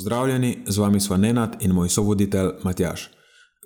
Pozdravljeni, 0.00 0.58
z 0.66 0.78
vami 0.78 1.00
smo 1.00 1.16
Nenad 1.16 1.56
in 1.60 1.72
moj 1.72 1.88
sovoditelj 1.88 2.48
Matjaš. 2.62 3.10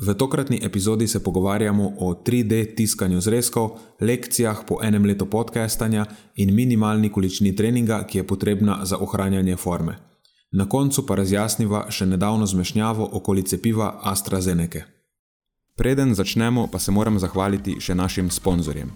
V 0.07 0.15
tokratni 0.15 0.59
epizodi 0.63 1.07
se 1.09 1.23
pogovarjamo 1.23 1.93
o 1.99 2.23
3D 2.27 2.75
tiskanju 2.77 3.21
zrezkov, 3.21 3.71
lekcijah 4.01 4.65
po 4.69 4.79
enem 4.83 5.05
letu 5.05 5.27
podcastanja 5.27 6.07
in 6.35 6.55
minimalni 6.55 7.13
količini 7.13 7.57
treninga, 7.57 8.03
ki 8.07 8.19
je 8.19 8.27
potrebna 8.27 8.81
za 8.83 8.99
ohranjanje 8.99 9.57
forme. 9.57 9.97
Na 10.53 10.69
koncu 10.69 11.07
pa 11.07 11.15
razjasniva 11.15 11.87
še 11.91 12.07
nedavno 12.07 12.47
zmešnjavo 12.47 13.09
okoli 13.13 13.43
cepiva 13.43 14.01
AstraZeneca. 14.03 14.83
Preden 15.77 16.15
začnemo, 16.15 16.67
pa 16.67 16.79
se 16.79 16.91
moram 16.91 17.19
zahvaliti 17.19 17.77
še 17.81 17.95
našim 17.95 18.31
sponzorjem. 18.31 18.91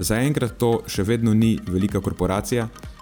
Zaenkrat 0.00 0.56
to 0.56 0.78
še 0.86 1.02
vedno 1.02 1.34
ni 1.34 1.58
velika 1.66 2.00
korporacija, 2.00 2.68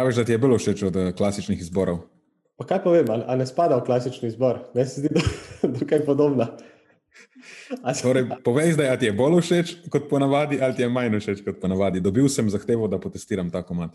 Praviš, 0.00 0.16
da 0.16 0.24
ti 0.24 0.32
je 0.32 0.38
bilo 0.38 0.56
všeč 0.58 0.82
od 0.82 0.96
uh, 0.96 1.10
klasičnih 1.12 1.60
izborov? 1.60 1.98
Pa 2.56 2.64
kaj 2.64 2.78
pa 2.84 2.90
vem, 2.90 3.10
ali, 3.12 3.24
ali 3.26 3.38
ne 3.38 3.46
spada 3.46 3.76
v 3.76 3.84
klasični 3.84 4.30
izbor? 4.32 4.62
Meni 4.74 4.88
se 4.88 5.02
zdi, 5.02 5.10
da 5.12 5.74
je 5.80 5.88
kaj 5.90 6.06
podobno. 6.06 6.46
Torej, 8.00 8.24
povej 8.44 8.72
zdaj, 8.78 8.88
ali 8.88 8.98
ti 8.98 9.10
je 9.10 9.12
bolj 9.12 9.36
všeč 9.44 9.74
kot 9.92 10.06
ponavadi, 10.08 10.56
ali 10.56 10.72
ti 10.72 10.82
je 10.82 10.88
manj 10.88 11.18
všeč 11.20 11.42
kot 11.44 11.60
ponavadi. 11.60 12.00
Dobil 12.00 12.30
sem 12.32 12.48
zahtevo, 12.48 12.88
da 12.88 12.96
potestiram 12.96 13.50
ta 13.52 13.60
komat. 13.60 13.92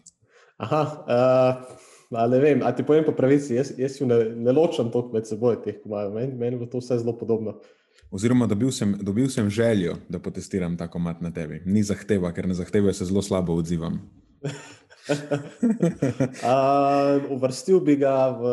Aha, 0.62 0.84
uh, 1.10 2.30
ne 2.30 2.44
vem, 2.44 2.62
ali 2.62 2.78
ti 2.78 2.86
povem 2.86 3.02
po 3.08 3.16
pravici, 3.18 3.58
jaz, 3.58 3.74
jaz 3.74 3.98
ju 3.98 4.06
ne, 4.06 4.22
ne 4.30 4.54
ločam 4.54 4.94
toliko 4.94 5.18
med 5.18 5.26
seboj, 5.26 5.58
teh 5.66 5.82
komadov. 5.82 6.14
Meni, 6.20 6.38
meni 6.38 6.62
bo 6.62 6.70
to 6.70 6.84
vse 6.86 7.00
zelo 7.02 7.18
podobno. 7.18 7.58
Oziroma, 8.14 8.46
dobil 8.46 8.70
sem, 8.70 8.94
dobil 9.02 9.34
sem 9.34 9.50
željo, 9.50 9.98
da 10.10 10.22
potestiram 10.22 10.78
ta 10.78 10.86
komat 10.86 11.26
na 11.26 11.34
tebi. 11.34 11.64
Ni 11.66 11.82
zahteva, 11.82 12.30
ker 12.30 12.46
na 12.46 12.54
zahteve 12.54 12.94
se 12.94 13.10
zelo 13.10 13.26
slabo 13.26 13.58
odzivam. 13.58 14.04
uh, 16.50 17.32
uvrstil 17.32 17.80
bi 17.86 17.96
ga 18.02 18.30
v, 18.34 18.44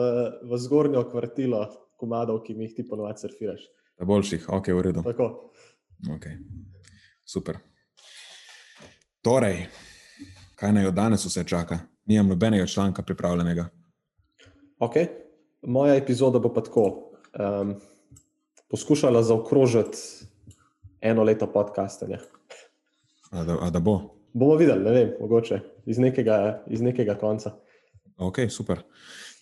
v 0.43 0.59
zgornjo 0.59 1.05
kvartilo 1.11 1.65
komadov, 1.97 2.43
ki 2.45 2.55
mi 2.55 2.65
jih 2.67 2.75
ti 2.77 2.89
ponovadi 2.89 3.23
surfiraš. 3.23 3.63
Boljših, 4.03 4.49
ok, 4.51 4.67
v 4.69 4.83
redu. 4.83 5.03
Tako. 5.07 5.29
Okay. 6.17 6.35
Super. 7.25 7.59
Torej, 9.23 9.67
kaj 10.59 10.73
naj 10.75 10.91
od 10.91 10.95
danes 10.95 11.25
vse 11.27 11.45
čaka? 11.47 11.79
Nimam 12.07 12.29
nobenega 12.35 12.67
članka 12.67 13.03
pripravljenega. 13.03 13.69
Ok, 14.83 14.97
moja 15.63 15.95
epizoda 15.95 16.39
bo 16.43 16.51
pa 16.55 16.61
tako. 16.61 17.13
Um, 17.39 17.75
poskušala 18.71 19.23
zaokrožiti 19.23 19.99
eno 21.01 21.23
leto 21.23 21.47
podcastanja. 21.47 22.19
A 23.31 23.45
da, 23.45 23.57
a 23.61 23.71
da 23.71 23.81
bo? 23.81 24.22
Bomo 24.33 24.57
videli, 24.57 24.85
ne 24.85 24.91
vem, 24.91 25.11
mogoče 25.21 25.61
iz 25.87 25.99
nekega, 25.99 26.63
iz 26.67 26.81
nekega 26.81 27.15
konca. 27.21 27.53
Ok, 28.17 28.39
super. 28.51 28.83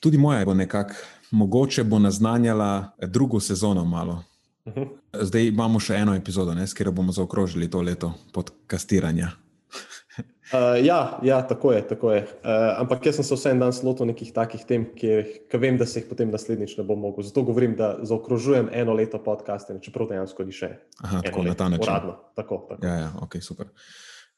Tudi 0.00 0.18
moja 0.18 0.44
bo 0.44 0.54
nekako, 0.54 0.94
mogoče 1.30 1.84
bo 1.84 1.98
naznanjala 1.98 2.90
drugo 3.06 3.40
sezono 3.40 3.84
malo. 3.84 4.22
Uh 4.64 4.72
mhm. 4.72 4.80
-huh. 4.80 4.88
Zdaj 5.20 5.46
imamo 5.46 5.80
še 5.80 5.94
eno 5.94 6.14
epizodo, 6.14 6.52
s 6.52 6.74
katero 6.74 6.92
bomo 6.92 7.12
zaokrožili 7.12 7.70
to 7.70 7.82
leto 7.82 8.12
podcastiranja. 8.32 9.30
Uh, 10.50 10.84
ja, 10.86 11.18
ja, 11.22 11.46
tako 11.46 11.72
je. 11.72 11.88
Tako 11.88 12.12
je. 12.12 12.22
Uh, 12.22 12.80
ampak 12.80 13.06
jaz 13.06 13.14
sem 13.14 13.24
se 13.24 13.34
vse 13.34 13.50
en 13.50 13.58
dan 13.58 13.72
slotil 13.72 14.06
nekih 14.06 14.32
takih 14.34 14.64
tem, 14.66 14.84
ki, 14.98 15.22
ki 15.46 15.58
vem, 15.62 15.76
da 15.78 15.86
se 15.86 16.00
jih 16.00 16.08
potem 16.10 16.30
naslednjič 16.30 16.74
ne 16.78 16.84
bom 16.84 16.98
mogel. 16.98 17.22
Zato 17.22 17.44
govorim, 17.46 17.76
da 17.78 17.98
zaokrožujem 18.02 18.68
eno 18.72 18.92
leto 18.92 19.22
podcasta, 19.22 19.78
čeprav 19.78 20.08
dejansko 20.10 20.44
ni 20.44 20.52
še. 20.52 20.72
Aha, 21.06 21.20
tako 21.22 21.42
na 21.46 21.54
ta 21.54 21.68
način. 21.68 21.86
Uradno. 21.86 22.16
Tako, 22.34 22.66
tako. 22.68 22.86
Ja, 22.86 22.94
ja, 22.94 23.12
ok, 23.22 23.38
super. 23.42 23.70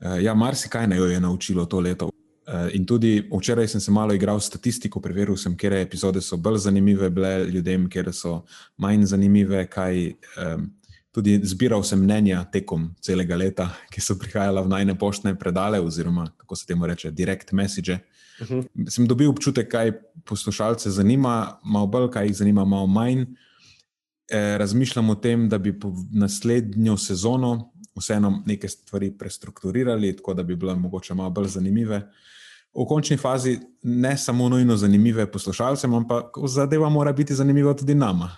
Uh, 0.02 0.18
ja, 0.22 0.34
marsikaj 0.34 0.86
naj 0.86 0.98
jo 0.98 1.06
je 1.06 1.20
naučilo 1.20 1.64
to 1.66 1.80
leto. 1.80 2.10
Uh, 2.42 2.74
in 2.74 2.86
tudi 2.86 3.28
včeraj 3.30 3.68
sem 3.68 3.80
se 3.80 3.90
malo 3.90 4.14
igral 4.14 4.40
s 4.40 4.50
statistiko, 4.50 5.00
preveril 5.00 5.36
sem, 5.36 5.56
kere 5.56 5.82
epizode 5.82 6.20
so 6.20 6.36
bolj 6.36 6.58
zanimive 6.58 7.10
bile 7.10 7.44
ljudem, 7.44 7.88
kere 7.90 8.12
so 8.12 8.40
manj 8.76 9.04
zanimive. 9.06 9.66
Kaj, 9.70 10.08
um, 10.42 10.66
tudi 11.12 11.36
zbiral 11.44 11.84
sem 11.84 12.00
mnenja 12.00 12.42
tekom 12.52 12.88
celega 13.00 13.36
leta, 13.36 13.68
ki 13.92 14.00
so 14.00 14.16
prihajala 14.18 14.64
v 14.64 14.72
najne 14.72 14.98
poštne 14.98 15.34
predale, 15.38 15.80
oziroma 15.80 16.26
kako 16.36 16.56
se 16.56 16.66
temu 16.66 16.86
reče, 16.86 17.10
direct 17.10 17.52
message. 17.52 17.98
Uh 18.40 18.50
mhm. 18.50 18.60
-huh. 18.60 18.90
Sem 18.90 19.06
dobil 19.06 19.30
občutek, 19.30 19.68
kaj 19.68 19.92
poslušalce 20.24 20.90
zanima, 20.90 21.60
malo 21.64 21.86
bolj, 21.86 22.10
kaj 22.10 22.26
jih 22.26 22.36
zanima, 22.36 22.64
malo 22.64 22.86
manj. 22.86 23.26
E, 24.30 24.58
razmišljam 24.58 25.10
o 25.10 25.14
tem, 25.14 25.48
da 25.48 25.58
bi 25.58 25.74
naslednjo 26.12 26.96
sezono 26.96 27.71
vseeno 27.98 28.42
neke 28.46 28.68
stvari 28.68 29.10
prestrukturirali, 29.18 30.16
tako 30.16 30.34
da 30.34 30.42
bi 30.42 30.56
bile 30.56 30.74
mogoče 30.74 31.14
malo 31.14 31.30
bolj 31.30 31.48
zanimive. 31.48 32.02
V 32.74 32.86
končni 32.88 33.16
fazi 33.16 33.58
ne 33.82 34.16
samo 34.16 34.48
nujno 34.48 34.76
zanimive 34.76 35.26
poslušalcem, 35.30 35.94
ampak 35.94 36.38
zadeva 36.46 36.88
mora 36.88 37.12
biti 37.12 37.34
zanimiva 37.34 37.74
tudi 37.74 37.94
nama. 37.94 38.30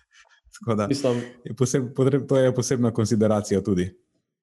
da, 0.76 0.86
Mislim, 0.86 1.22
je 1.44 1.54
poseb, 1.56 1.94
potreb, 1.96 2.26
to 2.28 2.36
je 2.36 2.54
posebna 2.54 2.90
konsideracija 2.90 3.60
tudi. 3.62 3.90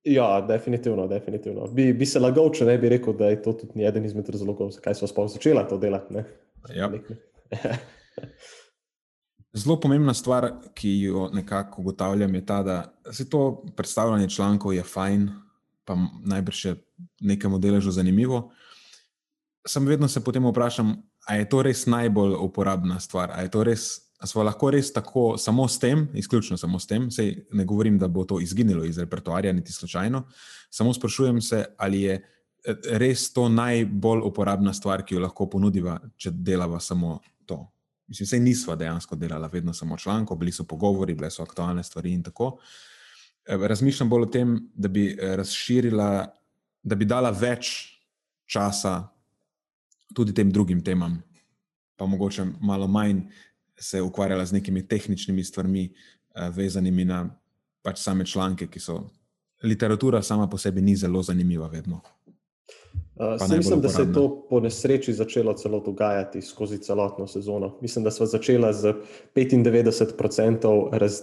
Ja, 0.03 0.41
definitivno. 0.41 1.07
definitivno. 1.07 1.67
Bi, 1.67 1.93
bi 1.93 2.05
se 2.05 2.19
lagal, 2.19 2.51
če 2.53 2.65
ne 2.65 2.77
bi 2.77 2.89
rekel, 2.89 3.13
da 3.17 3.27
je 3.27 3.41
to 3.41 3.53
tudi 3.53 3.83
eden 3.83 4.05
izmed 4.05 4.29
razlogov, 4.29 4.71
zakaj 4.71 4.95
smo 4.95 5.07
sploh 5.07 5.27
začeli 5.31 5.65
to 5.69 5.77
delati. 5.77 6.23
Ja. 6.75 6.91
Zelo 9.53 9.79
pomembna 9.79 10.13
stvar, 10.13 10.51
ki 10.75 10.99
jo 11.01 11.29
nekako 11.33 11.81
ugotavljam, 11.81 12.35
je 12.35 12.45
ta, 12.45 12.63
da 12.63 12.77
se 13.11 13.29
to 13.29 13.63
predstavljanje 13.75 14.29
člankov 14.29 14.73
je 14.73 14.83
fajn, 14.83 15.29
pa 15.85 15.95
najbrž 16.23 16.65
je 16.65 16.75
nekemu 17.19 17.59
deležu 17.59 17.91
zanimivo. 17.91 18.51
Sam 19.67 19.85
vedno 19.85 20.07
se 20.07 20.23
potem 20.23 20.45
vprašam, 20.45 20.95
ali 21.27 21.39
je 21.39 21.49
to 21.49 21.61
res 21.63 21.85
najbolj 21.85 22.35
uporabna 22.39 22.99
stvar, 22.99 23.31
ali 23.33 23.45
je 23.45 23.51
to 23.51 23.63
res. 23.63 23.87
Smo 24.25 24.43
lahko 24.43 24.71
res 24.73 24.89
tako, 24.93 25.35
samo 25.37 25.67
s 25.67 25.79
tem, 25.79 26.07
izključno 26.13 26.57
samo 26.57 26.79
s 26.79 26.87
tem, 26.87 27.11
Sej 27.11 27.45
ne 27.53 27.65
govorim, 27.65 27.99
da 27.99 28.07
bo 28.07 28.23
to 28.25 28.39
izginilo 28.41 28.85
iz 28.85 28.97
repertoarja, 28.97 29.53
niti 29.53 29.73
slučajno. 29.73 30.23
Samo 30.69 30.93
sprašujem 30.93 31.41
se, 31.41 31.65
ali 31.77 32.01
je 32.01 32.13
eh, 32.13 32.75
res 32.97 33.33
to 33.33 33.49
najbolj 33.49 34.25
uporabna 34.25 34.73
stvar, 34.73 35.05
ki 35.05 35.15
jo 35.15 35.21
lahko 35.21 35.49
ponudiva, 35.49 35.99
če 36.17 36.31
delava 36.31 36.79
samo 36.79 37.19
to. 37.45 37.61
Mislim, 38.07 38.25
vse 38.25 38.39
nisva 38.39 38.75
dejansko 38.75 39.15
delala, 39.15 39.47
vedno 39.47 39.73
samo 39.73 39.97
članko, 39.97 40.35
bili 40.35 40.51
so 40.51 40.63
pogovori, 40.63 41.13
bile 41.13 41.31
so 41.31 41.43
aktualne 41.43 41.83
stvari 41.83 42.13
in 42.13 42.23
tako. 42.23 42.57
E, 43.45 43.57
razmišljam 43.57 44.09
bolj 44.09 44.23
o 44.23 44.25
tem, 44.31 44.57
da 44.73 44.87
bi 44.87 45.09
e, 45.11 45.35
razširila, 45.35 46.27
da 46.83 46.95
bi 46.95 47.05
dala 47.05 47.31
več 47.31 47.73
časa 48.45 49.09
tudi 50.15 50.33
tem 50.33 50.51
drugim 50.51 50.83
temam, 50.83 51.19
pa 51.95 52.05
mogoče 52.05 52.45
malo 52.61 52.87
manj 52.87 53.21
se 53.79 54.01
ukvarjala 54.01 54.45
z 54.45 54.53
nekimi 54.53 54.87
tehničnimi 54.87 55.43
stvarmi, 55.43 55.83
e, 55.83 56.49
vezanimi 56.49 57.05
na 57.05 57.25
pač 57.81 57.99
same 57.99 58.25
članke, 58.25 58.67
ki 58.67 58.79
so. 58.79 59.01
Literatura 59.63 60.21
sama 60.21 60.47
po 60.47 60.57
sebi 60.57 60.81
ni 60.81 60.95
zelo 60.95 61.23
zanimiva, 61.23 61.67
vedno. 61.67 62.01
Uh, 63.19 63.57
mislim, 63.57 63.81
da 63.81 63.89
se 63.89 64.01
je 64.01 64.13
to 64.13 64.47
po 64.49 64.59
nesreči 64.59 65.13
začelo 65.13 65.53
celo 65.53 65.79
dogajati 65.79 66.41
skozi 66.41 66.77
celotno 66.77 67.27
sezono. 67.27 67.77
Mislim, 67.81 68.03
da 68.03 68.11
smo 68.11 68.25
začeli 68.25 68.73
z 68.73 68.93
95% 69.35 70.89
raz, 70.91 71.21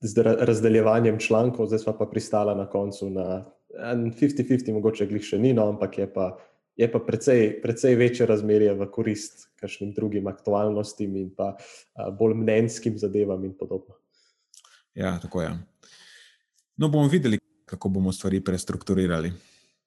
z 0.00 0.22
razdeljevanjem 0.22 1.18
člankov, 1.18 1.66
zdaj 1.66 1.78
smo 1.78 1.98
pa 1.98 2.06
pristali 2.06 2.54
na 2.56 2.66
koncu 2.66 3.10
na 3.10 3.44
50-50, 3.74 4.72
mogoče 4.72 5.06
glih 5.06 5.22
še 5.22 5.38
ni, 5.38 5.52
no, 5.54 5.68
ampak 5.68 5.98
je 5.98 6.12
pa, 6.12 6.32
je 6.76 6.90
pa 6.92 6.98
precej, 6.98 7.60
precej 7.62 7.94
večje 7.94 8.26
razmerje 8.26 8.74
v 8.74 8.90
korist 8.90 9.46
kakšnim 9.60 9.94
drugim 9.94 10.26
aktualnostim 10.26 11.16
in 11.16 11.30
pa 11.30 11.54
uh, 11.54 12.10
bolj 12.18 12.34
mnenjskim 12.42 12.98
zadevam 12.98 13.44
in 13.44 13.54
podobno. 13.54 13.94
Ja, 14.94 15.18
tako 15.22 15.42
je. 15.42 15.54
No, 16.76 16.88
bomo 16.88 17.06
videli, 17.08 17.38
kako 17.64 17.88
bomo 17.88 18.12
stvari 18.12 18.40
prestrukturirali 18.44 19.32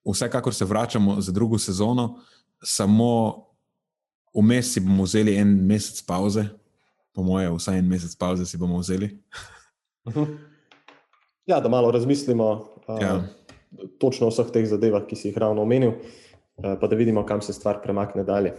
vsekakor 0.05 0.53
se 0.55 0.65
vračamo 0.65 1.21
za 1.21 1.31
drugo 1.31 1.57
sezono, 1.57 2.19
samo 2.63 3.45
vmes 4.33 4.73
si 4.73 4.79
bomo 4.79 5.03
vzeli 5.03 5.35
en 5.35 5.65
mesec 5.65 6.01
pauze, 6.05 6.45
po 7.15 7.23
moje, 7.23 7.49
vsaj 7.51 7.79
en 7.79 7.87
mesec 7.87 8.15
pauze 8.15 8.45
si 8.45 8.57
bomo 8.57 8.79
vzeli. 8.79 9.11
Ja, 11.45 11.59
da 11.59 11.69
malo 11.69 11.91
razmislimo 11.91 12.67
ja. 13.01 13.15
uh, 13.15 13.23
točno 13.99 14.27
o 14.27 14.29
vseh 14.29 14.51
teh 14.53 14.67
zadevah, 14.69 15.07
ki 15.07 15.15
si 15.15 15.27
jih 15.29 15.37
ravno 15.37 15.61
omenil, 15.61 15.95
uh, 15.97 16.75
pa 16.81 16.87
da 16.87 16.95
vidimo, 16.95 17.25
kam 17.25 17.41
se 17.41 17.53
stvar 17.53 17.81
premakne 17.83 18.23
dalje. 18.23 18.53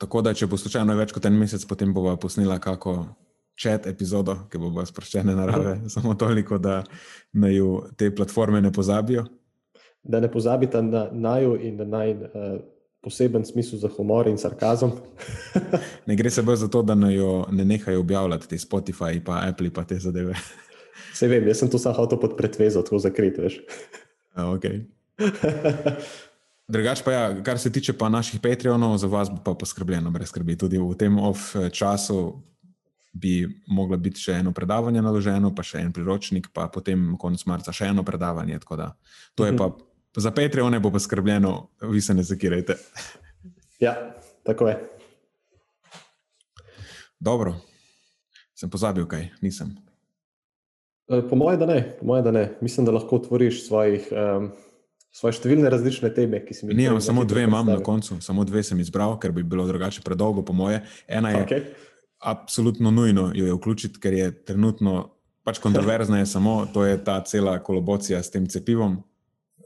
Tako 0.00 0.22
da, 0.22 0.32
če 0.34 0.46
bo 0.46 0.56
slučajno 0.56 0.94
več 0.96 1.12
kot 1.12 1.26
en 1.26 1.36
mesec, 1.36 1.64
potem 1.68 1.92
bomo 1.94 2.14
posnela 2.16 2.60
kako 2.62 3.04
čet 3.60 3.86
epizodo, 3.90 4.36
ki 4.48 4.58
bo 4.58 4.84
sproščene 4.86 5.34
narave, 5.36 5.80
samo 5.94 6.14
toliko, 6.14 6.58
da 6.58 6.80
naj 7.32 7.60
te 7.98 8.14
platforme 8.14 8.62
ne 8.62 8.72
pozabijo 8.72 9.26
da 10.02 10.20
ne 10.20 10.30
pozabite 10.32 10.82
na 10.82 11.08
naju 11.12 11.56
in 11.60 11.76
na 11.76 11.84
naj 11.84 12.12
uh, 12.12 12.60
poseben 13.00 13.44
smisel 13.44 13.78
za 13.78 13.88
humor 13.88 14.28
in 14.28 14.38
sarkazem. 14.38 14.92
ne 16.08 16.16
gre 16.16 16.30
se 16.30 16.42
bolj 16.42 16.56
za 16.56 16.68
to, 16.68 16.82
da 16.82 16.94
ne, 16.94 17.14
jo, 17.14 17.46
ne 17.50 17.64
nehajo 17.64 18.00
objavljati 18.00 18.48
te 18.48 18.58
Spotify, 18.58 19.20
pa 19.24 19.42
Apple, 19.48 19.70
pa 19.70 19.84
te 19.84 19.98
zadeve. 19.98 20.34
Se 21.14 21.28
vem, 21.28 21.46
jaz 21.48 21.58
sem 21.58 21.70
to 21.70 21.78
samo 21.78 21.94
hotel 21.96 22.20
pod 22.20 22.36
pretvezo, 22.36 22.82
tako 22.82 22.98
zakrit, 22.98 23.38
veš. 23.38 23.56
okay. 24.36 24.82
Drugač 26.70 27.02
pa, 27.02 27.12
ja, 27.12 27.24
kar 27.42 27.58
se 27.58 27.72
tiče 27.72 27.92
pa 27.98 28.08
naših 28.08 28.40
Patreonov, 28.40 28.94
za 28.98 29.08
vas 29.10 29.30
bo 29.30 29.40
pa 29.44 29.54
poskrbljeno, 29.58 30.10
brez 30.10 30.30
skrbi. 30.30 30.56
Tudi 30.58 30.78
v 30.78 30.94
tem 30.94 31.18
off 31.18 31.56
eh, 31.56 31.70
času 31.70 32.42
bi 33.12 33.48
moglo 33.66 33.98
biti 33.98 34.22
še 34.22 34.38
eno 34.38 34.52
predavanje 34.54 35.02
naloženo, 35.02 35.50
pa 35.54 35.64
še 35.66 35.82
en 35.82 35.92
priročnik, 35.92 36.52
pa 36.54 36.68
potem 36.70 37.16
konec 37.18 37.42
marca 37.50 37.74
še 37.74 37.90
eno 37.90 38.04
predavanje. 38.06 38.60
Da, 38.78 38.92
to 39.34 39.48
je 39.48 39.56
pa 39.56 39.66
mhm. 39.66 39.89
Za 40.16 40.30
Patreon 40.30 40.82
bo 40.82 40.90
poskrbljeno, 40.90 41.68
vi 41.82 42.00
se 42.00 42.14
ne 42.14 42.22
zakirajte. 42.22 42.76
Ja, 43.80 43.94
tako 44.42 44.68
je. 44.68 44.78
Dobro, 47.20 47.54
sem 48.54 48.70
pozabil 48.70 49.06
kaj, 49.06 49.28
nisem. 49.40 49.76
E, 51.08 51.22
po 51.28 51.36
mojem, 51.36 51.60
da 51.60 51.66
ne, 51.66 51.96
po 52.00 52.06
mojem, 52.06 52.24
da 52.24 52.30
ne. 52.30 52.44
Mislim, 52.60 52.86
da 52.86 52.92
lahko 52.92 53.16
otvoriš 53.16 53.66
svojih, 53.66 54.08
um, 54.10 54.50
svoje 55.12 55.38
številne 55.38 55.70
različne 55.70 56.10
teme, 56.14 56.42
ki 56.44 56.56
si 56.56 56.66
jih 56.66 56.74
izbral. 56.74 57.00
Samo 57.04 57.24
dve 57.28 57.44
imam 57.46 57.70
na 57.70 57.78
koncu, 57.84 58.18
samo 58.24 58.44
dve 58.48 58.64
sem 58.66 58.80
izbral, 58.80 59.18
ker 59.20 59.34
bi 59.36 59.44
bilo 59.46 59.66
drugače 59.68 60.02
predolgo, 60.06 60.42
po 60.46 60.56
moje. 60.56 60.82
Ena 61.08 61.34
je 61.34 61.44
okay. 61.44 61.64
absolutno 62.18 62.90
nujno 62.90 63.30
jo 63.34 63.46
je 63.46 63.56
vključiti, 63.58 64.00
ker 64.00 64.16
je 64.16 64.32
trenutno 64.44 65.10
pač 65.44 65.60
kontroverzna, 65.62 66.20
je 66.20 66.30
samo 66.30 66.64
to 66.72 66.84
je 66.84 66.98
ta 67.04 67.20
cela 67.24 67.58
kolobocija 67.62 68.22
s 68.22 68.30
tem 68.30 68.48
cepivom, 68.48 69.00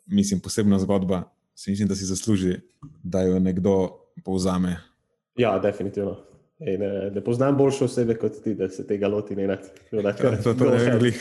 mislim, 0.06 0.40
posebna 0.40 0.78
zgodba. 0.78 1.22
Mislim, 1.66 1.88
da 1.88 1.94
si 1.94 2.04
zasluži, 2.04 2.56
da 3.02 3.22
jo 3.22 3.38
nekdo 3.38 3.88
povzame. 4.24 4.76
Ja, 5.36 5.58
definitivno. 5.58 6.16
Ej, 6.60 6.78
ne, 6.78 7.10
ne 7.10 7.20
poznam 7.24 7.56
boljše 7.56 7.84
osebe 7.84 8.14
kot 8.14 8.36
ti, 8.44 8.54
da 8.54 8.68
se 8.68 8.86
tega 8.86 9.08
loti. 9.08 9.36
Ne, 9.36 9.56
to, 9.90 10.54
to, 10.54 10.70
ne 10.70 10.78
vem, 10.78 10.98
glih, 10.98 11.18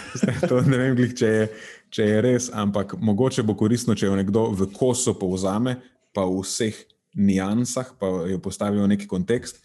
to 0.48 0.60
ne 0.60 0.78
vem, 0.78 0.96
glih, 0.96 1.14
če, 1.16 1.26
je, 1.26 1.46
če 1.90 2.08
je 2.08 2.18
res, 2.22 2.50
ampak 2.52 2.92
mogoče 3.00 3.42
bo 3.42 3.56
koristno, 3.56 3.96
če 3.96 4.10
jo 4.10 4.18
nekdo 4.18 4.50
v 4.52 4.68
kosu 4.76 5.16
povzame, 5.18 5.78
pa 6.14 6.26
v 6.28 6.44
vseh 6.44 6.78
nijansah, 7.16 7.94
pa 7.98 8.10
jo 8.28 8.38
postavi 8.44 8.82
v 8.82 8.90
neki 8.92 9.08
kontekst. 9.08 9.62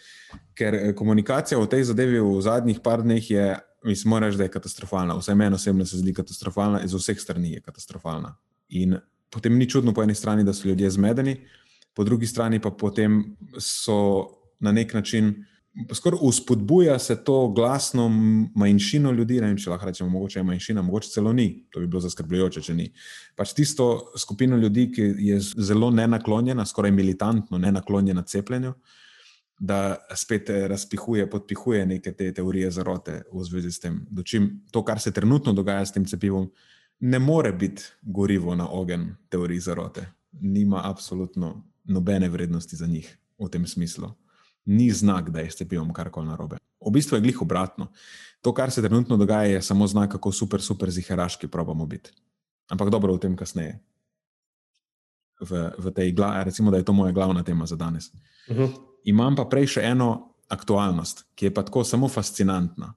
Ker 0.57 0.75
eh, 0.77 0.93
komunikacija 0.95 1.59
v 1.59 1.67
tej 1.67 1.89
zadevi 1.91 2.23
v 2.23 2.39
zadnjih 2.45 2.79
par 2.85 3.03
dneh 3.03 3.31
je, 3.31 3.47
mislim, 3.83 4.15
moraš, 4.15 4.39
da 4.39 4.47
je 4.47 4.55
katastrofalna. 4.55 5.19
Vsaj 5.19 5.35
meni 5.35 5.59
osebno 5.59 5.85
se 5.85 5.99
zdi 5.99 6.15
katastrofalna, 6.15 6.81
iz 6.85 6.95
vseh 6.95 7.19
strani 7.19 7.57
je 7.57 7.65
katastrofalna. 7.65 8.37
In 8.69 8.97
potem 9.29 9.57
ni 9.57 9.69
čudno, 9.69 9.93
po 9.93 10.03
eni 10.03 10.15
strani, 10.15 10.43
da 10.43 10.53
so 10.53 10.67
ljudje 10.67 10.89
zmedeni, 10.89 11.35
po 11.93 12.03
drugi 12.03 12.27
strani 12.27 12.59
pa 12.61 12.71
potem 12.71 13.35
so 13.59 14.27
na 14.59 14.71
nek 14.71 14.93
način. 14.93 15.45
Skoraj 15.93 16.19
uspodbuja 16.21 16.99
se 16.99 17.15
to 17.23 17.47
glasno 17.55 18.09
manjšino 18.55 19.11
ljudi, 19.11 19.37
ne 19.41 19.47
vem, 19.47 19.57
če 19.57 19.69
lahko 19.69 19.85
rečemo, 19.85 20.09
mogoče 20.09 20.39
je 20.39 20.43
manjšina, 20.43 20.81
mogoče 20.81 21.09
celo 21.13 21.33
ni, 21.33 21.65
to 21.71 21.79
bi 21.79 21.87
bilo 21.87 22.01
zaskrbljujoče, 22.03 22.61
če 22.61 22.73
ni. 22.75 22.87
Pač 23.37 23.53
tisto 23.55 23.85
skupino 24.17 24.57
ljudi, 24.57 24.89
ki 24.91 25.05
je 25.27 25.37
zelo 25.39 25.91
nenaklonjena, 25.93 26.65
skoraj 26.65 26.91
militantno 26.91 27.61
nenaklonjena 27.61 28.25
cepljenju, 28.27 28.73
da 29.59 29.97
spet 30.15 30.49
razpihuje, 30.49 31.29
podpihuje 31.29 31.85
neke 31.85 32.11
te 32.11 32.31
teorije 32.33 32.71
zarote 32.71 33.21
v 33.31 33.43
zvezi 33.43 33.71
s 33.71 33.79
tem. 33.79 34.01
Dočim 34.09 34.49
to, 34.71 34.83
kar 34.83 34.99
se 34.99 35.13
trenutno 35.15 35.53
dogaja 35.53 35.85
s 35.85 35.95
tem 35.95 36.05
cepivom, 36.05 36.49
ne 36.99 37.19
more 37.19 37.51
biti 37.53 37.83
gorivo 38.01 38.55
na 38.55 38.69
ogen 38.69 39.15
teorij 39.29 39.59
zarote. 39.59 40.11
Nima 40.31 40.81
absolutno 40.83 41.63
nobene 41.83 42.29
vrednosti 42.29 42.75
za 42.75 42.87
njih 42.87 43.17
v 43.39 43.49
tem 43.49 43.67
smislu. 43.67 44.11
Ni 44.65 44.91
znak, 44.91 45.29
da 45.29 45.39
je 45.39 45.51
s 45.51 45.55
cepivom 45.55 45.93
karkoli 45.93 46.27
narobe. 46.27 46.57
V 46.85 46.91
bistvu 46.91 47.17
je 47.17 47.21
glih 47.21 47.41
obratno. 47.41 47.87
To, 48.41 48.53
kar 48.53 48.71
se 48.71 48.81
trenutno 48.81 49.17
dogaja, 49.17 49.43
je 49.43 49.61
samo 49.61 49.87
znak, 49.87 50.11
kako 50.11 50.31
super, 50.31 50.61
super 50.61 50.91
ziheraški 50.91 51.47
probamo 51.47 51.85
biti. 51.85 52.11
Ampak 52.69 52.89
dobro, 52.89 53.13
o 53.13 53.17
tem 53.17 53.35
kasneje. 53.35 53.79
V, 55.39 55.71
v 55.77 55.91
tej, 55.91 56.15
recimo, 56.43 56.71
da 56.71 56.77
je 56.77 56.85
to 56.85 56.93
moja 56.93 57.11
glavna 57.11 57.43
tema 57.43 57.65
za 57.65 57.75
danes. 57.75 58.11
Uh 58.47 58.55
mhm. 58.55 58.63
-huh. 58.63 58.79
Imam 59.03 59.35
pa 59.35 59.45
prej 59.45 59.67
še 59.67 59.81
eno 59.81 60.35
aktualnost, 60.47 61.25
ki 61.35 61.45
je 61.45 61.53
pa 61.53 61.63
tako 61.63 61.83
samo 61.83 62.07
fascinantna. 62.07 62.93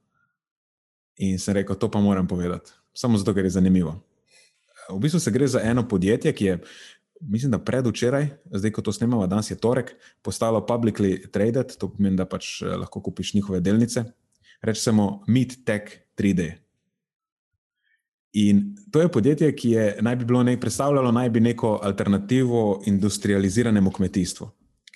In 1.17 1.39
sem 1.39 1.55
rekel, 1.55 1.77
to 1.77 1.91
pa 1.91 2.01
moram 2.01 2.29
povedati 2.29 2.73
samo 2.95 3.19
zato, 3.19 3.35
ker 3.35 3.45
je 3.45 3.51
zanimivo. 3.51 3.97
V 4.91 4.99
bistvu 5.01 5.21
se 5.21 5.31
gre 5.31 5.47
za 5.47 5.61
eno 5.65 5.85
podjetje, 5.89 6.33
ki 6.33 6.45
je, 6.45 6.59
mislim, 7.21 7.53
da 7.53 7.59
predvčeraj, 7.59 8.29
zdaj 8.51 8.73
ko 8.73 8.83
to 8.83 8.93
snemamo, 8.93 9.27
danes 9.27 9.51
je 9.51 9.57
torek, 9.61 9.95
postalo 10.23 10.67
publicly 10.67 11.31
traded, 11.31 11.77
to 11.79 11.93
pomeni, 11.93 12.17
da 12.17 12.27
pač 12.27 12.61
eh, 12.63 12.77
lahko 12.77 13.01
kupiš 13.01 13.35
njihove 13.35 13.61
delnice. 13.61 14.05
Rečemo 14.63 15.25
Meet 15.27 15.65
Tech 15.67 15.91
3D. 16.19 16.53
In 18.33 18.77
to 18.91 19.01
je 19.01 19.09
podjetje, 19.13 19.53
ki 19.57 19.71
je 19.71 19.97
naj 20.01 20.17
bi 20.17 20.25
bilo 20.25 20.43
ne 20.43 20.61
predstavljalo 20.61 21.13
naj 21.13 21.31
bi 21.31 21.41
neko 21.41 21.81
alternativo 21.83 22.83
industrializiranemu 22.87 23.91
kmetijstvu, 23.91 24.49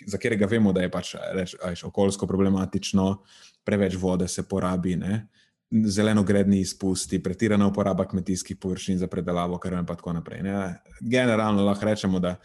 za 0.07 0.17
katerega 0.17 0.47
vemo, 0.47 0.73
da 0.73 0.81
je 0.81 0.91
pač 0.91 1.15
reč, 1.35 1.55
reč, 1.65 1.85
okoljsko 1.85 2.27
problematično, 2.27 3.23
preveč 3.65 3.97
vode 4.01 4.29
se 4.29 4.49
porabi. 4.49 4.97
Ne? 4.97 5.27
Zeleno-gredni 5.71 6.61
izpusti, 6.61 7.23
pretirana 7.23 7.67
uporaba 7.67 8.07
kmetijskih 8.09 8.57
površin 8.57 8.99
za 8.99 9.07
predelavo, 9.07 9.59
kar 9.59 9.73
in 9.73 9.87
tako 9.87 10.13
naprej. 10.13 10.43
Ne. 10.43 10.75
Generalno 11.01 11.65
lahko 11.65 11.85
rečemo, 11.85 12.21
da 12.21 12.37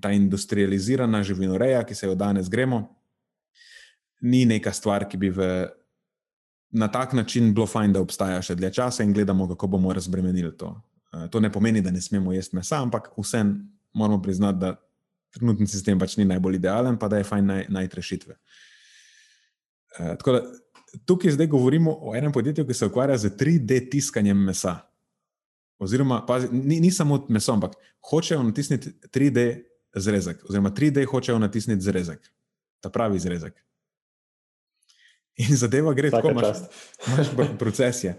ta 0.00 0.12
industrializirana 0.12 1.22
živinoreja, 1.22 1.84
ki 1.84 1.94
se 1.94 2.06
jo 2.06 2.14
danes 2.14 2.50
gremo, 2.50 2.82
ni 4.20 4.44
neka 4.44 4.72
stvar, 4.72 5.08
ki 5.08 5.16
bi 5.16 5.30
v, 5.30 5.66
na 6.70 6.88
tak 6.92 7.12
način 7.12 7.54
bilo 7.54 7.66
fajn, 7.66 7.92
da 7.92 8.00
obstaja 8.00 8.42
še 8.42 8.54
dlje 8.54 8.72
časa 8.72 9.04
in 9.04 9.12
gledamo, 9.12 9.48
kako 9.48 9.66
bomo 9.66 9.92
razbremenili 9.92 10.56
to. 10.56 10.74
Eh, 11.14 11.28
to 11.30 11.40
ne 11.40 11.52
pomeni, 11.52 11.80
da 11.80 11.90
ne 11.90 12.00
smemo 12.00 12.32
jesti 12.32 12.56
mesa, 12.56 12.82
ampak 12.82 13.10
vsem 13.16 13.56
moramo 13.92 14.22
priznati, 14.22 14.58
da 14.58 14.76
trenutni 15.32 15.66
sistem 15.66 15.98
pač 15.98 16.16
ni 16.16 16.24
najbolj 16.24 16.60
idealen, 16.60 16.98
pa 16.98 17.08
da 17.08 17.20
je 17.20 17.28
fajn 17.28 17.46
naj, 17.46 17.66
najti 17.68 17.96
rešitve. 17.96 18.36
Uh, 19.96 20.12
tako 20.20 20.32
da 20.32 20.40
tukaj 21.04 21.30
zdaj 21.30 21.46
govorimo 21.46 21.98
o 22.00 22.14
enem 22.16 22.32
podjetju, 22.32 22.66
ki 22.66 22.74
se 22.74 22.86
ukvarja 22.86 23.18
z 23.18 23.30
3D 23.36 23.90
tiskanjem 23.90 24.44
mesa. 24.44 24.78
Oziroma, 25.78 26.22
pazi, 26.26 26.48
ni, 26.52 26.80
ni 26.80 26.90
samo 26.90 27.26
meso, 27.28 27.52
ampak 27.52 27.74
hočejo 28.10 28.42
natisniti 28.42 28.90
3D 29.12 29.62
zrezek, 29.94 30.44
oziroma 30.48 30.70
3D 30.70 31.04
hočejo 31.10 31.38
natisniti 31.38 31.84
zrezek, 31.84 32.32
ta 32.80 32.90
pravi 32.90 33.18
zrezek. 33.18 33.54
In 35.36 35.56
zadeva 35.56 35.92
gre 35.94 36.10
tako, 36.10 36.32
da 36.32 36.54
imaš 37.06 37.28
proces. 37.58 38.04
Je. 38.04 38.14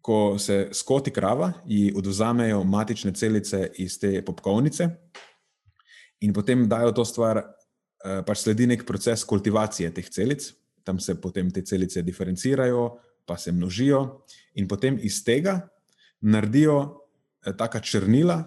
Ko 0.00 0.38
se 0.38 0.68
skoti 0.72 1.10
krava, 1.10 1.52
ji 1.66 1.92
odvzamejo 1.96 2.62
matične 2.64 3.12
celice 3.14 3.70
iz 3.74 3.98
te 3.98 4.22
popkovnice, 4.24 4.88
in 6.20 6.32
potem 6.32 6.68
dajo 6.68 6.92
to 6.92 7.04
stvar, 7.04 7.38
eh, 7.38 8.22
pač 8.26 8.44
sledi 8.44 8.66
nek 8.66 8.86
proces 8.86 9.24
kultivacije 9.24 9.90
teh 9.94 10.10
celic, 10.10 10.52
tam 10.88 11.00
se 11.00 11.18
potem 11.20 11.52
te 11.52 11.62
celice 11.62 12.02
diferencirajo, 12.02 12.84
pa 13.28 13.36
se 13.36 13.52
množijo, 13.52 14.24
in 14.56 14.68
potem 14.68 14.96
iz 15.04 15.20
tega 15.24 15.60
naredijo 16.24 16.78
eh, 17.44 17.52
taka 17.52 17.84
črnila, 17.84 18.40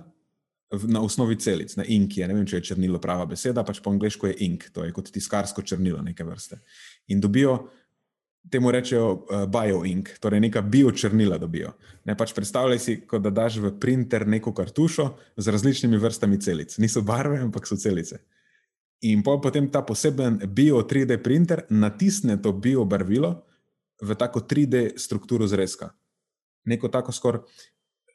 na 0.71 1.01
osnovi 1.03 1.36
celic, 1.36 1.75
na 1.75 1.83
ink 1.83 2.17
je. 2.17 2.27
Ne 2.27 2.36
vem, 2.36 2.48
če 2.48 2.62
je 2.62 2.71
črnilo 2.71 3.00
prava 3.03 3.25
beseda, 3.27 3.63
pač 3.67 3.81
po 3.83 3.91
angliško 3.91 4.29
je 4.31 4.38
ink, 4.48 4.69
to 4.71 4.86
je 4.88 4.93
kot 4.95 5.12
tiskarsko 5.12 5.63
črnilo 5.67 6.00
neke 6.03 6.24
vrste. 6.24 6.62
In 7.12 7.19
dobijo, 7.19 7.57
temu 8.50 8.71
rečejo 8.71 9.10
uh, 9.12 9.43
bioink, 9.51 10.15
torej 10.24 10.39
neka 10.48 10.63
biočrnila 10.63 11.38
dobijo. 11.41 11.74
Ne 12.07 12.15
pač 12.17 12.31
predstavljaj 12.33 12.79
si, 12.79 12.95
kot 13.07 13.25
da 13.25 13.33
daš 13.36 13.60
v 13.62 13.74
printer 13.83 14.25
neko 14.27 14.53
kartušo 14.55 15.10
z 15.38 15.53
različnimi 15.53 16.00
vrstami 16.00 16.39
celic. 16.41 16.77
Niso 16.81 17.03
barve, 17.05 17.41
ampak 17.43 17.67
so 17.67 17.77
celice. 17.77 18.24
In 19.01 19.24
potem 19.24 19.72
ta 19.72 19.81
poseben 19.81 20.38
bio 20.48 20.84
3D 20.86 21.17
printer 21.24 21.65
natisne 21.70 22.38
to 22.41 22.53
bio 22.53 22.86
barvilo 22.86 23.41
v 24.01 24.15
tako 24.15 24.39
3D 24.46 24.98
strukturo 24.98 25.48
zrezka. 25.48 25.89
Neko 26.65 26.88
tako 26.88 27.12
skoraj 27.12 27.41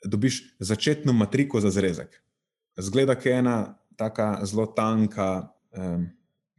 dobiš 0.05 0.57
začetno 0.59 1.13
matriko 1.13 1.61
za 1.61 1.71
zrezek. 1.71 2.23
Zgleda, 2.77 3.15
da 3.15 3.31
je 3.31 3.39
ena 3.39 3.79
tako 3.97 4.47
zelo 4.47 4.67
tanka, 4.67 5.49
um, 5.77 6.07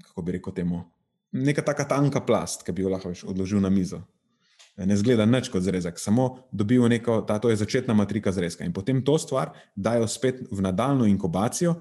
kako 0.03 0.21
bi 0.21 0.31
rekel 0.31 0.53
temu, 0.53 0.83
neka 1.31 1.61
tako 1.61 1.83
tanka 1.83 2.21
plast, 2.25 2.65
ki 2.65 2.71
bi 2.71 2.81
jo 2.81 2.89
lahko 2.89 3.13
odložil 3.25 3.61
na 3.61 3.69
mizo. 3.69 4.01
Ne 4.77 4.97
zgleda 4.97 5.25
nič 5.25 5.49
kot 5.49 5.63
zrezek, 5.63 5.99
samo 5.99 6.49
dobijo 6.51 6.87
neko, 6.87 7.21
ta, 7.21 7.39
to 7.39 7.49
je 7.49 7.55
začetna 7.55 7.93
matrika 7.93 8.31
zrezka. 8.31 8.65
In 8.65 8.73
potem 8.73 9.01
to 9.01 9.17
stvar 9.17 9.55
dajo 9.75 10.07
spet 10.07 10.43
v 10.51 10.61
nadaljno 10.61 11.05
inkubacijo, 11.05 11.79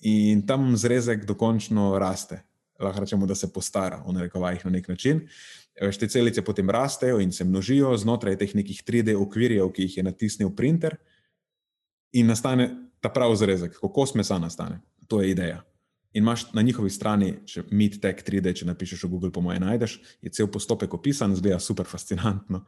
in 0.00 0.46
tam 0.46 0.76
zrezek 0.76 1.24
dokončno 1.24 1.98
raste. 1.98 2.42
Lahko 2.80 3.00
rečemo, 3.00 3.26
da 3.26 3.34
se 3.34 3.52
postara, 3.52 4.02
v 4.06 4.12
narekovajih 4.12 4.64
na 4.64 4.70
nek 4.70 4.88
način. 4.88 5.22
Te 5.76 6.08
celice 6.08 6.42
potem 6.44 6.70
rastejo 6.70 7.20
in 7.20 7.32
se 7.32 7.44
množijo 7.44 7.96
znotraj 7.96 8.36
teh 8.38 8.54
nekih 8.54 8.82
3D 8.84 9.16
okvirjev, 9.16 9.70
ki 9.72 9.82
jih 9.82 9.96
je 9.96 10.02
natisnil 10.02 10.50
printer, 10.56 10.96
in 12.12 12.26
nastane 12.26 12.68
ta 13.00 13.08
pravi 13.12 13.36
zrezek, 13.36 13.72
kako 13.72 13.92
kos 13.92 14.14
mesa 14.14 14.38
nastane. 14.38 14.80
To 15.08 15.22
je 15.22 15.30
ideja. 15.30 15.62
In 16.12 16.22
imaš 16.22 16.52
na 16.52 16.62
njihovi 16.62 16.90
strani, 16.90 17.34
če 17.44 17.62
MeetTech 17.70 18.24
3D, 18.24 18.54
če 18.56 18.66
napišeš 18.66 19.04
v 19.04 19.10
Google, 19.12 19.30
po 19.32 19.42
mojem, 19.44 19.66
najdeš, 19.66 19.98
je 20.24 20.32
cel 20.32 20.48
postopek 20.48 20.94
opisan, 20.94 21.34
zgleda 21.36 21.58
super 21.60 21.84
fascinantno. 21.86 22.64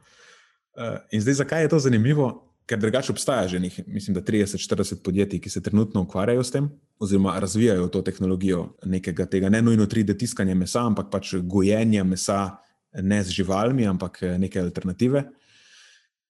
Uh, 0.77 0.99
in 1.11 1.21
zdaj, 1.21 1.39
zakaj 1.41 1.65
je 1.65 1.71
to 1.73 1.79
zanimivo? 1.79 2.48
Ker 2.69 2.77
drugače 2.77 3.11
obstaja 3.11 3.47
že 3.49 3.59
nekaj, 3.59 3.85
mislim, 3.87 4.13
da 4.13 4.21
30-40 4.21 5.01
podjetij, 5.03 5.39
ki 5.41 5.49
se 5.49 5.61
trenutno 5.63 6.03
ukvarjajo 6.05 6.43
s 6.43 6.51
tem, 6.53 6.69
oziroma 6.99 7.39
razvijajo 7.39 7.87
to 7.87 8.01
tehnologijo 8.05 8.67
nekega 8.85 9.25
tega, 9.25 9.49
ne 9.49 9.61
nujno 9.61 9.87
3D 9.89 10.17
tiskanja 10.17 10.55
mesa, 10.55 10.83
ampak 10.85 11.09
pač 11.09 11.33
gojenja 11.41 12.03
mesa 12.03 12.59
ne 12.93 13.23
z 13.23 13.33
živalmi, 13.39 13.87
ampak 13.87 14.21
neke 14.37 14.61
alternative. 14.61 15.23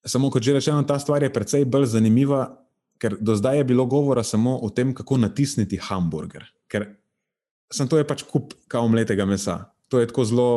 Samo 0.05 0.29
kot 0.31 0.43
že 0.43 0.55
rečeno, 0.55 0.84
ta 0.88 1.00
stvar 1.00 1.24
je 1.24 1.34
precej 1.34 1.65
bolj 1.65 1.89
zanimiva, 1.91 2.46
ker 3.00 3.17
do 3.19 3.36
zdaj 3.36 3.58
je 3.58 3.67
bilo 3.74 3.86
govora 3.86 4.24
samo 4.24 4.55
o 4.63 4.69
tem, 4.69 4.93
kako 4.96 5.17
natisniti 5.17 5.79
hamburger. 5.89 6.48
Ker 6.72 6.88
sem 7.72 7.88
to 7.88 8.00
je 8.00 8.08
pač 8.08 8.24
kup 8.24 8.55
kaomletega 8.72 9.27
mesa. 9.27 9.74
To 9.91 10.00
je 10.00 10.08
tako 10.08 10.24
zelo, 10.25 10.50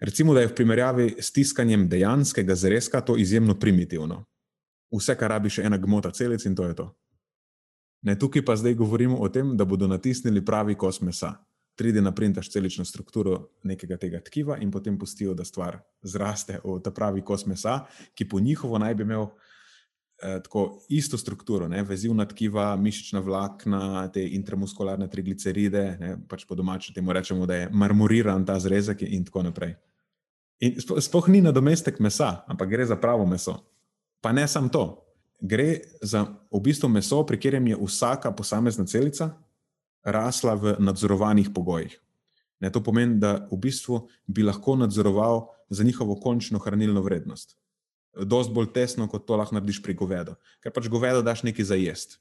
recimo, 0.00 0.32
da 0.32 0.40
je 0.40 0.48
v 0.48 0.56
primerjavi 0.56 1.06
s 1.20 1.32
tiskanjem 1.32 1.88
dejanskega 1.88 2.56
zrezka 2.56 3.04
to 3.04 3.16
izjemno 3.20 3.58
primitivno. 3.58 4.24
Vse, 4.90 5.16
kar 5.16 5.30
rabi, 5.30 5.50
je 5.56 5.64
ena 5.64 5.76
gmota 5.76 6.10
celic 6.10 6.44
in 6.46 6.54
to 6.56 6.64
je 6.64 6.74
to. 6.74 6.88
Ne, 8.02 8.14
tukaj 8.18 8.44
pa 8.44 8.56
zdaj 8.56 8.74
govorimo 8.74 9.18
o 9.18 9.28
tem, 9.28 9.56
da 9.56 9.64
bodo 9.64 9.86
natisnili 9.86 10.44
pravi 10.44 10.74
kos 10.74 11.00
mesa. 11.00 11.34
3D 11.78 12.02
naprintaš 12.02 12.50
celično 12.50 12.84
strukturo 12.84 13.50
nekega 13.62 13.96
tega 13.96 14.20
tkiva 14.20 14.56
in 14.58 14.70
potem 14.70 14.98
pustijo, 14.98 15.34
da 15.34 15.44
stvar 15.44 15.78
zraste 16.02 16.58
v 16.64 16.78
ta 16.82 16.90
pravi 16.90 17.22
kos 17.22 17.46
mesa, 17.46 17.84
ki 18.14 18.28
po 18.28 18.40
njihovo 18.40 18.78
naj 18.78 18.94
bi 18.94 19.06
imel 19.06 19.26
eh, 19.26 20.40
tako 20.42 20.82
isto 20.88 21.18
strukturo, 21.18 21.68
ne, 21.68 21.82
vezivna 21.82 22.26
tkiva, 22.26 22.76
mišična 22.76 23.20
vlakna, 23.20 24.08
te 24.14 24.24
intramuskularne 24.26 25.08
trigliceride, 25.10 25.84
ne, 26.00 26.16
pač 26.28 26.46
po 26.46 26.58
domačem 26.58 26.94
temu 26.94 27.12
rečemo, 27.12 27.46
da 27.46 27.54
je 27.54 27.70
marmoriran 27.70 28.46
ta 28.46 28.58
zrezek 28.58 29.02
in 29.06 29.24
tako 29.24 29.46
naprej. 29.46 29.76
In 30.58 30.80
sploh 30.82 31.28
ni 31.28 31.40
nadomestek 31.40 32.00
mesa, 32.02 32.42
ampak 32.50 32.70
gre 32.70 32.86
za 32.86 32.96
pravo 32.98 33.26
meso. 33.26 33.60
Pa 34.20 34.32
ne 34.32 34.48
samo 34.48 34.68
to. 34.68 34.84
Gre 35.40 35.80
za 36.02 36.24
v 36.50 36.60
bistvu 36.60 36.88
meso, 36.90 37.22
pri 37.26 37.38
katerem 37.38 37.70
je 37.70 37.78
vsaka 37.78 38.32
posamezna 38.34 38.86
celica 38.86 39.30
rasla 40.02 40.54
v 40.54 40.74
nadzorovanih 40.82 41.50
pogojih. 41.54 41.94
Ne, 42.58 42.72
to 42.74 42.82
pomeni, 42.82 43.20
da 43.22 43.46
v 43.46 43.58
bistvu 43.60 44.08
bi 44.26 44.42
lahko 44.42 44.74
nadzoroval 44.76 45.46
za 45.70 45.84
njihovo 45.84 46.16
končno 46.18 46.58
hranilno 46.58 47.02
vrednost 47.02 47.58
dosti 48.24 48.54
bolj 48.54 48.72
tesno, 48.72 49.08
kot 49.08 49.26
to 49.26 49.36
lahko 49.36 49.54
narediš 49.54 49.82
pri 49.82 49.94
govedu. 49.94 50.34
Ker 50.62 50.72
pač 50.74 50.88
govedo 50.90 51.22
daš 51.22 51.44
nekaj 51.46 51.70
za 51.70 51.78
jesti. 51.78 52.18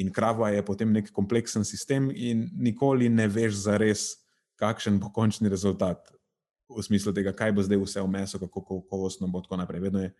In 0.00 0.12
krava 0.12 0.50
je 0.54 0.62
potem 0.64 0.92
nek 0.92 1.10
kompleksen 1.12 1.64
sistem, 1.64 2.10
in 2.14 2.48
nikoli 2.56 3.08
ne 3.08 3.26
veš 3.28 3.64
za 3.64 3.76
res, 3.80 4.06
kakšen 4.60 5.00
bo 5.00 5.10
končni 5.12 5.50
rezultat. 5.50 6.12
V 6.70 6.82
smislu 6.86 7.12
tega, 7.16 7.32
kaj 7.34 7.52
bo 7.52 7.64
zdaj 7.64 7.80
vse 7.82 8.04
v 8.04 8.10
mesu, 8.12 8.38
kako 8.38 8.62
kakovostno 8.62 9.28
bo 9.28 9.42
tako 9.42 9.58
naprej. 9.58 9.82
Vedno 9.88 10.04
je 10.04 10.12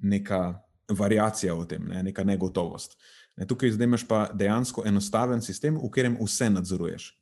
neka 0.00 0.60
variacija 0.88 1.54
v 1.54 1.66
tem, 1.70 1.88
ne? 1.88 2.02
neka 2.02 2.24
negotovost. 2.24 2.96
Ne, 3.36 3.46
tukaj 3.46 3.72
zdaj 3.76 3.88
imaš 3.88 4.04
pa 4.08 4.24
dejansko 4.34 4.84
enostaven 4.86 5.42
sistem, 5.42 5.78
v 5.78 5.88
katerem 5.88 6.18
vse 6.20 6.50
nadzoruješ. 6.50 7.12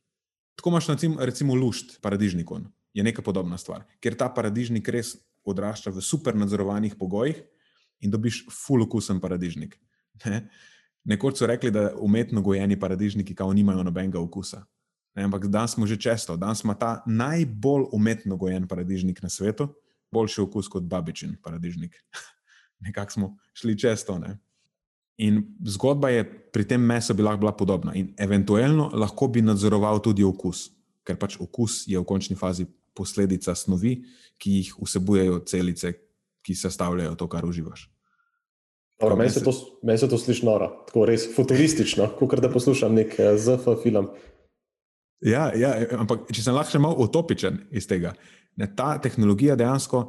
Tako 0.58 0.72
imaš 0.72 0.88
recimo 1.18 1.54
lušt, 1.54 2.00
paradižnik, 2.02 2.48
je 2.94 3.04
neka 3.04 3.22
podobna 3.22 3.58
stvar, 3.58 3.84
ker 4.00 4.16
ta 4.18 4.26
paradižnik 4.32 4.88
res 4.88 5.16
odrašča 5.46 5.92
v 5.94 6.02
super 6.02 6.34
nadzorovanih 6.36 6.96
pogojih 6.98 7.38
in 8.00 8.10
dobiš 8.10 8.46
fulukusen 8.50 9.20
paradižnik. 9.20 9.78
Ne? 10.24 10.48
Nekoč 11.04 11.38
so 11.38 11.46
rekli, 11.46 11.70
da 11.70 11.92
umetno 11.96 12.42
gojeni 12.42 12.76
paradižniki 12.80 13.34
kao 13.34 13.52
nimajo 13.52 13.82
nobenega 13.86 14.20
okusa. 14.20 14.64
Ne? 15.14 15.24
Ampak 15.24 15.46
danes 15.46 15.76
smo 15.76 15.86
že 15.86 15.96
često, 15.96 16.36
danes 16.36 16.64
ima 16.64 16.74
ta 16.74 17.02
najbolj 17.06 17.88
umetno 17.92 18.36
gojen 18.36 18.68
paradižnik 18.68 19.22
na 19.22 19.28
svetu 19.28 19.68
boljši 20.12 20.40
okus 20.40 20.68
kot 20.68 20.82
babičin 20.82 21.36
paradižnik. 21.42 21.96
Nekako 22.80 23.12
smo 23.12 23.36
šli 23.52 23.78
često. 23.78 24.18
Ne? 24.18 24.38
In 25.18 25.42
zgodba 25.66 26.12
je 26.14 26.24
pri 26.52 26.64
tem 26.64 26.80
mesu 26.80 27.14
bila, 27.14 27.36
bila 27.36 27.52
podobna. 27.52 27.94
In 27.94 28.14
eventualno 28.18 28.90
lahko 28.94 29.28
bi 29.28 29.42
nadzoroval 29.42 30.02
tudi 30.02 30.24
okus, 30.24 30.68
ker 31.02 31.18
pač 31.18 31.38
okus 31.40 31.82
je 31.90 31.98
v 31.98 32.06
končni 32.06 32.36
fazi 32.38 32.66
posledica 32.94 33.54
snovi, 33.54 34.02
ki 34.38 34.52
jih 34.60 34.74
vsebujejo 34.78 35.40
celice, 35.46 35.92
ki 36.42 36.54
sestavljajo 36.54 37.14
to, 37.18 37.26
kar 37.30 37.46
uživaš. 37.46 37.88
Meni 38.98 39.30
se, 39.30 39.42
men 39.82 39.98
se 39.98 40.08
to 40.10 40.18
sliši 40.18 40.46
noro, 40.46 40.68
tako 40.88 41.04
res 41.06 41.28
futuristično, 41.34 42.08
kot 42.18 42.40
da 42.42 42.50
poslušam 42.50 42.96
nek 42.98 43.14
eh, 43.18 43.36
ZF 43.38 43.78
film. 43.82 44.08
Ja, 45.22 45.50
ja, 45.54 45.74
ampak 45.98 46.26
če 46.34 46.42
sem 46.42 46.54
lahko 46.54 46.78
malo 46.82 47.06
utopičen 47.06 47.60
iz 47.74 47.86
tega, 47.90 48.14
ne, 48.58 48.66
ta 48.74 48.96
tehnologija 49.02 49.54
dejansko 49.58 50.02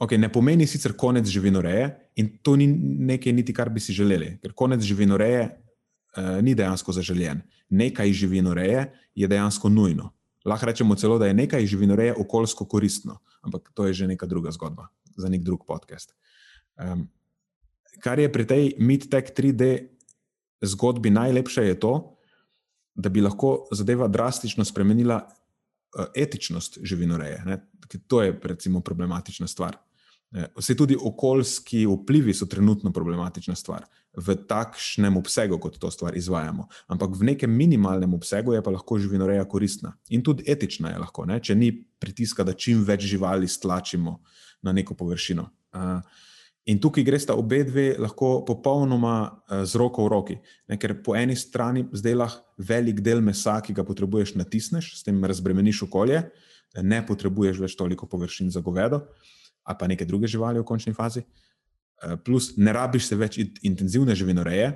okay, 0.00 0.20
ne 0.20 0.28
pomeni 0.32 0.66
sicer 0.68 0.92
konec 0.96 1.28
živinoreje 1.28 1.88
in 2.16 2.30
to 2.42 2.56
ni 2.56 2.66
nekaj, 3.10 3.32
niti 3.32 3.54
kar 3.54 3.70
bi 3.70 3.80
si 3.80 3.92
želeli, 3.92 4.36
ker 4.42 4.52
konec 4.52 4.82
živinoreje 4.82 5.48
uh, 5.48 6.42
ni 6.42 6.54
dejansko 6.54 6.92
zaželjen. 6.92 7.42
Nekaj 7.70 8.12
živinoreje 8.12 8.86
je 9.14 9.28
dejansko 9.28 9.68
nujno. 9.68 10.12
Lahko 10.44 10.66
rečemo 10.66 10.94
celo, 10.94 11.18
da 11.18 11.26
je 11.26 11.34
nekaj 11.34 11.66
živinoreje 11.66 12.14
okoljsko 12.20 12.66
koristno, 12.68 13.18
ampak 13.42 13.70
to 13.74 13.86
je 13.86 13.92
že 13.92 14.06
neka 14.06 14.26
druga 14.26 14.50
zgodba 14.50 14.88
za 15.16 15.28
nek 15.28 15.42
drug 15.42 15.64
podcast. 15.66 16.14
Um, 16.76 17.08
kar 18.00 18.18
je 18.18 18.32
pri 18.32 18.46
tej 18.46 18.74
MeetTech 18.78 19.32
3D 19.34 19.88
zgodbi 20.62 21.10
najlepše, 21.10 21.62
je 21.62 21.80
to, 21.80 21.94
da 22.94 23.08
bi 23.08 23.20
lahko 23.20 23.66
zadeva 23.72 24.08
drastično 24.08 24.64
spremenila 24.64 25.22
uh, 25.24 26.04
etičnost 26.14 26.78
živinoreje. 26.82 27.42
Ne? 27.46 27.58
To 28.06 28.22
je, 28.22 28.38
recimo, 28.42 28.80
problematična 28.80 29.46
stvar. 29.46 29.76
Vse 30.34 30.74
tudi 30.74 30.96
okoljski 31.00 31.86
vplivi 31.86 32.34
so 32.34 32.46
trenutno 32.46 32.92
problematična 32.92 33.54
stvar 33.54 33.84
v 34.16 34.34
takšnem 34.48 35.16
obsegu, 35.16 35.58
kot 35.58 35.78
to 35.78 35.90
stvar 35.90 36.16
izvajamo. 36.16 36.66
Ampak 36.90 37.14
v 37.18 37.28
nekem 37.30 37.50
minimalnem 37.50 38.14
obsegu 38.14 38.54
je 38.54 38.62
pa 38.62 38.70
lahko 38.70 38.98
živinoreja 38.98 39.44
koristna 39.44 39.94
in 40.10 40.22
tudi 40.22 40.44
etična 40.46 40.90
je 40.90 40.98
lahko, 40.98 41.26
ne? 41.26 41.40
če 41.40 41.54
ni 41.54 41.70
pritiska, 41.98 42.44
da 42.44 42.52
čim 42.52 42.82
več 42.84 43.06
živali 43.06 43.48
stlačimo 43.48 44.20
na 44.62 44.72
neko 44.72 44.94
površino. 44.94 45.46
In 46.66 46.80
tukaj 46.80 47.04
gre 47.04 47.18
sta 47.20 47.36
obe 47.38 47.60
dve 47.66 47.92
lahko 48.00 48.40
popolnoma 48.46 49.42
z 49.62 49.78
roko 49.78 50.06
v 50.06 50.10
roki. 50.10 50.36
Ne? 50.66 50.78
Ker 50.80 50.96
po 51.04 51.14
eni 51.14 51.36
strani 51.36 51.84
zdaj 51.92 52.18
lahko 52.18 52.42
velik 52.58 53.02
del 53.04 53.22
mesa, 53.22 53.60
ki 53.62 53.74
ga 53.74 53.86
potrebuješ, 53.86 54.34
natisneš, 54.38 54.94
s 54.98 55.06
tem 55.06 55.18
razbremeniš 55.22 55.84
okolje, 55.86 56.24
ne 56.82 57.02
potrebuješ 57.06 57.60
več 57.62 57.78
toliko 57.78 58.10
površin 58.10 58.50
za 58.50 58.62
govedo 58.64 59.04
ali 59.64 59.76
pa 59.80 59.86
neke 59.86 60.04
druge 60.04 60.26
živali 60.26 60.60
v 60.60 60.64
končni 60.64 60.92
fazi. 60.94 61.22
Eh, 62.02 62.16
plus, 62.24 62.56
ne 62.56 62.72
rabiš 62.72 63.08
se 63.08 63.16
več 63.16 63.38
intenzivne 63.62 64.14
živinoreje, 64.14 64.72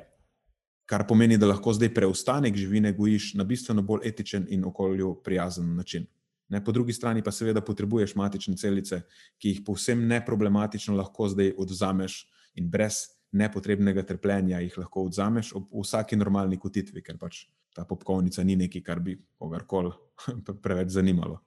kar 0.88 1.04
pomeni, 1.07 1.37
da 1.37 1.50
lahko 1.50 1.75
zdaj 1.76 1.92
preostanek 1.95 2.57
živine 2.57 2.92
gojiš 2.97 3.35
na 3.37 3.45
bistveno 3.45 3.83
bolj 3.83 4.09
etičen 4.09 4.47
in 4.49 4.64
okolju 4.64 5.18
prijazen 5.25 5.76
način. 5.76 6.07
Ne, 6.49 6.64
po 6.64 6.73
drugi 6.73 6.92
strani 6.92 7.23
pa 7.23 7.33
seveda 7.33 7.61
potrebuješ 7.61 8.14
matične 8.16 8.57
celice, 8.57 9.02
ki 9.38 9.52
jih 9.52 9.61
povsem 9.66 10.07
neproblematično 10.09 10.97
lahko 10.97 11.28
zdaj 11.28 11.52
odzameš 11.61 12.23
in 12.57 12.71
brez 12.71 13.02
nepotrebnega 13.33 14.02
trpljenja 14.09 14.62
jih 14.64 14.78
lahko 14.80 15.04
odzameš 15.11 15.52
ob 15.59 15.68
vsaki 15.83 16.16
normalni 16.16 16.57
kotitvi, 16.57 17.02
ker 17.04 17.18
pač 17.21 17.45
ta 17.76 17.85
popkovnica 17.85 18.45
ni 18.45 18.57
nekaj, 18.57 18.83
kar 18.83 19.00
bi 19.04 19.18
kogarkoli 19.38 19.92
preveč 20.64 20.97
zanimalo. 20.97 21.42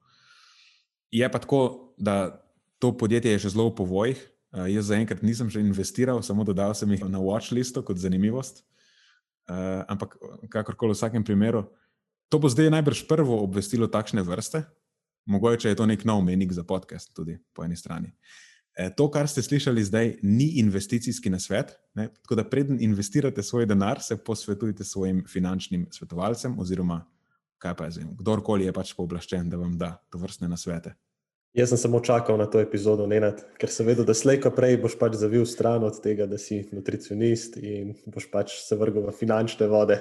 Je 1.11 1.27
pa 1.31 1.41
tako, 1.41 1.93
da 1.97 2.37
to 2.81 2.89
podjetje 2.89 3.37
je 3.37 3.45
že 3.45 3.53
zelo 3.53 3.69
v 3.69 3.77
povojih. 3.77 4.19
Uh, 4.51 4.65
jaz 4.67 4.89
zaenkrat 4.89 5.21
nisem 5.21 5.47
že 5.47 5.61
investiral, 5.61 6.19
samo 6.25 6.43
dodal 6.43 6.73
sem 6.73 6.89
jih 6.89 7.05
na 7.05 7.21
watchlistu 7.21 7.85
kot 7.85 8.01
zanimivost. 8.01 8.65
Uh, 9.45 9.85
ampak, 9.85 10.17
kakorkoli 10.49 10.91
v 10.91 10.97
vsakem 10.97 11.23
primeru, 11.23 11.69
to 12.27 12.41
bo 12.41 12.49
zdaj 12.49 12.73
najbrž 12.73 13.05
prvo 13.05 13.39
obvestilo 13.45 13.85
takšne 13.85 14.25
vrste. 14.25 14.65
Mogoče 15.29 15.69
je 15.69 15.77
to 15.77 15.85
nek 15.85 16.01
nov 16.01 16.25
menik 16.25 16.49
za 16.49 16.65
podcast, 16.65 17.13
tudi 17.13 17.37
po 17.53 17.61
eni 17.61 17.77
strani. 17.77 18.09
E, 18.73 18.89
to, 18.89 19.05
kar 19.11 19.27
ste 19.29 19.43
slišali 19.43 19.83
zdaj, 19.85 20.07
ni 20.23 20.57
investicijski 20.63 21.29
nasvet. 21.29 21.75
Ne? 21.93 22.09
Tako 22.25 22.39
da, 22.39 22.47
preden 22.47 22.79
investirate 22.81 23.43
svoj 23.43 23.67
denar, 23.69 24.01
se 24.01 24.17
posvetujte 24.17 24.83
svojim 24.83 25.21
finančnim 25.29 25.85
svetovalcem, 25.91 26.57
oziroma 26.59 27.03
kaj 27.61 27.75
pa 27.77 27.85
je 27.85 27.91
zdaj, 27.91 28.05
kdorkoli 28.17 28.65
je 28.65 28.73
pač 28.73 28.95
pooblaščen, 28.97 29.49
da 29.49 29.59
vam 29.61 29.77
da 29.77 29.93
to 30.09 30.17
vrstne 30.21 30.49
nasvete. 30.49 30.95
Jaz 31.51 31.73
sem 31.73 31.77
samo 31.77 31.99
čakal 31.99 32.37
na 32.39 32.45
to 32.47 32.61
epizodo, 32.63 33.03
Nenad, 33.11 33.41
ker 33.59 33.67
sem 33.67 33.83
vedel, 33.83 34.05
da 34.07 34.13
slejko 34.15 34.53
prej 34.55 34.77
boš 34.79 34.93
pač 34.95 35.17
zavil 35.19 35.43
stran 35.43 35.83
od 35.83 35.97
tega, 35.99 36.23
da 36.23 36.37
si 36.39 36.61
nutricionist 36.71 37.57
in 37.59 37.91
boš 38.07 38.29
pač 38.31 38.53
se 38.63 38.77
vrgel 38.79 39.09
v 39.09 39.15
finančne 39.17 39.67
vode. 39.67 39.97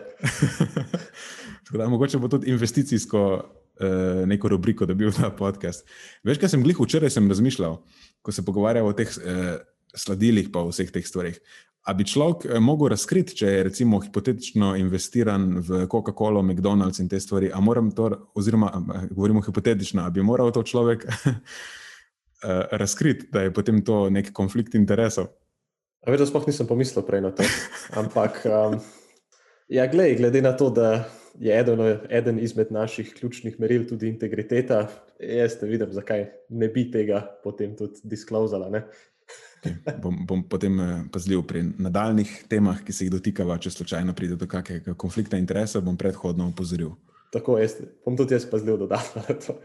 da, 1.74 1.88
mogoče 1.90 2.20
bo 2.22 2.30
tudi 2.30 2.52
investicijsko 2.54 3.24
uh, 3.34 4.22
neko 4.30 4.52
rubriko, 4.54 4.86
da 4.86 4.94
bi 4.94 5.08
bil 5.08 5.16
ta 5.16 5.32
podcast. 5.34 5.82
Veš, 6.22 6.38
kaj 6.38 6.54
sem 6.54 6.62
glih 6.62 6.78
včeraj 6.78 7.18
razmišljal, 7.18 7.80
ko 8.22 8.36
se 8.36 8.46
pogovarjamo 8.46 8.94
o 8.94 8.94
teh 8.94 9.10
uh, 9.18 9.58
sladilih, 9.90 10.52
pa 10.54 10.62
vseh 10.70 10.94
teh 10.94 11.02
stvarih. 11.02 11.42
A 11.88 11.94
bi 11.96 12.04
človek 12.04 12.44
eh, 12.44 12.60
mogel 12.60 12.92
razkriti, 12.92 13.34
če 13.40 13.52
je 13.54 13.64
recimo 13.70 14.00
hipotetično 14.04 14.74
investiran 14.76 15.58
v 15.64 15.86
Coca-Cola, 15.90 16.42
McDonald's 16.44 17.00
in 17.00 17.08
te 17.08 17.20
stvari, 17.20 17.48
a 17.52 17.60
moram 17.60 17.90
to, 17.96 18.10
oziroma 18.36 18.70
govorimo 19.10 19.40
hipotetično, 19.44 20.04
a 20.04 20.12
bi 20.12 20.22
moral 20.22 20.52
to 20.52 20.62
človek 20.62 21.06
uh, 21.08 21.38
razkriti, 22.82 23.30
da 23.32 23.46
je 23.46 23.54
potem 23.56 23.80
to 23.84 24.08
nek 24.12 24.32
konflikt 24.36 24.76
interesov? 24.76 25.32
A 26.04 26.12
veš, 26.12 26.22
da 26.22 26.28
sploh 26.28 26.46
nisem 26.48 26.68
pomislil 26.68 27.04
prej 27.04 27.24
na 27.24 27.32
to. 27.36 27.44
Ampak, 28.00 28.40
um, 28.48 28.76
ja, 29.68 29.84
glej, 29.88 30.16
glede 30.20 30.40
na 30.44 30.52
to, 30.56 30.70
da 30.72 31.08
je 31.40 31.52
eden, 31.52 31.80
eden 32.08 32.38
izmed 32.40 32.72
naših 32.72 33.12
ključnih 33.14 33.60
meril 33.60 33.84
tudi 33.88 34.08
integriteta, 34.08 34.86
jaz 35.20 35.58
ne 35.62 35.68
vidim, 35.68 35.92
zakaj 35.92 36.26
ne 36.48 36.68
bi 36.68 36.86
tega 36.92 37.20
potem 37.44 37.76
tudi 37.76 38.00
disklozala. 38.04 38.68
Okay. 39.60 39.76
Bom, 40.00 40.16
bom 40.26 40.42
potem 40.48 40.80
eh, 40.80 40.90
pazljiv 41.12 41.42
pri 41.44 41.62
nadaljnih 41.78 42.30
temah, 42.48 42.80
ki 42.84 42.92
se 42.96 43.04
jih 43.04 43.12
dotikava, 43.12 43.58
če 43.60 43.74
slučajno 43.74 44.14
pride 44.16 44.38
do 44.40 44.48
kakega 44.48 44.94
konflikta 44.96 45.36
interesa, 45.36 45.82
bom 45.84 45.98
predhodno 46.00 46.48
opozoril. 46.48 46.94
Tako, 47.30 47.58
jaz 47.60 47.76
bom 48.04 48.16
tudi 48.16 48.34
jaz 48.34 48.46
pazljiv 48.48 48.80
dodatno 48.80 49.22
na 49.28 49.36
to. 49.36 49.58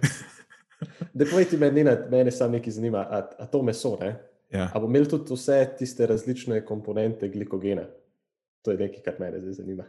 Da, 1.13 1.23
povejte 1.23 1.57
mi, 1.57 1.71
mene 2.11 2.31
samo 2.31 2.57
nekaj 2.57 2.75
zanima, 2.75 3.05
a, 3.07 3.21
a 3.39 3.47
to 3.47 3.63
meso, 3.63 3.95
ne? 4.01 4.17
Ja. 4.51 4.67
A 4.73 4.79
bo 4.79 4.89
imel 4.91 5.07
tudi 5.09 5.33
vse 5.33 5.61
tiste 5.79 6.05
različne 6.05 6.59
komponente 6.65 7.29
glikogena? 7.31 7.87
To 8.61 8.71
je 8.71 8.77
nekaj, 8.77 9.01
kar 9.05 9.15
me 9.19 9.31
zdaj 9.39 9.53
zanima. 9.53 9.85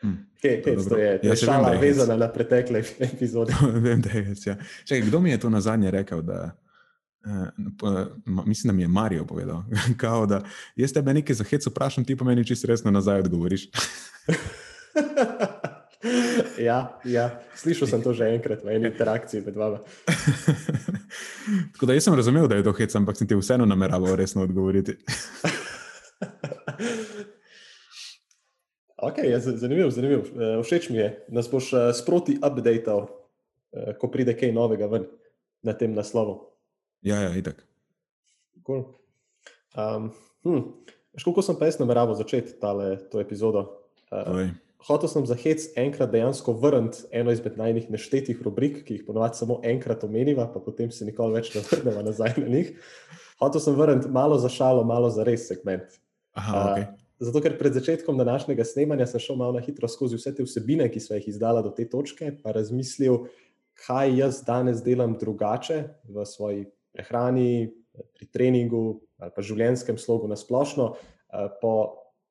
Hmm. 0.00 0.26
Hey, 0.42 0.50
hey, 0.50 0.62
to 0.62 0.70
je, 0.70 0.88
to 0.88 0.98
ja, 0.98 1.32
je 1.32 1.36
šala 1.36 1.70
vem, 1.70 1.80
vezana 1.80 2.16
na 2.16 2.28
pretekle 2.32 2.82
epizode. 3.12 3.52
vem, 3.86 4.00
da 4.00 4.10
je. 4.10 4.34
Ja. 4.46 4.56
Čekaj, 4.84 5.08
kdo 5.08 5.20
mi 5.20 5.30
je 5.30 5.40
to 5.40 5.50
na 5.50 5.60
zadnje 5.60 5.90
rekel? 5.90 6.22
Da... 6.22 6.56
Uh, 7.26 8.44
mislim, 8.46 8.68
da 8.68 8.76
mi 8.76 8.82
je 8.82 8.88
Marijo 8.88 9.24
povedal, 9.24 9.62
Kao, 10.02 10.26
da 10.26 10.42
jaz 10.76 10.92
tebe 10.92 11.14
nekaj 11.14 11.34
za 11.34 11.44
hec 11.44 11.66
vprašam, 11.66 12.04
ti 12.04 12.16
pa 12.16 12.24
meni 12.24 12.46
čisto 12.46 12.66
resno 12.66 12.90
nazaj 12.90 13.20
odgovoriš. 13.20 13.66
ja, 16.68 17.00
ja, 17.04 17.42
slišal 17.54 17.88
sem 17.88 18.02
to 18.02 18.12
že 18.12 18.30
enkrat 18.30 18.64
v 18.64 18.76
eni 18.76 18.86
interakciji 18.90 19.42
med 19.46 19.56
vami. 19.56 19.78
Tako 21.72 21.86
da 21.86 21.94
jaz 21.94 22.04
sem 22.04 22.14
razumel, 22.14 22.48
da 22.48 22.56
je 22.56 22.66
to 22.66 22.72
hec, 22.72 22.94
ampak 22.94 23.16
sem 23.16 23.28
ti 23.28 23.34
vseeno 23.34 23.66
nameraval 23.66 24.14
resno 24.16 24.42
odgovoriti. 24.42 24.96
ok, 28.96 29.18
ja, 29.24 29.40
zanimivo, 29.40 29.90
zanimivo. 29.90 30.22
Uh, 30.22 30.62
všeč 30.62 30.90
mi 30.90 30.98
je, 30.98 31.24
da 31.28 31.42
boš 31.50 31.72
uh, 31.72 31.90
sproti 31.94 32.38
updateal, 32.38 33.06
uh, 33.06 33.94
ko 33.98 34.10
pride 34.10 34.36
kaj 34.38 34.52
novega 34.54 34.86
ven 34.86 35.10
na 35.62 35.72
tem 35.74 35.94
naslovu. 35.94 36.55
Ja, 37.02 37.20
ja, 37.22 37.34
itak. 37.36 37.66
Cool. 38.66 38.84
Um, 39.76 40.10
hm. 40.42 40.62
Kako 41.24 41.42
sem 41.42 41.56
pa 41.56 41.68
jaz 41.68 41.78
nameraval 41.80 42.16
začeti 42.16 42.56
tale, 42.60 42.96
to 43.12 43.20
epizodo? 43.20 43.66
Uh, 44.12 44.50
hotel 44.86 45.08
sem 45.08 45.24
za 45.26 45.36
hec 45.38 45.64
enkrat 45.78 46.12
dejansko 46.12 46.52
vrniti 46.60 47.06
eno 47.10 47.32
izmed 47.32 47.56
najnih 47.58 47.88
neštetih 47.90 48.42
rubrik, 48.44 48.82
ki 48.84 48.98
jih 48.98 49.06
ponovadi 49.06 49.40
samo 49.40 49.58
enkrat 49.64 50.04
omeniva, 50.04 50.48
pa 50.52 50.60
potem 50.60 50.92
se 50.92 51.08
nikoli 51.08 51.38
več 51.38 51.54
ne 51.54 51.64
vrnemo 51.64 52.04
nazaj 52.06 52.36
na 52.42 52.50
njih. 52.52 52.74
Hotel 53.40 53.64
sem 53.64 53.76
vrniti 53.76 54.12
malo 54.12 54.38
za 54.38 54.52
šalo, 54.52 54.84
malo 54.84 55.10
za 55.10 55.24
res 55.24 55.48
segment. 55.48 55.98
Aha, 56.36 56.60
okay. 56.60 56.84
uh, 56.84 57.06
zato, 57.28 57.40
ker 57.40 57.56
pred 57.58 57.74
začetkom 57.76 58.18
današnjega 58.20 58.64
snemanja 58.64 59.08
sem 59.08 59.24
šel 59.24 59.40
malo 59.40 59.56
na 59.56 59.64
hitro 59.64 59.88
skozi 59.88 60.20
vse 60.20 60.34
te 60.36 60.44
vsebine, 60.44 60.88
ki 60.92 61.00
so 61.00 61.16
jih 61.16 61.28
izdala 61.32 61.64
do 61.64 61.72
te 61.72 61.88
točke, 61.88 62.34
pa 62.42 62.52
razmislil, 62.56 63.24
kaj 63.86 64.18
jaz 64.20 64.40
danes 64.44 64.84
delam 64.84 65.16
drugače 65.20 65.82
v 66.08 66.24
svoji 66.28 66.64
prehrani, 66.96 67.68
pri 68.16 68.28
treningu 68.32 69.00
ali 69.22 69.32
pa 69.32 69.44
življenjskem 69.44 69.98
slogu 70.00 70.28
na 70.28 70.36
splošno, 70.36 70.92
eh, 71.32 71.48
po, 71.60 71.72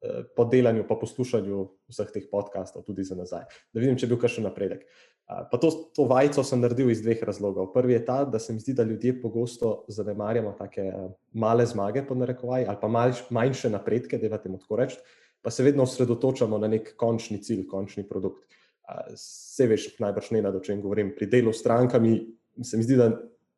eh, 0.04 0.24
po 0.36 0.46
delanju, 0.46 0.86
po 0.88 1.00
poslušanju 1.02 1.66
vseh 1.90 2.14
teh 2.14 2.30
podkastov, 2.32 2.86
tudi 2.86 3.04
za 3.04 3.16
nazaj, 3.16 3.46
da 3.74 3.80
vidim, 3.82 3.98
če 3.98 4.06
je 4.06 4.12
bil 4.14 4.22
kakšen 4.22 4.46
napredek. 4.46 4.86
Eh, 4.86 5.42
pa 5.50 5.58
to, 5.58 5.72
to 5.96 6.06
vajco 6.06 6.44
sem 6.46 6.62
naredil 6.62 6.92
iz 6.94 7.02
dveh 7.02 7.24
razlogov. 7.26 7.72
Prvi 7.74 7.98
je 7.98 8.06
ta, 8.06 8.24
da 8.26 8.40
se 8.40 8.54
mi 8.54 8.62
zdi, 8.62 8.76
da 8.78 8.86
ljudje 8.86 9.18
pogosto 9.22 9.86
zanemarjamo 9.90 10.54
tako 10.60 11.16
male 11.34 11.66
zmage, 11.66 12.06
podnarekovaj, 12.06 12.68
ali 12.70 12.82
pa 12.82 12.88
manjše 13.30 13.70
napredke, 13.74 14.22
da 14.22 14.30
je 14.30 14.38
tako 14.38 14.76
reči, 14.78 15.02
pa 15.42 15.50
se 15.50 15.64
vedno 15.64 15.84
osredotočamo 15.84 16.58
na 16.58 16.68
nek 16.68 16.96
končni 16.98 17.42
cilj, 17.42 17.66
končni 17.68 18.06
produkt. 18.06 18.46
Vse 19.14 19.66
veš, 19.66 19.96
najbrž 19.98 20.30
ne 20.36 20.42
na 20.46 20.52
to, 20.54 20.60
če 20.62 20.74
jim 20.74 20.82
govorim. 20.82 21.16
Pri 21.18 21.26
delu 21.26 21.50
s 21.54 21.64
strankami 21.64 22.20
se 22.62 22.78
mi 22.78 22.86
zdi, 22.86 22.98
da 22.98 23.10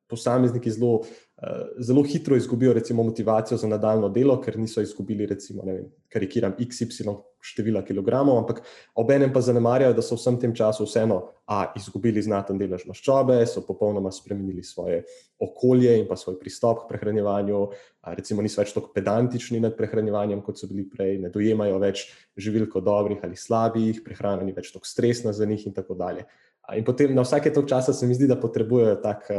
posamezniki 0.09 0.71
zelo, 0.71 1.01
eh, 1.37 1.65
zelo 1.79 2.03
hitro 2.03 2.35
izgubijo 2.35 2.73
recimo, 2.73 3.03
motivacijo 3.03 3.57
za 3.57 3.67
nadaljno 3.67 4.09
delo, 4.09 4.41
ker 4.41 4.59
niso 4.59 4.81
izgubili, 4.81 5.25
recimo, 5.25 5.63
vem, 5.65 5.85
karikiram, 6.09 6.55
XY 6.59 7.17
števila 7.41 7.83
kilogramov, 7.85 8.37
ampak 8.41 8.61
obenem 8.95 9.31
pa 9.33 9.41
zanemarjajo, 9.41 9.93
da 9.93 10.03
so 10.03 10.15
v 10.15 10.19
vsem 10.19 10.39
tem 10.41 10.55
času 10.55 10.87
vseeno 10.87 11.19
a, 11.45 11.67
izgubili 11.77 12.21
znaten 12.23 12.57
delež 12.59 12.87
maščobe, 12.89 13.37
so 13.47 13.61
popolnoma 13.63 14.11
spremenili 14.11 14.63
svoje 14.65 15.03
okolje 15.39 15.93
in 15.99 16.07
pa 16.09 16.17
svoj 16.17 16.39
pristop 16.41 16.83
k 16.83 16.89
prehranjevanju, 16.91 17.61
a, 18.01 18.15
recimo 18.17 18.43
niso 18.43 18.61
več 18.61 18.73
tako 18.75 18.91
pedantični 18.95 19.61
nad 19.63 19.77
prehranjevanjem, 19.77 20.41
kot 20.43 20.59
so 20.59 20.67
bili 20.71 20.87
prej, 20.89 21.21
ne 21.23 21.31
dojemajo 21.33 21.77
več 21.83 22.07
živil 22.35 22.67
kot 22.71 22.83
dobrih 22.87 23.23
ali 23.23 23.39
slabih, 23.39 24.01
prehrana 24.03 24.43
ni 24.43 24.55
več 24.57 24.73
tako 24.73 24.89
stresna 24.89 25.33
za 25.33 25.45
njih 25.45 25.69
in 25.69 25.77
tako 25.77 25.95
dalje. 25.99 26.27
In 26.75 26.83
potem 26.83 27.13
na 27.15 27.23
vsake 27.23 27.53
tog 27.55 27.69
časa 27.69 27.93
se 27.95 28.07
mi 28.07 28.17
zdi, 28.17 28.27
da 28.27 28.35
potrebujejo 28.35 28.97
tak 28.99 29.29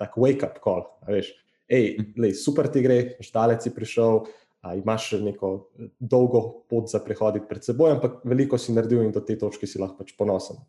tak 0.00 0.16
wake-up 0.20 0.60
call. 0.64 0.86
Veš, 1.08 1.32
ej, 1.68 1.96
mhm. 1.98 2.20
lej, 2.24 2.34
super 2.38 2.68
ti 2.72 2.84
gre, 2.84 2.98
štalec 3.24 3.64
si 3.64 3.72
prišel, 3.74 4.24
a, 4.64 4.74
imaš 4.80 5.12
neko 5.20 5.70
dolgo 6.00 6.64
pot 6.70 6.88
za 6.90 7.02
prehoditi 7.04 7.48
pred 7.48 7.64
seboj, 7.64 7.98
ampak 7.98 8.22
veliko 8.24 8.58
si 8.58 8.72
naredil 8.72 9.04
in 9.04 9.12
do 9.12 9.20
te 9.20 9.36
točke 9.36 9.68
si 9.68 9.80
lahko 9.80 10.00
pač 10.00 10.14
ponosen. 10.16 10.62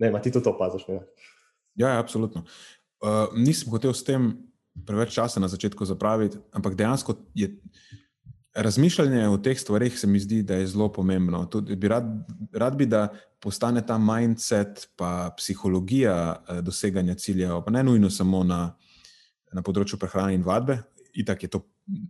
Ne, 0.00 0.08
ima 0.08 0.22
ti 0.24 0.32
to 0.32 0.40
opaziš. 0.40 0.88
Ja, 0.88 1.02
ja, 1.76 1.98
absolutno. 2.00 2.46
Uh, 3.02 3.28
nisem 3.36 3.68
hotel 3.74 3.92
s 3.92 4.06
tem 4.06 4.32
preveč 4.86 5.12
časa 5.12 5.42
na 5.42 5.50
začetku 5.52 5.84
zapraviti, 5.84 6.40
ampak 6.54 6.78
dejansko 6.78 7.18
je. 7.36 7.52
Razmišljanje 8.54 9.28
o 9.28 9.38
teh 9.38 9.60
stvarih 9.60 9.98
se 9.98 10.06
mi 10.06 10.20
zdi, 10.20 10.42
da 10.42 10.54
je 10.60 10.66
zelo 10.66 10.90
pomembno. 10.92 11.48
Bi 11.76 11.88
rad, 11.88 12.04
rad 12.52 12.76
bi, 12.76 12.86
da 12.86 13.08
postane 13.40 13.80
ta 13.86 13.98
mindset, 13.98 14.88
pa 14.96 15.34
psihologija 15.36 16.16
eh, 16.48 16.62
doseganja 16.62 17.14
ciljev, 17.14 17.62
pa 17.64 17.70
ne 17.70 17.82
nujno 17.82 18.10
samo 18.10 18.44
na, 18.44 18.74
na 19.52 19.62
področju 19.62 19.98
prehrane 19.98 20.36
in 20.36 20.44
vadbe. 20.44 20.82
Itak 21.14 21.42
je 21.42 21.52
to 21.52 21.64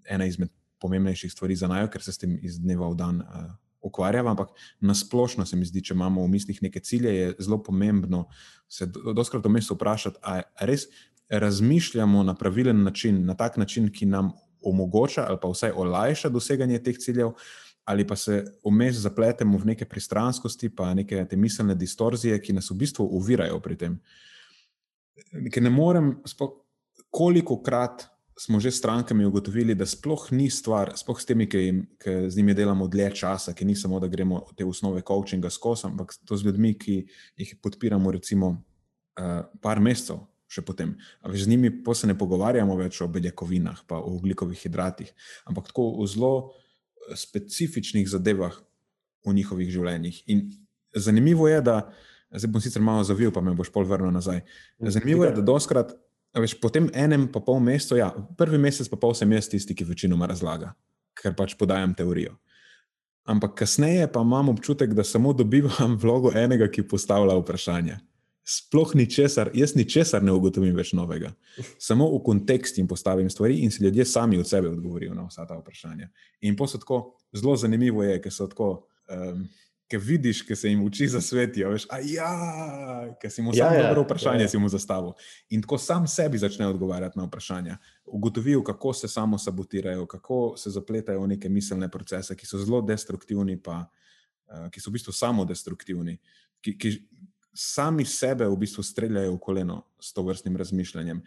ena 0.04 0.26
izmed 0.26 0.50
pomembnejših 0.82 1.32
stvari 1.32 1.56
za 1.56 1.70
najo, 1.70 1.88
ker 1.88 2.02
se 2.02 2.12
s 2.12 2.18
tem 2.18 2.34
iz 2.42 2.58
dneva 2.58 2.90
v 2.90 2.98
dan 2.98 3.22
uh, 3.22 3.46
ukvarjava. 3.86 4.34
Ampak 4.34 4.50
nasplošno 4.80 5.46
se 5.46 5.56
mi 5.56 5.66
zdi, 5.68 5.82
če 5.86 5.94
imamo 5.94 6.26
v 6.26 6.32
mislih 6.34 6.58
neke 6.62 6.82
cilje, 6.82 7.14
je 7.14 7.32
zelo 7.38 7.62
pomembno 7.62 8.26
se 8.72 8.88
doskrat 8.90 9.46
vmes 9.46 9.70
vprašati, 9.70 10.18
ali 10.22 10.42
res 10.72 10.88
razmišljamo 11.32 12.22
na 12.22 12.34
pravilen 12.34 12.82
način, 12.82 13.24
na 13.26 13.34
tak 13.34 13.56
način, 13.56 13.90
ki 13.92 14.06
nam 14.06 14.32
omogoča 14.64 15.26
ali 15.28 15.38
pa 15.42 15.48
vsaj 15.48 15.74
olajša 15.76 16.28
doseganje 16.28 16.82
teh 16.82 16.98
ciljev, 16.98 17.32
ali 17.84 18.06
pa 18.06 18.16
se 18.16 18.44
vmes 18.64 19.00
zapletemo 19.02 19.58
v 19.58 19.72
neke 19.72 19.84
pristranskosti, 19.84 20.70
pa 20.70 20.94
neke 20.94 21.24
te 21.28 21.36
miselne 21.36 21.74
distorzije, 21.74 22.38
ki 22.42 22.52
nas 22.52 22.70
v 22.70 22.78
bistvu 22.84 23.06
uvirajo 23.18 23.58
pri 23.60 23.76
tem. 23.76 23.98
Ker 25.52 25.62
ne 25.62 25.70
morem, 25.70 26.14
koliko 27.10 27.58
krat 27.62 28.06
smo 28.38 28.60
že 28.60 28.70
s 28.70 28.78
strankami 28.78 29.24
ugotovili, 29.24 29.74
da 29.74 29.86
sploh 29.86 30.32
ni 30.32 30.50
stvar, 30.50 30.94
sploh 30.96 31.20
s 31.20 31.28
temi, 31.28 31.46
ki, 31.46 31.58
jim, 31.58 31.82
ki 32.00 32.14
z 32.30 32.36
njimi 32.36 32.54
delamo 32.56 32.88
dlje 32.88 33.10
časa, 33.20 33.52
ki 33.54 33.64
ni 33.64 33.76
samo, 33.76 34.00
da 34.00 34.08
gremo 34.08 34.40
te 34.56 34.64
osnove 34.64 35.02
coachinga 35.06 35.50
skozi, 35.50 35.86
ampak 35.86 36.14
to 36.24 36.36
z 36.36 36.48
ljudmi, 36.48 36.72
ki 36.78 36.96
jih 37.36 37.54
podpiramo, 37.62 38.10
recimo, 38.10 38.48
uh, 39.20 39.44
par 39.60 39.80
mesecev. 39.80 40.24
Še 40.52 40.60
potem, 40.68 40.92
z 41.24 41.48
njimi 41.48 41.70
pa 41.84 41.94
se 41.96 42.08
ne 42.10 42.16
pogovarjamo 42.18 42.76
več 42.76 43.00
o 43.00 43.08
beljakovinah, 43.08 43.86
pa 43.88 44.02
o 44.02 44.18
ugljikovih 44.18 44.58
hidratih, 44.66 45.08
ampak 45.48 45.70
tako 45.70 45.86
o 45.96 46.06
zelo 46.06 46.32
eh, 46.42 47.16
specifičnih 47.16 48.08
zadevah 48.08 48.58
v 49.24 49.36
njihovih 49.38 49.70
življenjih. 49.72 50.22
In 50.34 50.50
zanimivo 50.92 51.48
je, 51.48 51.62
da 51.64 51.76
zdaj 52.32 52.52
bom 52.52 52.64
sicer 52.64 52.84
malo 52.84 53.04
zavil, 53.06 53.32
pa 53.32 53.40
me 53.40 53.56
boš 53.56 53.72
pol 53.72 53.88
vrnil 53.88 54.12
nazaj. 54.12 54.44
Mhm. 54.44 54.92
Zanimivo 54.98 55.24
je, 55.24 55.36
da 55.40 55.46
doskrat 55.54 55.96
Veš, 56.32 56.54
po 56.56 56.70
tem 56.72 56.88
enem 56.96 57.26
pa 57.28 57.42
pol 57.44 57.60
mesecu, 57.60 57.98
ja, 58.00 58.08
prvi 58.40 58.56
mesec 58.56 58.88
pa 58.88 58.96
pol 58.96 59.12
sem 59.12 59.28
jaz 59.36 59.50
tisti, 59.52 59.76
ki 59.76 59.84
večinoma 59.84 60.24
razlaga, 60.30 60.72
ker 61.12 61.36
pač 61.36 61.52
podajam 61.60 61.92
teorijo. 61.92 62.38
Ampak 63.28 63.58
kasneje 63.60 64.08
pa 64.10 64.22
imam 64.24 64.48
občutek, 64.48 64.96
da 64.96 65.04
samo 65.04 65.34
dobivam 65.36 65.98
vlogo 66.02 66.32
enega, 66.32 66.70
ki 66.72 66.88
postavlja 66.88 67.36
vprašanje. 67.36 67.98
Sploh 68.44 68.94
ni 68.98 69.06
česar, 69.10 69.50
jaz 69.54 69.76
ni 69.78 69.84
česar 69.88 70.22
ne 70.22 70.32
ugotovim 70.34 70.74
več 70.74 70.92
novega. 70.98 71.30
Samo 71.78 72.08
v 72.10 72.22
kontekst 72.26 72.78
jim 72.78 72.88
postavim 72.90 73.30
stvari 73.30 73.60
in 73.62 73.70
si 73.70 73.84
ljudje 73.84 74.04
sami 74.04 74.38
od 74.38 74.48
sebe 74.48 74.68
odgovorijo 74.68 75.14
na 75.14 75.28
vsa 75.28 75.46
ta 75.46 75.58
vprašanja. 75.60 76.08
In 76.40 76.56
posodko, 76.58 77.02
zelo 77.32 77.56
zanimivo 77.56 78.02
je, 78.02 78.18
ker 78.22 78.34
so 78.34 78.48
tako. 78.50 78.72
Um, 79.12 79.46
ki 79.92 79.98
vidiš, 80.00 80.40
ki 80.48 80.56
se 80.56 80.70
jim 80.70 80.80
uči 80.86 81.04
za 81.12 81.20
svetijo, 81.20 81.70
veš, 81.74 81.84
a 81.92 81.98
ja, 82.00 82.30
ki 83.20 83.28
si 83.30 83.42
mu 83.44 83.52
ja, 83.52 83.66
samo 83.66 83.76
ja, 83.76 83.88
dobro 83.88 84.06
vprašanje 84.06 84.46
ja. 84.48 84.68
zastavil. 84.72 85.12
In 85.52 85.60
tako 85.62 85.78
sam 85.78 86.06
sebi 86.08 86.38
začne 86.40 86.66
odgovarjati 86.66 87.18
na 87.18 87.26
vprašanja. 87.26 87.76
Ugotovil, 88.04 88.62
kako 88.64 88.92
se 88.96 89.08
samo 89.08 89.38
sabotirajo, 89.38 90.06
kako 90.06 90.54
se 90.56 90.70
zapletajo 90.70 91.20
v 91.20 91.34
neke 91.34 91.48
miselne 91.48 91.90
procese, 91.90 92.36
ki 92.36 92.48
so 92.48 92.58
zelo 92.58 92.80
destruktivni, 92.80 93.58
pa 93.60 93.82
uh, 93.84 94.70
ki 94.72 94.80
so 94.80 94.88
v 94.88 94.96
bistvu 94.96 95.12
samo 95.12 95.44
destruktivni, 95.44 96.16
ki, 96.64 96.78
ki 96.78 96.94
sami 97.54 98.04
sebe 98.04 98.48
v 98.48 98.56
bistvu 98.56 98.82
streljajo 98.82 99.34
v 99.36 99.40
koleno 99.40 99.82
s 100.00 100.12
to 100.12 100.22
vrstnim 100.22 100.56
razmišljanjem. 100.56 101.22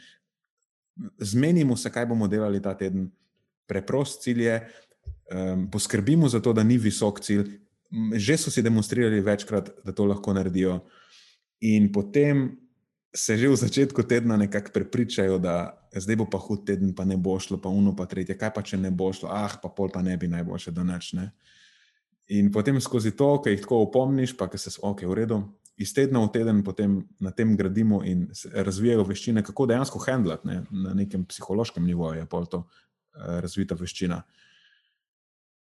Zmenimo 1.19 1.77
se, 1.77 1.91
kaj 1.91 2.05
bomo 2.05 2.27
delali 2.27 2.61
ta 2.61 2.73
teden. 2.77 3.11
Preprost 3.67 4.21
cilj 4.21 4.43
je, 4.43 4.57
um, 5.31 5.69
poskrbimo 5.71 6.29
za 6.29 6.39
to, 6.39 6.53
da 6.53 6.63
ni 6.63 6.77
visok 6.77 7.19
cilj, 7.21 7.49
že 8.13 8.37
so 8.37 8.51
si 8.51 8.61
demonstrirali 8.61 9.21
večkrat, 9.21 9.69
da 9.85 9.91
to 9.91 10.05
lahko 10.05 10.33
naredijo. 10.33 10.79
In 11.61 11.91
potem 11.91 12.57
se 13.15 13.37
že 13.37 13.47
v 13.47 13.55
začetku 13.55 14.03
tedna 14.03 14.37
nekako 14.37 14.71
prepričajo, 14.73 15.39
da 15.39 15.79
zdaj 15.95 16.15
bo 16.15 16.25
pa 16.27 16.37
hud 16.37 16.65
teden, 16.67 16.91
pa 16.91 17.05
ne 17.05 17.15
bo 17.17 17.39
šlo, 17.39 17.57
pa 17.57 17.71
uno, 17.71 17.95
pa 17.95 18.05
tretje, 18.05 18.35
kaj 18.35 18.51
pa 18.51 18.61
če 18.61 18.77
ne 18.77 18.91
bo 18.91 19.13
šlo, 19.13 19.31
ah, 19.31 19.55
pa 19.61 19.71
pol 19.71 19.87
pa 19.87 20.03
ne 20.03 20.17
bi 20.19 20.27
najboljše, 20.27 20.75
da 20.75 20.83
nečne. 20.83 21.31
In 22.35 22.51
potem 22.51 22.81
skozi 22.81 23.15
to, 23.15 23.39
ki 23.39 23.55
jih 23.55 23.61
tako 23.63 23.85
opomniš, 23.87 24.35
pa 24.35 24.49
ki 24.51 24.59
se 24.59 24.73
ok, 24.81 25.05
v 25.07 25.13
redu. 25.15 25.39
Iz 25.77 25.91
tedna 25.93 26.21
v 26.23 26.31
teden 26.31 26.63
potem 26.63 27.01
na 27.19 27.31
tem 27.35 27.55
gradimo 27.57 27.99
in 28.07 28.29
razvijajo 28.53 29.03
veščine, 29.03 29.43
kako 29.43 29.65
dejansko 29.67 29.99
handlati 30.05 30.47
ne? 30.47 30.61
na 30.71 30.93
nekem 30.93 31.25
psihološkem 31.27 31.83
nivoju, 31.83 32.21
je 32.21 32.29
pol 32.31 32.45
to 32.47 32.61
uh, 32.63 33.39
razvita 33.43 33.75
veščina. 33.75 34.21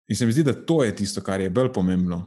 In 0.08 0.16
se 0.16 0.26
mi 0.26 0.32
zdi, 0.32 0.44
da 0.44 0.52
to 0.52 0.82
je 0.84 0.92
tisto, 0.96 1.22
kar 1.24 1.40
je 1.40 1.50
bolj 1.50 1.72
pomembno 1.72 2.26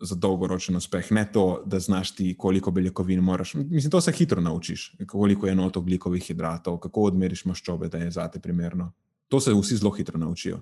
za 0.00 0.14
dolgoročen 0.14 0.76
uspeh, 0.76 1.10
ne 1.12 1.24
to, 1.32 1.62
da 1.66 1.80
znaš 1.80 2.14
ti, 2.14 2.34
koliko 2.38 2.70
beljakovin 2.70 3.20
moraš. 3.20 3.54
Mislim, 3.54 3.90
to 3.90 4.00
se 4.00 4.12
hitro 4.12 4.40
naučiš, 4.40 4.94
koliko 5.06 5.46
je 5.46 5.52
enot 5.52 5.76
oglikovih 5.76 6.24
hidratov, 6.24 6.78
kako 6.78 7.08
odmeriš 7.10 7.44
maščobe, 7.44 7.88
da 7.88 7.98
je 7.98 8.10
za 8.10 8.28
te 8.28 8.40
primerno. 8.40 8.92
To 9.28 9.40
se 9.40 9.54
vsi 9.54 9.76
zelo 9.76 9.90
hitro 9.90 10.18
naučijo. 10.18 10.60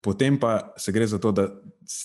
Potem 0.00 0.36
pa 0.40 0.74
se 0.76 0.92
gre 0.92 1.06
za 1.06 1.18
to, 1.18 1.32
da 1.32 1.48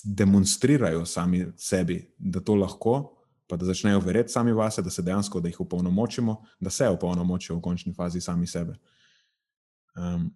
demonstrirajo 0.04 1.04
sami 1.06 1.46
sebi, 1.56 2.00
da 2.18 2.40
to 2.40 2.54
lahko, 2.54 3.19
pa 3.50 3.56
da 3.56 3.66
začnejo 3.66 4.00
verjeti 4.04 4.32
sami 4.32 4.52
vase, 4.52 4.82
da 4.82 4.90
se 4.90 5.02
dejansko, 5.02 5.40
da 5.40 5.50
jih 5.50 5.60
upolnomočimo, 5.60 6.36
da 6.60 6.70
se 6.70 6.88
upolnomočijo 6.88 7.56
v 7.58 7.64
končni 7.64 7.94
fazi 7.94 8.20
sami 8.20 8.46
sebe. 8.46 8.78
Um, 9.96 10.30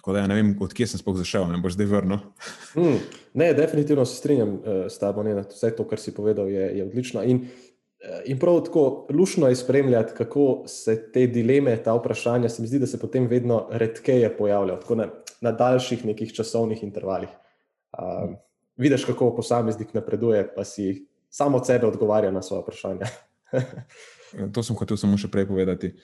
Tako 0.00 0.12
da 0.12 0.18
ja, 0.18 0.26
ne 0.26 0.36
vem, 0.38 0.52
odkje 0.62 0.86
sem 0.86 1.00
sploh 1.00 1.16
zašel, 1.18 1.48
ne 1.50 1.58
boš 1.60 1.74
zdaj 1.74 1.88
vrnil. 1.90 2.20
mm, 2.78 3.00
ne, 3.34 3.50
definitivno 3.54 4.06
se 4.08 4.16
strinjam 4.16 4.54
uh, 4.54 4.86
s 4.88 4.98
tabo. 4.98 5.22
Ne, 5.26 5.34
vse 5.42 5.74
to, 5.76 5.84
kar 5.88 6.00
si 6.00 6.14
povedal, 6.16 6.48
je, 6.48 6.62
je 6.78 6.84
odlično. 6.86 7.24
In, 7.26 7.42
uh, 7.42 8.22
in 8.24 8.38
prav 8.40 8.62
tako 8.64 8.84
lušno 9.12 9.50
je 9.50 9.58
spremljati, 9.60 10.14
kako 10.16 10.62
se 10.66 10.96
te 11.12 11.26
dileme, 11.26 11.76
ta 11.84 11.94
vprašanja, 11.98 12.48
se 12.48 12.62
mi 12.62 12.68
zdi, 12.70 12.80
da 12.80 12.86
se 12.86 13.00
potem 13.00 13.26
vedno 13.28 13.66
redkeje 13.70 14.30
pojavljajo, 14.38 14.80
tako 14.80 14.94
na, 15.02 15.10
na 15.40 15.52
daljših 15.52 16.06
nekih 16.06 16.32
časovnih 16.32 16.84
intervalih. 16.86 17.30
Uh, 17.98 18.30
mm. 18.30 18.38
Vidiš, 18.80 19.04
kako 19.04 19.34
posameznik 19.36 19.92
napreduje, 19.94 20.46
pa 20.54 20.64
si 20.64 21.09
samo 21.30 21.58
od 21.58 21.66
sebe 21.66 21.86
odgovarja 21.86 22.30
na 22.30 22.42
svoje 22.42 22.62
vprašanja. 22.62 23.06
to 24.54 24.62
sem 24.62 24.76
hotel 24.76 24.98
samo 25.00 25.18
še 25.18 25.30
prej 25.30 25.48
povedati. 25.48 25.94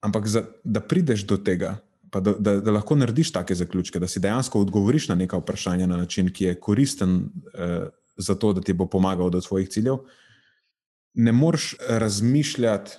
Ampak 0.00 0.26
za, 0.26 0.44
da 0.64 0.80
prideš 0.80 1.26
do 1.28 1.36
tega, 1.36 1.76
da, 2.10 2.32
da, 2.32 2.56
da 2.60 2.72
lahko 2.72 2.96
narediš 2.96 3.32
take 3.32 3.54
zaključke, 3.54 4.00
da 4.00 4.08
si 4.08 4.22
dejansko 4.22 4.60
odgovoriš 4.60 5.10
na 5.10 5.14
neka 5.14 5.38
vprašanja 5.42 5.86
na 5.86 6.00
način, 6.00 6.32
ki 6.32 6.44
je 6.44 6.56
koristen 6.60 7.20
eh, 7.54 7.86
za 8.16 8.34
to, 8.34 8.52
da 8.52 8.60
ti 8.60 8.72
bo 8.72 8.86
pomagal 8.86 9.30
do 9.30 9.40
svojih 9.40 9.68
ciljev. 9.68 10.00
Ne 11.14 11.32
moreš 11.32 11.74
razmišljati, 11.88 12.98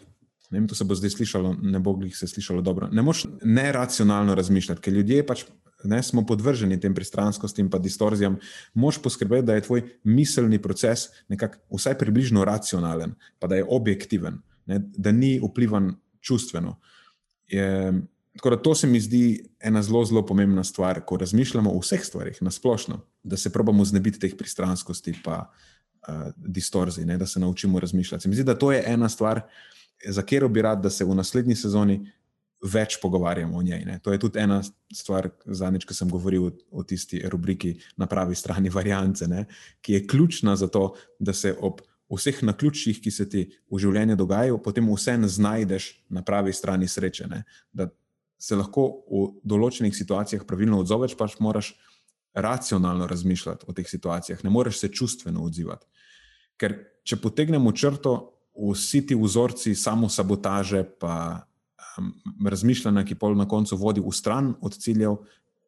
ne 0.51 0.59
vem, 0.59 0.67
to 0.67 0.75
se 0.75 0.85
bo 0.85 0.95
zdaj 0.95 1.15
slišalo, 1.15 1.55
ne 1.61 1.79
bo 1.79 1.95
jih 2.03 2.15
se 2.17 2.27
slišalo 2.27 2.61
dobro. 2.61 2.89
Ne 2.91 3.01
moreš 3.01 3.25
neracionalno 3.43 4.35
razmišljati, 4.35 4.81
ker 4.81 4.93
ljudje 4.93 5.25
pač 5.27 5.45
ne 5.83 6.03
smo 6.03 6.25
podvrženi 6.25 6.79
tem 6.79 6.95
pristrankostim 6.95 7.69
in 7.73 7.81
distorzijam. 7.81 8.37
Moš 8.73 9.01
poskrbeti, 9.01 9.45
da 9.45 9.55
je 9.55 9.61
tvoj 9.61 9.83
miselni 10.03 10.61
proces 10.61 11.09
nekako 11.27 11.77
vsaj 11.77 11.97
približno 11.97 12.45
racionalen, 12.45 13.15
pa 13.39 13.47
da 13.47 13.55
je 13.55 13.65
objektiven, 13.69 14.41
ne, 14.65 14.79
da 14.79 15.11
ni 15.11 15.39
vplivan 15.43 15.95
čustveno. 16.21 16.79
Je, 17.47 17.93
Tako 18.31 18.49
da 18.49 18.61
to 18.63 18.75
se 18.75 18.87
mi 18.87 18.99
zdi 18.99 19.49
ena 19.59 19.81
zelo, 19.83 20.05
zelo 20.05 20.25
pomembna 20.25 20.63
stvar, 20.63 21.01
ko 21.05 21.17
razmišljamo 21.17 21.71
o 21.71 21.79
vseh 21.79 21.99
stvarih 22.05 22.37
na 22.41 22.51
splošno, 22.51 23.01
da 23.23 23.37
se 23.37 23.51
probamo 23.51 23.85
znebiti 23.85 24.19
teh 24.19 24.35
pristranskosti 24.37 25.11
in 25.11 25.17
uh, 25.27 26.31
distorzij, 26.35 27.05
ne, 27.05 27.17
da 27.17 27.27
se 27.27 27.39
naučimo 27.39 27.79
razmišljati. 27.79 28.21
Se 28.21 28.29
mi 28.29 28.35
zdi, 28.35 28.43
da 28.43 28.57
to 28.57 28.71
je 28.71 28.83
ena 28.87 29.09
stvar, 29.09 29.41
za 30.07 30.21
katero 30.21 30.49
bi 30.49 30.61
rad, 30.61 30.81
da 30.81 30.89
se 30.89 31.05
v 31.05 31.15
naslednji 31.15 31.55
sezoni 31.55 32.11
več 32.61 32.99
pogovarjamo 33.01 33.57
o 33.57 33.63
njej. 33.65 33.85
Ne. 33.85 33.99
To 34.03 34.13
je 34.13 34.19
tudi 34.21 34.39
ena 34.39 34.61
stvar, 34.93 35.31
zadnjič, 35.45 35.85
ki 35.89 35.97
sem 35.97 36.09
govoril 36.09 36.49
o, 36.49 36.51
o 36.71 36.83
tisti 36.85 37.21
rubriki 37.29 37.75
na 37.97 38.07
pravi 38.09 38.37
strani 38.37 38.69
variance, 38.69 39.27
ne, 39.27 39.47
ki 39.81 39.97
je 39.97 40.03
ključna 40.07 40.55
za 40.55 40.67
to, 40.67 40.91
da 41.19 41.33
se 41.33 41.55
ob. 41.59 41.81
Vseh 42.11 42.41
na 42.43 42.51
ključih, 42.51 42.97
ki 42.99 43.07
se 43.07 43.23
ti 43.31 43.41
v 43.71 43.79
življenju 43.79 44.17
dogajajo, 44.19 44.57
potem 44.59 44.89
vse 44.91 45.13
znajdeš 45.31 45.85
na 46.11 46.19
pravi 46.27 46.51
strani 46.51 46.83
sreče. 46.83 47.27
Ne? 47.31 47.45
Da 47.71 47.85
se 48.35 48.57
lahko 48.59 48.83
v 49.07 49.21
določenih 49.47 49.95
situacijah 49.95 50.43
pravilno 50.43 50.81
odzoveš, 50.83 51.15
pač 51.15 51.37
moraš 51.39 51.69
racionalno 52.35 53.07
razmišljati 53.07 53.63
o 53.63 53.75
teh 53.77 53.87
situacijah, 53.87 54.43
ne 54.43 54.51
moreš 54.51 54.81
se 54.81 54.91
čustveno 54.91 55.45
odzivati. 55.47 55.87
Ker 56.59 56.75
če 57.07 57.15
potegnemo 57.23 57.71
črto, 57.71 58.17
vsi 58.59 59.05
ti 59.07 59.15
vzorci 59.15 59.71
samo 59.75 60.09
sabotaže, 60.11 60.83
pa 60.99 61.47
razmišljanja, 62.49 63.03
ki 63.05 63.15
pol 63.15 63.35
na 63.37 63.47
koncu 63.47 63.77
vodi 63.77 64.01
v 64.01 64.11
stran 64.15 64.53
od 64.61 64.77
ciljev, 64.77 65.17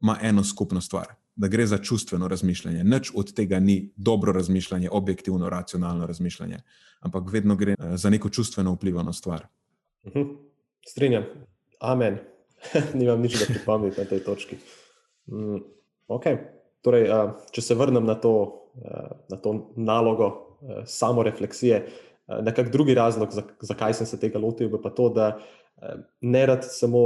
ima 0.02 0.18
eno 0.22 0.44
skupno 0.44 0.82
stvar. 0.82 1.14
Da 1.36 1.48
gre 1.48 1.66
za 1.66 1.78
čustveno 1.78 2.28
razmišljanje. 2.28 2.84
Nič 2.84 3.12
od 3.16 3.34
tega 3.34 3.60
ni 3.60 3.94
dobro 3.96 4.32
razmišljanje, 4.34 4.90
objektivno, 4.92 5.50
racionalno 5.50 6.06
razmišljanje, 6.06 6.60
ampak 7.00 7.32
vedno 7.32 7.56
gre 7.56 7.76
uh, 7.80 7.96
za 7.96 8.10
neko 8.10 8.30
čustveno 8.30 8.74
vplivano 8.74 9.14
stvar. 9.14 9.48
Uh 10.04 10.12
mhm. 10.12 10.20
-huh. 10.20 10.36
Strinjam. 10.88 11.24
Amen. 11.80 12.18
nimam 13.00 13.22
nič 13.22 13.40
da 13.40 13.46
pripomniti 13.46 14.02
na 14.02 14.06
tej 14.06 14.20
točki. 14.24 14.56
Mm, 15.28 15.60
okay. 16.08 16.38
torej, 16.82 17.10
uh, 17.10 17.32
če 17.52 17.62
se 17.62 17.76
vrnem 17.76 18.06
na 18.06 18.16
to, 18.16 18.32
uh, 18.76 19.12
na 19.30 19.38
to 19.38 19.72
nalogo 19.76 20.28
uh, 20.28 20.84
samorefleksije, 20.86 21.88
uh, 22.28 22.44
nekak 22.44 22.72
drugi 22.72 22.94
razlog, 22.94 23.30
zakaj 23.62 23.94
sem 23.94 24.08
se 24.08 24.20
tega 24.20 24.40
lotil, 24.40 24.68
je 24.68 24.82
pa 24.82 24.90
to, 24.90 25.10
da 25.10 25.28
uh, 25.28 25.44
ne 26.22 26.46
rad 26.46 26.66
samo 26.68 27.06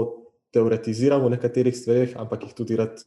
teoretiziram 0.53 1.25
o 1.25 1.29
nekaterih 1.29 1.75
stvarih, 1.77 2.15
ampak 2.19 2.47
jih 2.47 2.53
tudi 2.57 2.77
rad 2.79 3.01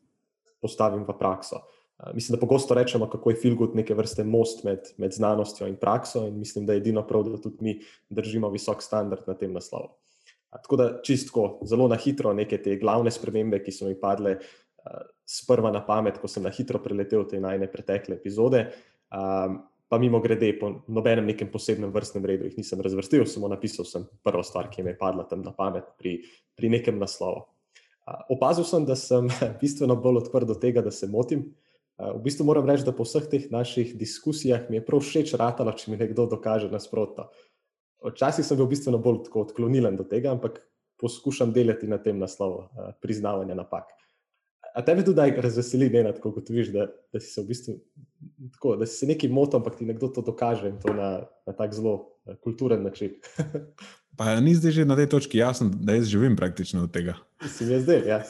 postavim 0.61 1.05
v 1.09 1.17
prakso. 1.19 1.63
Uh, 1.99 2.15
mislim, 2.15 2.37
da 2.37 2.41
pogosto 2.41 2.75
rečemo, 2.75 3.11
kako 3.11 3.31
je 3.31 3.37
filgut 3.37 3.75
neke 3.75 3.95
vrste 3.95 4.25
most 4.25 4.65
med, 4.65 4.93
med 4.97 5.13
znanostjo 5.13 5.69
in 5.69 5.77
prakso, 5.77 6.27
in 6.29 6.39
mislim, 6.39 6.67
da 6.67 6.73
je 6.73 6.83
edino 6.85 7.07
prav, 7.07 7.25
da 7.29 7.41
tudi 7.41 7.57
mi 7.61 7.81
držimo 8.09 8.51
visok 8.51 8.83
standard 8.83 9.27
na 9.27 9.35
tem 9.35 9.53
naslovu. 9.53 9.93
Tako 10.51 10.77
da 10.77 10.89
čistko, 11.03 11.61
zelo 11.65 11.89
na 11.89 11.97
hitro, 11.97 12.33
neke 12.35 12.59
te 12.63 12.77
glavne 12.77 13.11
spremembe, 13.11 13.61
ki 13.63 13.73
so 13.73 13.87
mi 13.87 13.95
padle 14.01 14.39
sprva 15.29 15.71
na 15.71 15.83
pamet, 15.87 16.19
ko 16.19 16.29
sem 16.29 16.43
na 16.43 16.51
hitro 16.51 16.81
preletel 16.83 17.27
te 17.29 17.41
najne 17.41 17.69
pretekle 17.71 18.17
epizode. 18.17 18.65
Pa 19.91 19.99
mimo 19.99 20.21
grede, 20.23 20.53
po 20.55 20.71
nobenem 20.87 21.27
nekem 21.27 21.49
posebnem 21.51 21.91
vrstnem 21.91 22.27
redu 22.31 22.47
jih 22.47 22.61
nisem 22.61 22.79
razvrstil, 22.79 23.25
samo 23.27 23.49
napisal 23.51 23.89
sem 23.89 24.05
prvo 24.23 24.45
stvar, 24.47 24.69
ki 24.71 24.85
mi 24.87 24.93
je 24.95 24.99
padla 25.01 25.25
tam 25.27 25.43
na 25.43 25.51
pamet 25.51 25.89
pri, 25.99 26.21
pri 26.55 26.71
nekem 26.71 27.01
naslovu. 27.01 27.49
Opazil 28.31 28.65
sem, 28.65 28.87
da 28.87 28.95
sem 28.95 29.27
bistveno 29.63 29.97
bolj 29.99 30.23
odprt 30.23 30.47
do 30.47 30.55
tega, 30.55 30.85
da 30.87 30.95
se 30.95 31.11
motim. 31.11 31.49
V 32.01 32.21
bistvu 32.23 32.47
moram 32.47 32.69
reči, 32.71 32.87
da 32.87 32.95
po 32.97 33.05
vseh 33.05 33.27
teh 33.29 33.51
naših 33.51 33.97
diskusijah 33.99 34.71
mi 34.71 34.79
je 34.79 34.85
prav 34.87 35.03
všeč 35.03 35.35
ratalo, 35.37 35.75
če 35.75 35.91
mi 35.91 35.99
nekdo 36.01 36.29
dokaže 36.31 36.71
nasprotno. 36.73 37.27
Včasih 38.07 38.47
sem 38.47 38.57
bil 38.57 38.71
bistveno 38.71 39.03
bolj 39.03 39.27
odklonilen 39.43 39.99
do 39.99 40.07
tega, 40.09 40.31
ampak 40.33 40.63
poskušam 41.03 41.51
delati 41.53 41.91
na 41.91 41.99
tem 41.99 42.23
naslovu, 42.23 42.69
priznavanja 43.03 43.59
napak. 43.59 43.91
A 44.71 44.87
tebe 44.87 45.03
tudi 45.05 45.35
razveseli, 45.43 45.91
ne, 45.91 46.15
ko 46.23 46.31
gotoviš, 46.31 46.71
da, 46.73 46.87
da 47.11 47.21
si 47.21 47.35
se 47.35 47.43
v 47.43 47.51
bistvu 47.51 47.77
tako, 48.53 48.77
da 48.77 48.87
si 48.87 48.99
se 48.99 49.07
neki 49.07 49.29
motil, 49.29 49.59
ampak 49.59 49.79
ti 49.79 49.85
nekdo 49.85 50.09
to 50.09 50.23
dokaže 50.23 50.69
in 50.69 50.79
to 50.81 50.93
na, 50.95 51.27
na 51.47 51.53
tak 51.53 51.75
zelo 51.75 52.11
kulturen 52.43 52.83
način. 52.83 53.11
Pa 54.17 54.41
ni 54.41 54.55
zdaj 54.55 54.73
že 54.73 54.85
na 54.85 54.97
tej 54.97 55.09
točki 55.09 55.39
jasno, 55.39 55.71
da 55.73 55.95
jaz 55.97 56.11
živim 56.11 56.37
praktično 56.37 56.83
od 56.85 56.93
tega. 56.93 57.15
Si 57.49 57.65
mi 57.65 57.73
je 57.73 57.81
zdaj, 57.81 58.03
ja, 58.07 58.23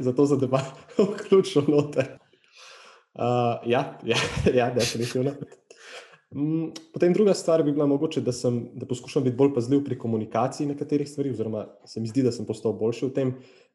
zato 0.00 0.26
za 0.30 0.36
debat 0.36 0.64
vključno 0.98 1.64
noter. 1.68 2.16
Uh, 3.18 3.58
ja, 3.66 3.98
ja, 4.06 4.16
ja, 4.54 4.70
definitivno. 4.74 5.34
Mm, 6.30 6.70
potem 6.92 7.12
druga 7.12 7.34
stvar 7.34 7.62
bi 7.62 7.72
bila 7.72 7.86
mogoče, 7.86 8.20
da, 8.20 8.32
sem, 8.32 8.68
da 8.74 8.86
poskušam 8.86 9.24
biti 9.24 9.36
bolj 9.36 9.54
pazljiv 9.54 9.84
pri 9.84 9.98
komunikaciji 9.98 10.68
nekaterih 10.68 11.08
stvari, 11.08 11.30
oziroma 11.30 11.66
se 11.84 12.00
mi 12.00 12.08
zdi, 12.08 12.22
da 12.22 12.32
sem 12.32 12.46
postal 12.46 12.72
boljši 12.72 13.06
v 13.06 13.12
tem. 13.12 13.28
Uh, 13.28 13.67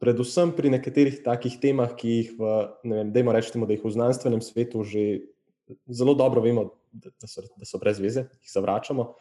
predvsem 0.00 0.52
pri 0.56 0.72
nekaterih 0.72 1.20
takih 1.24 1.58
temah, 1.60 1.92
ki 1.96 2.08
jih 2.08 2.32
v, 2.38 2.56
ne 2.88 2.94
vem, 3.00 3.12
dajmo 3.12 3.34
reči, 3.36 3.52
da 3.54 3.72
jih 3.72 3.84
v 3.84 3.92
znanstvenem 3.92 4.40
svetu 4.40 4.84
že 4.84 5.28
zelo 5.88 6.14
dobro 6.14 6.40
vemo, 6.44 6.72
da, 6.92 7.10
so, 7.28 7.44
da 7.56 7.68
so 7.68 7.80
brez 7.80 8.00
veze, 8.00 8.28
jih 8.40 8.52
zavračamo. 8.52 9.14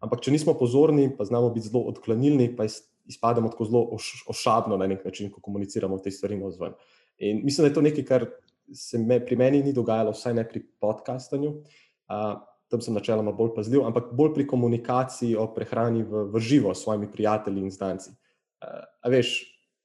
Ampak, 0.00 0.22
če 0.24 0.32
nismo 0.32 0.54
pozorni, 0.54 1.10
pa 1.16 1.26
znamo 1.26 1.50
biti 1.50 1.68
zelo 1.68 1.82
odklonilni, 1.90 2.52
pa 2.56 2.68
izpademo 3.10 3.50
tako 3.50 3.66
zelo 3.66 3.82
oš, 3.96 4.24
ošabno 4.30 4.78
na 4.78 4.86
nek 4.86 5.04
način, 5.04 5.30
ko 5.32 5.42
komuniciramo 5.42 5.98
te 5.98 6.12
stvari 6.14 6.38
na 6.38 6.50
zven. 6.54 6.76
In 7.18 7.42
mislim, 7.44 7.64
da 7.64 7.70
je 7.70 7.74
to 7.74 7.84
nekaj, 7.84 8.06
kar 8.06 8.26
se 8.72 8.98
me, 8.98 9.18
pri 9.24 9.36
meni 9.36 9.62
ni 9.64 9.74
dogajalo, 9.76 10.14
vsaj 10.14 10.36
ne 10.36 10.46
pri 10.48 10.62
podkastanju. 10.80 11.50
Uh, 12.10 12.38
tam 12.70 12.82
sem 12.84 12.94
načeloma 12.94 13.32
bolj 13.34 13.50
pazljiv, 13.56 13.82
ampak 13.82 14.12
bolj 14.14 14.34
pri 14.36 14.46
komunikaciji 14.46 15.34
o 15.36 15.48
prehrani 15.54 16.04
v, 16.06 16.28
v 16.30 16.42
živo 16.42 16.74
s 16.74 16.84
svojimi 16.84 17.10
prijatelji 17.10 17.66
in 17.66 17.74
znanci. 17.74 18.14
Uh, 18.62 18.86
veš, 19.10 19.34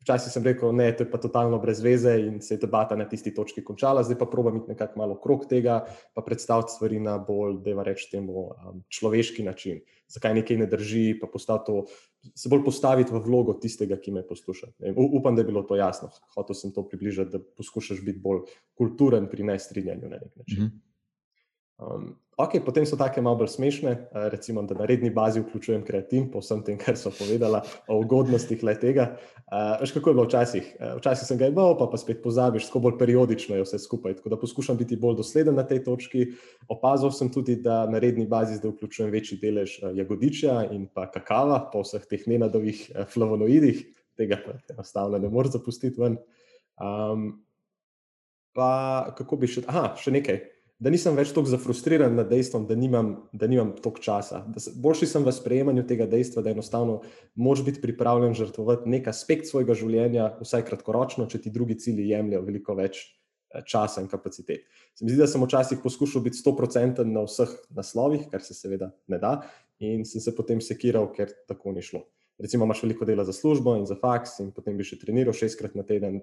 včasih 0.05 0.31
sem 0.31 0.45
rekel, 0.45 0.69
ne, 0.77 0.91
to 0.93 1.03
je 1.03 1.09
pa 1.09 1.17
totalno 1.17 1.57
brez 1.59 1.81
veze 1.81 2.13
in 2.21 2.37
se 2.41 2.53
je 2.53 2.61
debata 2.61 2.95
na 2.95 3.07
tisti 3.09 3.33
točki 3.33 3.63
končala, 3.65 4.03
zdaj 4.05 4.19
pa 4.21 4.29
probujem 4.29 4.61
iti 4.61 4.75
nekako 4.75 4.99
malo 5.01 5.17
okrog 5.17 5.47
tega, 5.49 5.81
pa 6.13 6.21
predstaviti 6.21 6.77
stvari 6.77 6.99
na 7.01 7.17
bolj, 7.17 7.57
da 7.65 7.73
ima 7.73 7.83
reči 7.83 8.11
temu, 8.11 8.45
um, 8.53 8.83
človeški 8.89 9.43
način. 9.43 9.81
Zakaj 10.07 10.37
nekaj 10.37 10.61
ne 10.61 10.69
drži, 10.69 11.17
pa 11.17 11.27
to, 11.65 11.85
se 12.35 12.49
bolj 12.49 12.63
postaviti 12.65 13.13
v 13.13 13.21
vlogo 13.25 13.57
tistega, 13.57 13.97
ki 13.97 14.13
me 14.13 14.25
posluša. 14.27 14.75
Upam, 14.95 15.35
da 15.35 15.41
je 15.41 15.49
bilo 15.49 15.65
to 15.65 15.75
jasno. 15.75 16.11
Hotel 16.37 16.57
sem 16.57 16.73
to 16.73 16.85
približati, 16.85 17.31
da 17.33 17.41
poskušaš 17.57 18.05
biti 18.05 18.21
bolj 18.21 18.45
kulturen 18.77 19.29
pri 19.29 19.43
nestrinjanju 19.43 20.09
na 20.09 20.21
nek 20.21 20.35
način. 20.35 20.63
-hmm. 20.63 20.81
Um, 21.77 22.15
ok, 22.37 22.59
potem 22.65 22.85
so 22.85 22.97
take 22.99 23.21
malo 23.23 23.39
bolj 23.39 23.53
smešne, 23.53 23.91
uh, 23.91 24.27
recimo, 24.31 24.63
da 24.67 24.75
na 24.75 24.85
redni 24.85 25.09
bazi 25.09 25.39
vključujem 25.39 25.85
kreatin, 25.87 26.27
po 26.31 26.41
vsem 26.43 26.63
tem, 26.67 26.77
kar 26.77 26.97
so 26.99 27.11
povedala 27.15 27.61
o 27.87 27.99
ugodnostih 28.01 28.63
le 28.63 28.73
tega. 28.79 29.05
Uh, 29.45 29.77
veš, 29.81 29.93
kako 29.95 30.09
je 30.09 30.17
bilo 30.17 30.25
včasih? 30.27 30.71
Uh, 30.79 30.97
včasih 30.99 31.27
sem 31.27 31.39
ga 31.39 31.47
imel, 31.47 31.77
pa, 31.79 31.87
pa 31.91 31.99
spet 32.01 32.19
pozabiš, 32.23 32.67
tako 32.67 32.81
bolj 32.87 32.97
periodično 32.99 33.55
je 33.55 33.67
vse 33.67 33.79
skupaj. 33.79 34.17
Tako 34.19 34.33
da 34.33 34.39
poskušam 34.41 34.77
biti 34.77 34.99
bolj 34.99 35.15
dosleden 35.21 35.55
na 35.55 35.63
tej 35.63 35.83
točki. 35.85 36.25
Opazil 36.67 37.13
sem 37.15 37.31
tudi, 37.31 37.55
da 37.63 37.85
na 37.87 38.01
redni 38.03 38.27
bazi 38.27 38.59
zdaj 38.59 38.73
vključujem 38.75 39.13
večji 39.15 39.39
delež 39.39 39.77
jagodičja 39.95 40.57
in 40.75 40.89
pa 40.91 41.07
kakava, 41.11 41.61
po 41.71 41.85
vseh 41.85 42.03
teh 42.09 42.27
nenadovih 42.27 42.83
flavonoidih, 43.13 43.85
tega 44.19 44.41
pa 44.43 44.59
enostavno 44.73 45.21
ne 45.23 45.31
moreš 45.31 45.55
zapustiti 45.55 46.01
ven. 46.01 46.19
Um, 46.75 47.29
pa 48.55 49.13
kako 49.15 49.39
bi 49.39 49.47
še, 49.51 49.63
aha, 49.67 49.93
še 49.99 50.11
nekaj 50.15 50.41
da 50.79 50.91
nisem 50.91 51.15
več 51.15 51.31
tako 51.31 51.47
zafrustriran 51.47 52.17
nad 52.17 52.27
dejstvom, 52.29 52.65
da 52.67 52.75
nimam, 52.75 53.13
da 53.33 53.47
nimam 53.47 53.71
toliko 53.79 54.03
časa. 54.03 54.41
Boljši 54.83 55.07
sem 55.07 55.23
v 55.23 55.33
sprejemanju 55.35 55.85
tega 55.87 56.07
dejstva, 56.11 56.43
da 56.43 56.51
enostavno 56.51 56.99
moraš 57.35 57.63
biti 57.67 57.83
pripravljen 57.83 58.35
žrtvovati 58.35 58.91
nek 58.91 59.07
aspekt 59.11 59.47
svojega 59.49 59.77
življenja, 59.77 60.33
vsaj 60.41 60.65
kratkoročno, 60.67 61.29
če 61.31 61.45
ti 61.45 61.53
drugi 61.53 61.79
cilji 61.79 62.09
jemljajo 62.11 62.43
veliko 62.47 62.75
več 62.75 62.99
eh, 63.05 63.63
časa 63.63 64.03
in 64.03 64.11
kapacitet. 64.11 64.67
Se 64.95 65.05
mi 65.05 65.13
zdi, 65.13 65.21
da 65.23 65.29
sem 65.31 65.43
včasih 65.43 65.79
poskušal 65.83 66.25
biti 66.25 66.41
100% 66.43 67.07
na 67.07 67.23
vseh 67.23 67.55
naslovih, 67.75 68.27
kar 68.31 68.43
se 68.43 68.57
seveda 68.57 68.91
ne 69.11 69.21
da, 69.21 69.37
in 69.79 70.03
sem 70.07 70.23
se 70.23 70.35
potem 70.35 70.59
sekiral, 70.63 71.07
ker 71.15 71.31
tako 71.47 71.71
ni 71.75 71.83
šlo. 71.83 72.03
Recimo, 72.35 72.65
imaš 72.67 72.81
veliko 72.83 73.07
dela 73.07 73.23
za 73.23 73.31
službo 73.31 73.77
in 73.79 73.85
za 73.87 73.95
faks, 73.95 74.41
in 74.43 74.51
potem 74.51 74.75
bi 74.75 74.83
še 74.83 74.99
treniral 74.99 75.35
šestkrat 75.35 75.75
na 75.79 75.85
teden, 75.87 76.19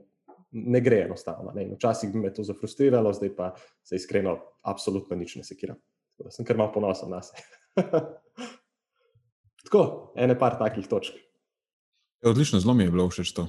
ne 0.52 0.80
gre 0.80 1.04
enostavno. 1.06 1.52
Ne. 1.54 1.66
Včasih 1.74 2.12
bi 2.12 2.18
me 2.18 2.32
to 2.34 2.44
zafrustriralo, 2.44 3.12
zdaj 3.12 3.34
pa 3.36 3.54
se 3.82 3.96
iskreno, 3.96 4.38
absolutno 4.62 5.16
nič 5.16 5.36
ne 5.36 5.44
sekiram. 5.44 5.76
Tako 6.12 6.28
da 6.28 6.30
sem 6.30 6.46
kar 6.46 6.56
malo 6.56 6.72
ponosen 6.74 7.10
na 7.10 7.22
sebe. 7.22 7.42
Tako, 9.64 10.12
ene 10.16 10.38
par 10.38 10.58
takih 10.58 10.88
točk. 10.88 11.14
Je 12.22 12.30
odlično, 12.30 12.60
zelo 12.60 12.74
mi 12.74 12.84
je 12.84 12.90
bilo 12.90 13.08
všeč 13.08 13.32
to. 13.32 13.46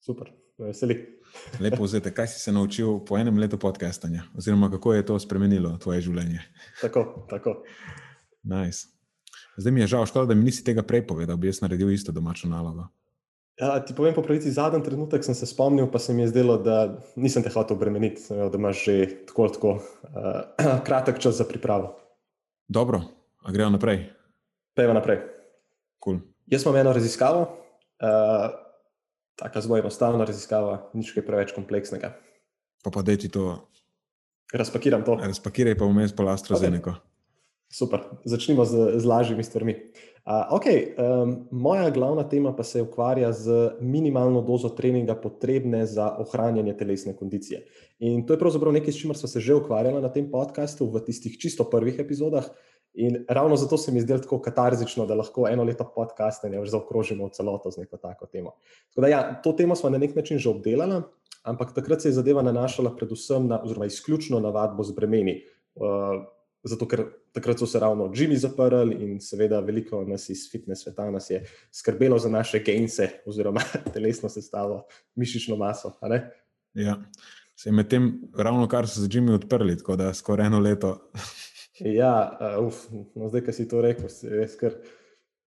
Super, 0.00 0.32
veseli. 0.58 0.96
Lepo 1.62 1.84
vzete, 1.84 2.14
kaj 2.14 2.26
si 2.32 2.40
se 2.40 2.52
naučil 2.52 2.98
po 3.06 3.18
enem 3.18 3.38
letu 3.38 3.58
podcastanja, 3.58 4.22
oziroma 4.38 4.70
kako 4.70 4.94
je 4.94 5.06
to 5.06 5.18
spremenilo 5.18 5.76
tvoje 5.78 6.00
življenje. 6.00 6.40
Tako, 6.80 7.26
tako. 7.30 7.62
Nice. 8.42 8.88
Zdaj 9.56 9.72
mi 9.72 9.80
je 9.80 9.86
žal, 9.86 10.06
škoda, 10.06 10.32
da 10.32 10.34
mi 10.34 10.44
nisi 10.44 10.64
tega 10.64 10.82
prej 10.82 11.06
povedal, 11.06 11.36
bi 11.36 11.46
jaz 11.46 11.60
naredil 11.60 11.90
isto 11.92 12.12
domačo 12.12 12.48
nalogo. 12.48 12.88
Ja, 13.62 13.76
ti 13.78 13.94
povem 13.94 14.10
po 14.10 14.24
pravici, 14.26 14.50
zadnji 14.50 14.82
trenutek 14.82 15.22
sem 15.22 15.36
se 15.38 15.46
spomnil, 15.46 15.86
pa 15.86 16.00
se 16.02 16.10
mi 16.14 16.24
je 16.24 16.32
zdelo, 16.32 16.56
da 16.58 16.98
nisem 17.14 17.44
te 17.46 17.50
hotel 17.54 17.76
obremeniti, 17.76 18.24
da 18.26 18.58
imaš 18.58 18.80
že 18.84 18.94
tako, 19.28 19.46
tako 19.54 19.74
uh, 19.78 20.80
kratek 20.86 21.20
čas 21.22 21.38
za 21.38 21.46
pripravo. 21.46 21.92
Dobro, 22.66 23.02
a 23.46 23.52
gremo 23.54 23.70
naprej. 23.70 24.08
Pejmo 24.74 24.96
naprej. 24.98 25.22
Cool. 26.02 26.18
Jaz 26.50 26.66
imam 26.66 26.80
eno 26.80 26.92
raziskavo, 26.92 27.44
uh, 28.02 28.50
tako 29.38 29.62
zelo 29.62 29.78
enostavna 29.78 30.26
raziskava, 30.26 30.80
nič 30.98 31.14
kaj 31.14 31.26
preveč 31.26 31.54
kompleksnega. 31.54 32.16
Pa 32.82 32.90
pa 32.90 33.06
da 33.06 33.14
ti 33.14 33.30
to. 33.30 33.60
Razpakiram 34.52 35.06
to. 35.06 35.20
Razpakiraj 35.22 35.78
pa 35.78 35.86
vmes 35.86 36.10
po 36.16 36.26
AstraZeneca. 36.26 36.90
Okay. 36.90 37.11
Super, 37.72 38.04
začnimo 38.24 38.64
z, 38.68 39.00
z 39.00 39.04
lažjimi 39.04 39.44
stvarmi. 39.44 39.74
Uh, 40.28 40.52
okay, 40.52 40.92
um, 40.92 41.48
moja 41.50 41.90
glavna 41.90 42.22
tema 42.28 42.52
pa 42.56 42.62
se 42.62 42.82
ukvarja 42.82 43.32
z 43.32 43.70
minimalno 43.80 44.42
dozo 44.42 44.68
treninga, 44.68 45.14
potrebne 45.14 45.86
za 45.86 46.10
ohranjanje 46.20 46.76
telesne 46.76 47.16
kondicije. 47.16 47.64
In 47.98 48.26
to 48.26 48.36
je 48.36 48.38
pravzaprav 48.38 48.76
nekaj, 48.76 48.92
s 48.92 49.00
čimer 49.00 49.16
smo 49.16 49.28
se 49.28 49.40
že 49.40 49.54
ukvarjali 49.54 50.02
na 50.02 50.12
tem 50.12 50.28
podkastu, 50.30 50.86
v 50.86 51.00
tistih 51.00 51.38
čisto 51.38 51.64
prvih 51.64 51.96
epizodah. 51.98 52.44
In 52.94 53.24
ravno 53.28 53.56
zato 53.56 53.78
se 53.80 53.92
mi 53.92 54.00
zdi 54.00 54.20
tako 54.20 54.42
katarzično, 54.44 55.06
da 55.06 55.16
lahko 55.16 55.48
eno 55.48 55.64
leto 55.64 55.88
podcasta 55.96 56.48
ne 56.52 56.60
zaokrožimo 56.66 57.26
v 57.26 57.32
celoto 57.32 57.70
z 57.70 57.80
neko 57.80 57.96
tako 57.96 58.26
temo. 58.26 58.52
Tako 58.92 59.00
da, 59.00 59.08
ja, 59.08 59.22
to 59.42 59.52
temo 59.56 59.74
smo 59.76 59.90
na 59.90 59.98
nek 59.98 60.12
način 60.16 60.38
že 60.38 60.50
obdelali, 60.50 61.00
ampak 61.42 61.72
takrat 61.74 62.02
se 62.02 62.12
je 62.12 62.20
zadeva 62.20 62.42
nanašala 62.42 62.92
predvsem 62.96 63.48
na, 63.48 63.62
oziroma 63.64 63.88
izključno 63.88 64.40
na 64.40 64.52
vadbo 64.52 64.84
z 64.84 64.92
bremeni. 64.92 65.40
Uh, 65.74 66.20
zato 66.64 66.86
ker 66.88 67.04
takrat 67.34 67.58
so 67.58 67.66
se 67.66 67.80
ravno 67.80 68.08
džimi 68.14 68.36
zaprli 68.36 68.96
in 69.04 69.20
seveda 69.20 69.60
veliko 69.60 70.04
nas 70.06 70.28
iz 70.30 70.46
fitness 70.50 70.84
sveta 70.84 71.10
nas 71.10 71.30
je 71.30 71.42
skrbelo 71.72 72.18
za 72.18 72.28
naše 72.28 72.62
gense 72.62 73.08
oziroma 73.26 73.60
telesno 73.94 74.28
sestavo, 74.28 74.84
mišično 75.14 75.56
maso. 75.56 75.92
Ja, 76.74 77.02
se 77.56 77.68
je 77.68 77.72
medtem 77.72 78.12
ravno 78.38 78.68
kar 78.68 78.88
so 78.88 79.00
se 79.00 79.08
džimi 79.08 79.34
odprli, 79.34 79.78
tako 79.78 79.96
da 79.96 80.14
skoraj 80.14 80.46
eno 80.46 80.60
leto. 80.60 81.10
ja, 82.00 82.38
uh, 82.58 82.66
uf, 82.66 82.86
no 83.14 83.28
zdaj, 83.28 83.44
ki 83.46 83.52
si 83.52 83.68
to 83.68 83.82
rekel, 83.82 84.10
je 84.22 84.48
skr. 84.48 84.82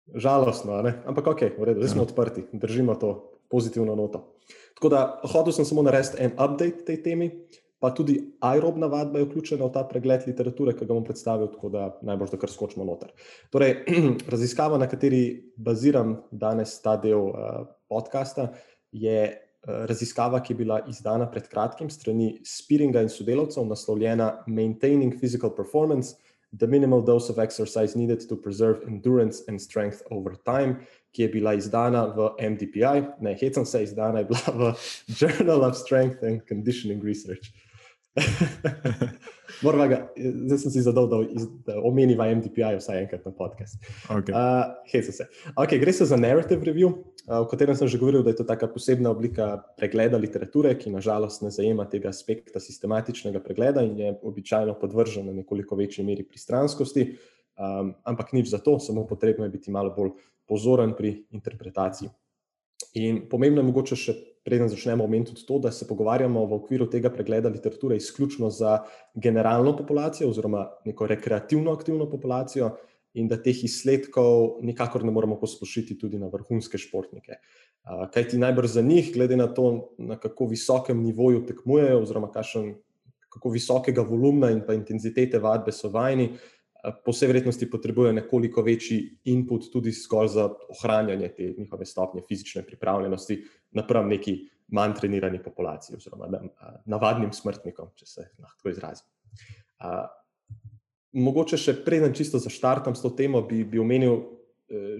Žalostno, 0.09 0.73
ampak 1.05 1.27
ok, 1.27 1.43
v 1.59 1.67
redu, 1.69 1.83
zdaj 1.83 1.91
smo 1.93 2.01
ja. 2.01 2.07
odprti, 2.09 2.47
držimo 2.57 2.95
to 2.97 3.11
pozitivno 3.53 3.93
noto. 3.93 4.39
Tako 4.79 4.89
da 4.89 5.01
hotel 5.21 5.53
sem 5.53 5.67
samo 5.69 5.83
narediti 5.85 6.17
en 6.25 6.33
update 6.33 6.87
tej 6.87 7.03
temi, 7.03 7.29
pa 7.79 7.91
tudi 7.95 8.19
aerobna 8.41 8.87
vadba 8.87 9.19
je 9.19 9.25
vključena 9.29 9.67
v 9.67 9.73
ta 9.73 9.85
pregled 9.87 10.27
literature, 10.27 10.75
ki 10.75 10.87
ga 10.87 10.95
bom 10.95 11.05
predstavil, 11.07 11.51
tako 11.53 11.71
da 11.71 11.89
najbolj 12.03 12.33
da 12.35 12.41
kar 12.43 12.51
skočimo 12.51 12.87
noter. 12.87 13.13
Torej, 13.55 13.77
raziskava, 14.35 14.79
na 14.79 14.89
kateri 14.91 15.23
baziram 15.57 16.17
danes 16.31 16.75
ta 16.83 16.97
del 16.99 17.31
uh, 17.31 17.61
podcasta, 17.91 18.51
je 18.91 19.19
uh, 19.31 19.85
raziskava, 19.91 20.43
ki 20.43 20.57
je 20.57 20.63
bila 20.65 20.81
izdana 20.91 21.29
pred 21.31 21.47
kratkim 21.51 21.91
strani 21.91 22.41
Spiringa 22.47 23.05
in 23.07 23.13
sodelavcev, 23.13 23.69
naslovljena 23.69 24.33
Maintaining 24.47 25.15
Physical 25.15 25.55
Performance. 25.55 26.17
The 26.51 26.67
minimal 26.67 27.03
dose 27.05 27.29
of 27.29 27.39
exercise 27.39 27.95
needed 27.95 28.25
to 28.27 28.35
preserve 28.35 28.81
endurance 28.89 29.43
and 29.49 29.61
strength 29.61 30.01
over 30.11 30.33
time, 30.35 30.81
ki 31.13 31.23
je 31.23 31.29
bila 31.29 31.53
izdana 31.55 32.07
v 32.17 32.31
MDPI, 32.41 33.21
ne, 33.21 33.37
hecam 33.37 33.67
se, 33.69 33.83
izdana 33.85 34.25
je 34.25 34.31
bila 34.33 34.55
v 34.57 34.73
Journal 35.21 35.63
of 35.69 35.77
Strength 35.77 36.25
and 36.25 36.41
Conditioning 36.49 37.05
Research. 37.05 37.53
Ga, 39.63 39.99
zdaj 40.15 40.59
sem 40.63 40.71
si 40.71 40.83
zadal, 40.85 41.09
da, 41.11 41.19
da 41.67 41.79
omeniva 41.83 42.29
MDPI 42.31 42.77
vsaj 42.79 43.01
enkrat 43.03 43.25
na 43.27 43.33
podcast. 43.35 43.81
Okay. 44.07 44.35
Uh, 44.35 44.77
okay, 45.57 45.81
gre 45.81 45.93
se 45.93 46.07
za 46.07 46.17
narrative 46.17 46.63
review, 46.67 46.93
uh, 47.27 47.41
o 47.43 47.49
katerem 47.51 47.75
sem 47.79 47.89
že 47.91 47.99
govoril, 47.99 48.23
da 48.23 48.31
je 48.31 48.39
to 48.43 48.47
taka 48.47 48.69
posebna 48.71 49.11
oblika 49.11 49.57
pregleda 49.79 50.21
literature, 50.21 50.75
ki 50.79 50.93
nažalost 50.95 51.43
ne 51.43 51.51
zajema 51.55 51.89
tega 51.91 52.13
aspekta 52.13 52.63
sistematičnega 52.63 53.43
pregleda 53.43 53.83
in 53.83 53.99
je 53.99 54.15
običajno 54.23 54.79
podvržena 54.79 55.33
nekoliko 55.33 55.77
večji 55.77 56.07
meri 56.07 56.27
pristranskosti. 56.29 57.11
Um, 57.59 57.97
ampak 58.07 58.33
nič 58.33 58.53
za 58.55 58.63
to, 58.63 58.79
samo 58.79 59.07
potrebno 59.07 59.45
je 59.45 59.51
biti 59.51 59.71
malo 59.75 59.91
bolj 59.91 60.15
pozoren 60.47 60.95
pri 60.95 61.25
interpretaciji. 61.35 62.09
In 62.95 63.25
pomembno 63.29 63.61
je 63.61 63.67
mogoče 63.67 63.97
še 63.99 64.15
preden 64.49 64.71
začnemo 64.73 65.05
omeniti 65.05 65.35
tudi 65.35 65.45
to, 65.47 65.59
da 65.61 65.71
se 65.71 65.87
pogovarjamo 65.89 66.47
v 66.49 66.57
okviru 66.57 66.87
tega 66.89 67.11
pregleda 67.13 67.53
literature 67.53 67.97
izključno 67.97 68.49
za 68.51 68.79
generalno 69.15 69.77
populacijo 69.77 70.31
oziroma 70.31 70.65
neko 70.89 71.07
rekreativno 71.07 71.73
aktivno 71.77 72.09
populacijo 72.11 72.71
in 73.15 73.29
da 73.29 73.37
teh 73.43 73.61
izsledkov 73.65 74.63
nikakor 74.65 75.05
ne 75.05 75.13
moremo 75.13 75.37
poslušiti 75.41 75.99
tudi 75.99 76.19
na 76.19 76.31
vrhunske 76.33 76.79
športnike. 76.79 77.41
Kaj 78.15 78.29
ti 78.29 78.39
najbrž 78.39 78.79
za 78.79 78.83
njih, 78.83 79.11
glede 79.15 79.37
na 79.37 79.49
to, 79.55 79.95
na 79.99 80.19
kako 80.21 80.47
visokem 80.47 81.03
nivoju 81.03 81.45
tekmujejo 81.47 82.03
oziroma 82.03 82.31
kakšen, 82.33 82.75
kako 83.29 83.53
visokega 83.53 84.03
volumna 84.03 84.51
in 84.51 84.63
pa 84.67 84.77
intenzitete 84.77 85.39
vadbe 85.39 85.73
so 85.73 85.91
vajeni, 85.93 86.31
po 87.05 87.13
vsej 87.13 87.29
vrednosti 87.29 87.71
potrebujejo 87.71 88.13
nekoliko 88.13 88.63
večji 88.63 88.99
input 89.25 89.67
tudi 89.73 89.91
zgolj 89.93 90.29
za 90.29 90.45
ohranjanje 90.71 91.29
te 91.37 91.55
njihove 91.59 91.87
stopnje 91.87 92.23
fizične 92.29 92.63
pripravljenosti 92.67 93.43
napram 93.71 94.09
neki 94.09 94.39
manj 94.69 94.95
trenirani 95.01 95.43
populaciji 95.43 95.97
oziroma 95.97 96.29
navadnim 96.87 97.33
smrtnikom, 97.33 97.89
če 97.97 98.07
se 98.07 98.27
lahko 98.39 98.71
izrazim. 98.71 99.07
Mogoče 101.13 101.57
še 101.57 101.75
preden 101.85 102.13
čisto 102.15 102.39
zaštartam 102.39 102.95
s 102.95 103.03
to 103.03 103.11
temo, 103.17 103.41
bi, 103.49 103.65
bi 103.65 103.81
omenil 103.81 104.21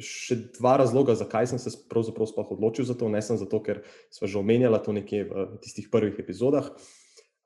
še 0.01 0.39
dva 0.57 0.79
razloga, 0.81 1.13
zakaj 1.19 1.51
sem 1.51 1.61
se 1.61 1.75
pravzaprav 1.93 2.31
sploh 2.31 2.55
odločil 2.57 2.87
za 2.89 2.97
to. 2.97 3.11
Ne 3.13 3.21
sem 3.23 3.37
zato, 3.37 3.61
ker 3.61 3.83
smo 4.11 4.25
že 4.31 4.41
omenjali 4.41 4.81
to 4.81 4.97
nekje 4.97 5.29
v 5.29 5.49
tistih 5.61 5.91
prvih 5.93 6.17
epizodah. 6.17 6.73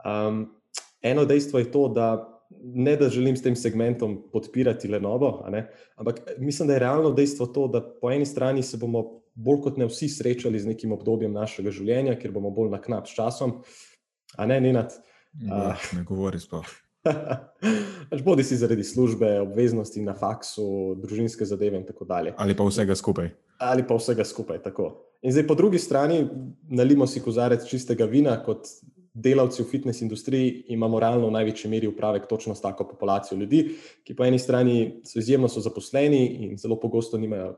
Um, 0.06 0.46
eno 1.02 1.26
dejstvo 1.26 1.58
je 1.58 1.70
to, 1.74 1.88
da 1.90 2.22
ne 2.62 2.96
da 2.96 3.08
želim 3.08 3.36
s 3.36 3.42
tem 3.42 3.56
segmentom 3.56 4.18
podpirati 4.32 4.88
le 4.88 5.00
novo, 5.00 5.44
ampak 5.96 6.20
mislim, 6.38 6.68
da 6.68 6.74
je 6.74 6.84
realno 6.84 7.10
dejstvo 7.10 7.46
to, 7.46 7.68
da 7.68 7.80
po 8.00 8.10
eni 8.10 8.26
strani 8.26 8.62
se 8.62 8.76
bomo 8.76 9.22
bolj 9.34 9.60
kot 9.62 9.76
ne 9.80 9.88
vsi 9.88 10.08
srečali 10.08 10.60
z 10.60 10.72
nekim 10.72 10.92
obdobjem 10.92 11.32
našega 11.32 11.72
življenja, 11.72 12.18
ker 12.20 12.32
bomo 12.32 12.50
bolj 12.50 12.70
na 12.72 12.80
knap 12.80 13.08
s 13.08 13.16
časom. 13.16 13.60
A 14.36 14.46
ne, 14.46 14.60
Nenad? 14.60 14.94
Ne, 15.40 15.74
ne 15.96 16.04
govori 16.08 16.40
sploh. 16.40 16.66
Pač 18.10 18.20
bodi 18.22 18.44
si 18.46 18.56
zaradi 18.56 18.84
službe, 18.86 19.40
obveznosti 19.42 20.02
na 20.04 20.14
faksu, 20.14 20.94
družinske 21.02 21.46
zadeve 21.48 21.80
in 21.80 21.86
tako 21.88 22.06
dalje. 22.08 22.34
Ali 22.38 22.54
pa 22.56 22.66
vsega 22.68 22.94
skupaj. 22.98 23.32
Ali 23.62 23.86
pa 23.86 23.96
vsega 23.98 24.26
skupaj, 24.26 24.62
tako. 24.62 24.92
In 25.22 25.34
zdaj 25.34 25.46
po 25.46 25.56
drugi 25.58 25.78
strani 25.82 26.22
nalimo 26.70 27.06
si 27.06 27.22
kozarec 27.22 27.66
čistega 27.68 28.06
vina, 28.10 28.36
kot 28.42 28.68
delavci 29.14 29.62
v 29.62 29.66
fitness 29.66 30.03
industriji 30.03 30.64
imamo 30.68 31.01
realno 31.01 31.29
v 31.29 31.37
največji 31.37 31.70
meri 31.70 31.87
upravek 31.87 32.27
točno 32.27 32.55
s 32.55 32.61
tako 32.61 32.88
populacijo 32.88 33.38
ljudi, 33.38 33.77
ki 34.05 34.16
po 34.16 34.25
eni 34.25 34.38
strani 34.38 35.03
so 35.05 35.18
izjemno 35.18 35.48
so 35.48 35.61
zaposleni 35.61 36.27
in 36.46 36.57
zelo 36.59 36.81
pogosto 36.81 37.18
nimajo, 37.18 37.57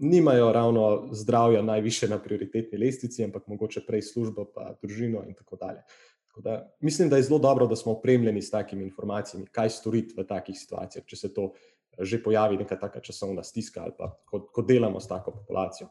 nimajo 0.00 0.52
ravno 0.52 1.08
zdravja 1.12 1.62
najviše 1.62 2.08
na 2.08 2.18
prioritetni 2.18 2.78
lestvici, 2.78 3.24
ampak 3.24 3.46
mogoče 3.46 3.84
prej 3.86 4.02
službo, 4.02 4.44
pa 4.54 4.74
družino 4.82 5.24
in 5.28 5.34
tako 5.34 5.56
dalje. 5.56 5.82
Tako 6.28 6.40
da, 6.40 6.76
mislim, 6.80 7.08
da 7.08 7.16
je 7.16 7.22
zelo 7.22 7.38
dobro, 7.38 7.66
da 7.66 7.76
smo 7.76 7.92
opremljeni 7.92 8.42
s 8.42 8.50
takimi 8.50 8.84
informacijami, 8.84 9.46
kaj 9.46 9.70
storiti 9.70 10.14
v 10.16 10.24
takih 10.26 10.58
situacijah, 10.58 11.04
če 11.04 11.16
se 11.16 11.34
to 11.34 11.52
že 11.98 12.20
pojavi 12.22 12.56
neka 12.56 12.76
taka 12.78 13.00
časovna 13.00 13.42
stiska 13.42 13.82
ali 13.82 13.92
pa 13.98 14.12
ko, 14.24 14.44
ko 14.54 14.62
delamo 14.62 15.00
s 15.00 15.08
tako 15.08 15.32
populacijo. 15.34 15.88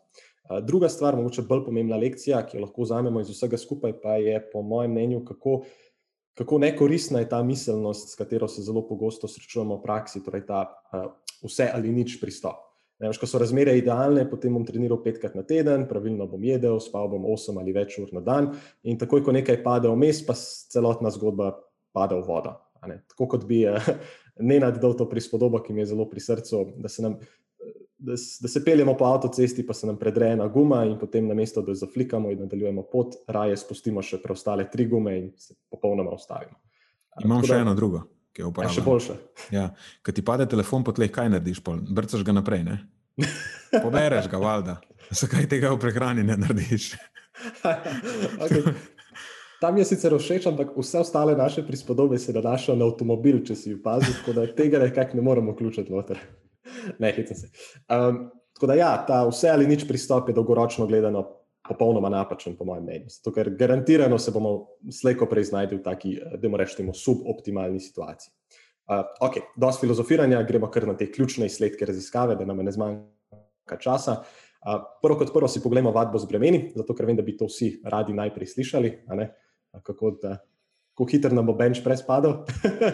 Druga 0.62 0.90
stvar, 0.90 1.16
mogoče 1.16 1.44
bolj 1.48 1.66
pomembna 1.66 1.98
lekcija, 2.00 2.40
ki 2.48 2.58
jo 2.58 2.64
lahko 2.64 2.86
vzamemo 2.86 3.22
iz 3.22 3.30
vsega 3.34 3.58
skupaj, 3.60 3.98
pa 4.04 4.16
je 4.22 4.40
po 4.52 4.62
mojem 4.62 4.92
mnenju, 4.92 5.24
kako, 5.26 5.58
kako 6.40 6.60
nekoristna 6.64 7.20
je 7.20 7.30
ta 7.30 7.42
miselnost, 7.44 8.14
s 8.14 8.16
katero 8.16 8.48
se 8.48 8.64
zelo 8.64 8.86
pogosto 8.88 9.28
srečujemo 9.28 9.76
v 9.76 9.84
praksi, 9.84 10.24
torej 10.24 10.46
ta 10.48 10.64
uh, 10.68 11.10
vse 11.44 11.68
ali 11.74 11.92
nič 11.92 12.20
pristop. 12.22 12.64
Ne, 13.00 13.12
ko 13.14 13.28
so 13.30 13.38
razmere 13.38 13.76
idealne, 13.78 14.24
potem 14.30 14.56
bom 14.56 14.64
treniral 14.66 15.02
petkrat 15.04 15.36
na 15.38 15.44
teden, 15.46 15.84
pravilno 15.90 16.26
bom 16.32 16.44
jedel, 16.44 16.80
spal 16.82 17.12
bom 17.12 17.28
osem 17.30 17.60
ali 17.62 17.76
več 17.76 18.00
ur 18.02 18.10
na 18.16 18.24
dan, 18.26 18.54
in 18.88 18.98
takoj, 18.98 19.22
ko 19.26 19.36
nekaj 19.36 19.60
pade 19.66 19.92
vmes, 19.92 20.24
pa 20.26 20.34
celotna 20.72 21.12
zgodba 21.14 21.52
pade 21.94 22.18
v 22.18 22.26
vodo. 22.26 22.56
Tako 23.12 23.28
kot 23.36 23.46
bi 23.50 23.66
uh, 23.68 23.84
Nenad 24.40 24.78
dal 24.82 24.94
to 24.94 25.08
prispodobo, 25.10 25.60
ki 25.66 25.74
mi 25.74 25.82
je 25.82 25.92
zelo 25.94 26.06
pri 26.10 26.22
srcu, 26.22 26.64
da 26.78 26.90
se 26.90 27.02
nam 27.02 27.18
da, 27.98 28.12
da 28.42 28.48
se 28.48 28.64
peljemo 28.66 28.98
po 28.98 29.06
avtocesti, 29.06 29.66
pa 29.68 29.74
se 29.74 29.88
nam 29.88 29.98
predre 29.98 30.32
ena 30.32 30.48
guma, 30.48 30.84
in 30.86 30.98
potem 31.00 31.28
na 31.28 31.34
mesto, 31.34 31.62
da 31.62 31.74
zaflikamo 31.74 32.32
in 32.32 32.40
nadaljujemo 32.40 32.84
pot, 32.92 33.16
raje 33.28 33.58
spustimo 33.58 34.02
še 34.02 34.22
preostale 34.24 34.70
tri 34.72 34.86
gume 34.88 35.18
in 35.18 35.32
se 35.38 35.56
popolnoma 35.72 36.14
ustavimo. 36.14 36.58
Imam 37.24 37.42
Tako 37.42 37.48
še 37.48 37.56
da, 37.56 37.62
eno 37.66 37.74
drugo, 37.76 38.04
ki 38.34 38.44
je 38.44 38.52
uporabljeno. 38.52 38.82
Še 38.82 38.86
boljše. 38.86 39.18
Ja, 39.56 39.70
Ko 40.06 40.14
ti 40.14 40.26
pade 40.26 40.46
telefon 40.50 40.86
po 40.86 40.94
tleh, 40.94 41.12
kaj 41.14 41.32
narediš? 41.34 41.64
Brcaš 41.66 42.26
ga 42.28 42.38
naprej, 42.38 42.64
ne? 42.68 42.78
Pobereš 43.84 44.30
ga, 44.30 44.42
valjda. 44.42 44.78
Zakaj 45.10 45.50
tega 45.50 45.74
v 45.74 45.82
prehrani 45.82 46.26
ne 46.28 46.38
narediš? 46.38 46.94
okay. 48.44 48.62
Tam 49.58 49.78
je 49.80 49.88
sicer 49.90 50.14
všeč, 50.14 50.46
ampak 50.52 50.76
vse 50.78 51.02
ostale 51.02 51.34
naše 51.34 51.64
prispodobe 51.66 52.20
se 52.22 52.34
nanašajo 52.36 52.78
na 52.78 52.86
avtomobil, 52.86 53.40
če 53.46 53.56
si 53.58 53.74
opazil, 53.74 54.14
tako 54.20 54.36
da 54.38 54.46
tega 54.54 54.84
nekako 54.84 55.18
ne 55.18 55.24
moremo 55.26 55.56
vključiti 55.56 55.90
noter. 55.90 56.22
ne, 57.04 57.12
hecam 57.15 57.38
se. 57.38 57.50
Um, 57.89 58.30
tako 58.58 58.71
da, 58.71 58.78
ja, 58.80 58.91
ta 59.08 59.23
vse 59.28 59.50
ali 59.54 59.67
nič 59.67 59.88
pristop 59.88 60.30
je 60.30 60.36
dolgoročno 60.38 60.88
gledano 60.88 61.26
popolnoma 61.67 62.10
napačen, 62.10 62.56
po 62.56 62.65
mojem 62.65 62.84
mnenju. 62.84 63.12
Zato, 63.12 63.34
ker 63.36 63.52
garantirano 63.60 64.17
se 64.19 64.32
bomo 64.32 64.54
slejko 64.91 65.28
prej 65.30 65.50
znašli 65.52 65.78
v 65.78 65.84
taki, 65.84 66.15
da 66.15 66.50
moramo 66.50 66.63
reči, 66.63 66.88
suboptimalni 66.95 67.80
situaciji. 67.84 68.34
Uh, 68.88 69.04
ok, 69.19 69.41
dosti 69.60 69.84
filozofiranja, 69.84 70.39
gremo 70.47 70.69
kar 70.71 70.88
na 70.88 70.95
te 70.97 71.10
ključne 71.12 71.50
izsledke 71.50 71.86
raziskave, 71.86 72.38
da 72.39 72.45
nam 72.47 72.63
ne 72.63 72.71
zmanjka 72.71 73.80
časa. 73.84 74.21
Uh, 74.63 74.80
prvo 75.04 75.17
kot 75.19 75.34
prvo 75.34 75.47
si 75.52 75.60
pogledamo 75.63 75.91
vadbo 75.91 76.19
z 76.19 76.30
bremeni, 76.30 76.69
zato 76.76 76.95
ker 76.95 77.10
vem, 77.10 77.19
da 77.19 77.26
bi 77.26 77.36
to 77.38 77.50
vsi 77.52 77.82
radi 77.84 78.15
najprej 78.15 78.54
slišali. 78.56 78.93
Kako, 79.84 80.13
da, 80.21 80.38
kako 80.95 81.10
hitro 81.12 81.36
nam 81.36 81.52
bo 81.52 81.58
bench 81.60 81.84
press 81.84 82.06
padel, 82.08 82.45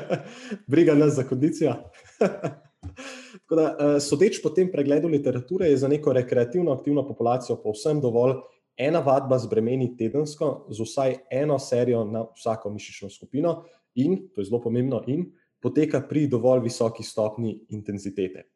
briga 0.72 0.98
nas 0.98 1.14
za 1.20 1.28
kondicijo. 1.30 1.78
Tako 3.44 3.56
da, 3.56 3.68
eh, 3.80 4.00
sodeč 4.00 4.42
po 4.44 4.50
tem 4.50 4.72
pregledu 4.72 5.08
literature, 5.08 5.68
je 5.68 5.78
za 5.78 5.88
neko 5.88 6.14
rekreativno 6.14 6.72
aktivno 6.72 7.08
populacijo 7.08 7.60
povsem 7.64 8.02
dovolj 8.02 8.38
ena 8.78 9.00
vadba 9.00 9.38
z 9.40 9.50
bremeni 9.50 9.98
tedensko, 9.98 10.66
z 10.70 10.82
vsaj 10.82 11.16
eno 11.32 11.60
serijo 11.60 12.06
na 12.06 12.26
vsako 12.36 12.72
mišično 12.74 13.10
skupino, 13.10 13.64
in, 13.96 14.30
to 14.34 14.42
je 14.42 14.46
zelo 14.46 14.62
pomembno, 14.62 15.04
in 15.08 15.28
poteka 15.62 16.02
pri 16.10 16.28
dovolj 16.28 16.64
visoki 16.64 17.04
stopni 17.04 17.60
intenzitete. 17.70 18.50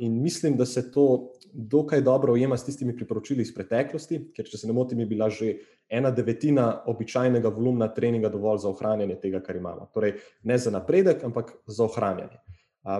In 0.00 0.22
mislim, 0.22 0.56
da 0.56 0.66
se 0.66 0.90
to 0.92 1.32
dokaj 1.52 2.00
dobro 2.00 2.32
ujema 2.32 2.56
s 2.56 2.64
tistimi 2.64 2.96
priporočili 2.96 3.42
iz 3.42 3.54
preteklosti, 3.54 4.30
ker, 4.36 4.46
če 4.48 4.58
se 4.58 4.66
ne 4.66 4.72
motim, 4.72 5.00
je 5.00 5.06
bila 5.06 5.28
že 5.30 5.50
ena 5.88 6.10
devetina 6.10 6.84
običajnega 6.86 7.48
volumna 7.48 7.88
treninga 7.94 8.28
dovolj 8.28 8.62
za 8.64 8.68
ohranjanje 8.68 9.18
tega, 9.20 9.42
kar 9.44 9.56
imamo. 9.56 9.90
Torej, 9.94 10.14
ne 10.42 10.58
za 10.58 10.70
napredek, 10.70 11.24
ampak 11.24 11.52
za 11.66 11.84
ohranjanje 11.84 12.40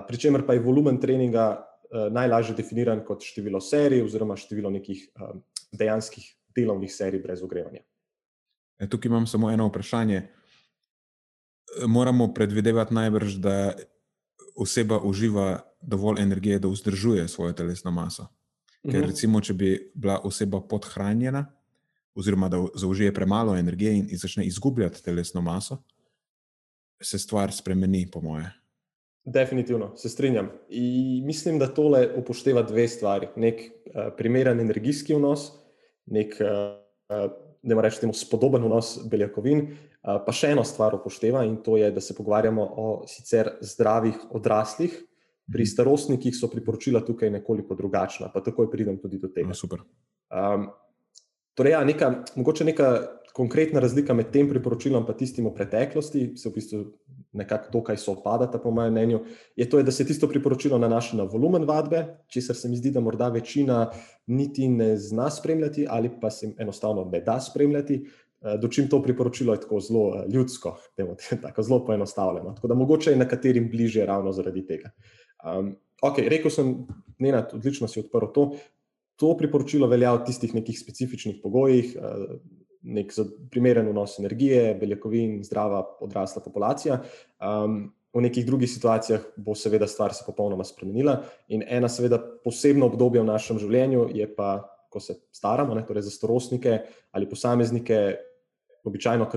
pričemer 0.07 0.45
pa 0.47 0.53
je 0.53 0.63
volumen 0.63 0.99
treninga 1.01 1.45
uh, 1.57 2.13
najlažje 2.13 2.55
definiran 2.55 3.03
kot 3.05 3.23
število 3.25 3.61
serij 3.61 4.03
oziroma 4.05 4.35
število 4.37 4.69
nekih 4.69 5.07
um, 5.15 5.43
dejanskih 5.71 6.25
delovnih 6.55 6.91
serij 6.93 7.21
brez 7.23 7.43
ogrevanja. 7.43 7.81
E, 8.79 8.89
tukaj 8.89 9.09
imam 9.09 9.27
samo 9.27 9.51
eno 9.51 9.67
vprašanje. 9.67 10.27
Moramo 11.87 12.33
predvidevati 12.33 12.93
najbrž, 12.93 13.35
da 13.35 13.73
oseba 14.55 14.99
uživa 14.99 15.59
dovolj 15.81 16.21
energije, 16.21 16.59
da 16.59 16.67
vzdržuje 16.67 17.27
svojo 17.27 17.53
telesno 17.53 17.91
maso. 17.91 18.27
Ker, 18.83 19.01
mhm. 19.01 19.09
recimo, 19.09 19.41
če 19.41 19.53
bi 19.53 19.71
bila 19.95 20.19
oseba 20.23 20.61
podhranjena, 20.61 21.45
oziroma 22.15 22.49
da 22.49 22.61
zaužije 22.75 23.13
premalo 23.13 23.55
energije 23.57 23.97
in 23.97 24.17
začne 24.17 24.45
izgubljati 24.45 25.03
telesno 25.03 25.41
maso, 25.41 25.83
se 27.01 27.19
stvar 27.19 27.51
spremeni, 27.51 28.07
po 28.11 28.21
moje. 28.21 28.49
Definitivno 29.29 29.91
se 29.97 30.09
strinjam. 30.09 30.49
In 30.69 31.25
mislim, 31.25 31.59
da 31.59 31.67
tole 31.67 32.07
upošteva 32.17 32.63
dve 32.65 32.87
stvari. 32.87 33.27
Nek 33.35 33.61
uh, 33.61 34.07
primeren 34.17 34.59
energijski 34.59 35.13
vnos, 35.13 35.51
nek, 36.05 36.33
uh, 36.41 37.27
da 37.61 37.75
moramo 37.75 37.85
reči, 37.85 38.09
spodoben 38.17 38.65
vnos 38.65 38.95
beljakovin, 39.11 39.61
uh, 39.67 40.17
pa 40.25 40.33
še 40.33 40.55
eno 40.55 40.63
stvar 40.65 40.97
upošteva 40.97 41.43
in 41.45 41.59
to 41.61 41.77
je, 41.77 41.91
da 41.93 42.01
se 42.01 42.15
pogovarjamo 42.17 42.65
o 42.65 42.87
sicer 43.07 43.53
zdravih 43.61 44.17
odraslih. 44.31 44.97
Pri 45.49 45.65
mhm. 45.65 45.69
starostnikih 45.73 46.35
so 46.37 46.49
priporočila 46.49 47.01
tukaj 47.05 47.29
nekoliko 47.33 47.77
drugačna, 47.77 48.29
pa 48.33 48.41
takoj 48.45 48.69
pridem 48.71 48.99
tudi 49.01 49.17
do 49.21 49.29
tega. 49.33 49.53
No, 49.53 49.79
um, 50.29 50.67
torej, 51.57 51.73
ja, 51.73 51.85
neka, 51.85 52.11
mogoče 52.37 52.65
neka 52.69 52.89
konkretna 53.33 53.81
razlika 53.81 54.13
med 54.13 54.29
tem 54.33 54.49
priporočilom 54.49 55.05
in 55.07 55.17
tistim 55.17 55.45
v 55.49 55.53
preteklosti, 55.57 56.33
se 56.37 56.49
v 56.49 56.53
bistvu 56.53 56.83
nekako 57.31 57.71
dokaj 57.71 57.97
sopadata, 57.97 58.59
po 58.59 58.71
mojem 58.71 58.93
mnenju, 58.93 59.19
je 59.55 59.69
to, 59.69 59.81
da 59.83 59.91
se 59.91 60.05
tisto 60.05 60.27
priporočilo 60.27 60.77
nanaša 60.77 61.17
na 61.17 61.23
volumen 61.23 61.65
vadbe, 61.65 62.05
česar 62.27 62.55
se 62.55 62.69
mi 62.69 62.77
zdi, 62.77 62.91
da 62.91 62.99
morda 62.99 63.29
večina 63.29 63.91
niti 64.27 64.67
ne 64.67 64.97
zna 64.97 65.29
spremljati 65.29 65.85
ali 65.89 66.09
pa 66.21 66.29
se 66.29 66.53
enostavno 66.57 67.05
ne 67.11 67.21
da 67.21 67.39
spremljati. 67.39 68.05
Eh, 68.41 68.57
dočim 68.57 68.87
to 68.89 69.01
priporočilo 69.03 69.53
je 69.53 69.61
tako 69.61 69.79
zelo 69.79 70.15
eh, 70.15 70.25
ljudsko, 70.33 70.77
temo, 70.95 71.15
tako 71.43 71.63
zelo 71.63 71.85
poenostavljeno. 71.85 72.53
Tako 72.55 72.67
da 72.67 72.73
mogoče 72.73 73.11
je 73.11 73.17
nekaterim 73.17 73.69
bliže 73.69 74.05
ravno 74.05 74.31
zaradi 74.31 74.65
tega. 74.65 74.91
Um, 75.43 75.75
ok, 76.01 76.17
rekel 76.27 76.51
sem, 76.51 76.87
ne, 77.19 77.33
odlično 77.53 77.87
si 77.87 77.99
odprl 77.99 78.31
to. 78.33 78.51
To 79.19 79.33
priporočilo 79.37 79.87
velja 79.87 80.13
v 80.15 80.23
tistih 80.25 80.53
nekih 80.55 80.79
specifičnih 80.79 81.41
pogojih, 81.43 81.95
eh, 81.95 82.39
nek 82.81 83.13
primeren 83.51 83.89
vnos 83.91 84.19
energije, 84.19 84.73
beljakovin, 84.79 85.39
zdrava 85.43 85.83
odrasla 86.01 86.43
populacija. 86.43 87.01
Um, 87.39 87.89
v 88.13 88.23
nekih 88.25 88.45
drugih 88.45 88.69
situacijah 88.71 89.25
bo 89.37 89.53
seveda 89.55 89.87
stvar 89.87 90.13
se 90.17 90.23
popolnoma 90.25 90.65
spremenila. 90.65 91.19
In 91.53 91.63
ena, 91.67 91.89
seveda, 91.89 92.17
posebno 92.43 92.87
obdobje 92.89 93.21
v 93.21 93.29
našem 93.29 93.59
življenju 93.61 94.07
je 94.15 94.25
pa, 94.35 94.63
ko 94.89 95.01
se 95.03 95.19
staramo, 95.35 95.75
ne, 95.77 95.85
torej 95.85 96.07
za 96.07 96.15
starostnike 96.15 96.79
ali 97.13 97.29
posameznike, 97.29 97.99
običajno 98.89 99.27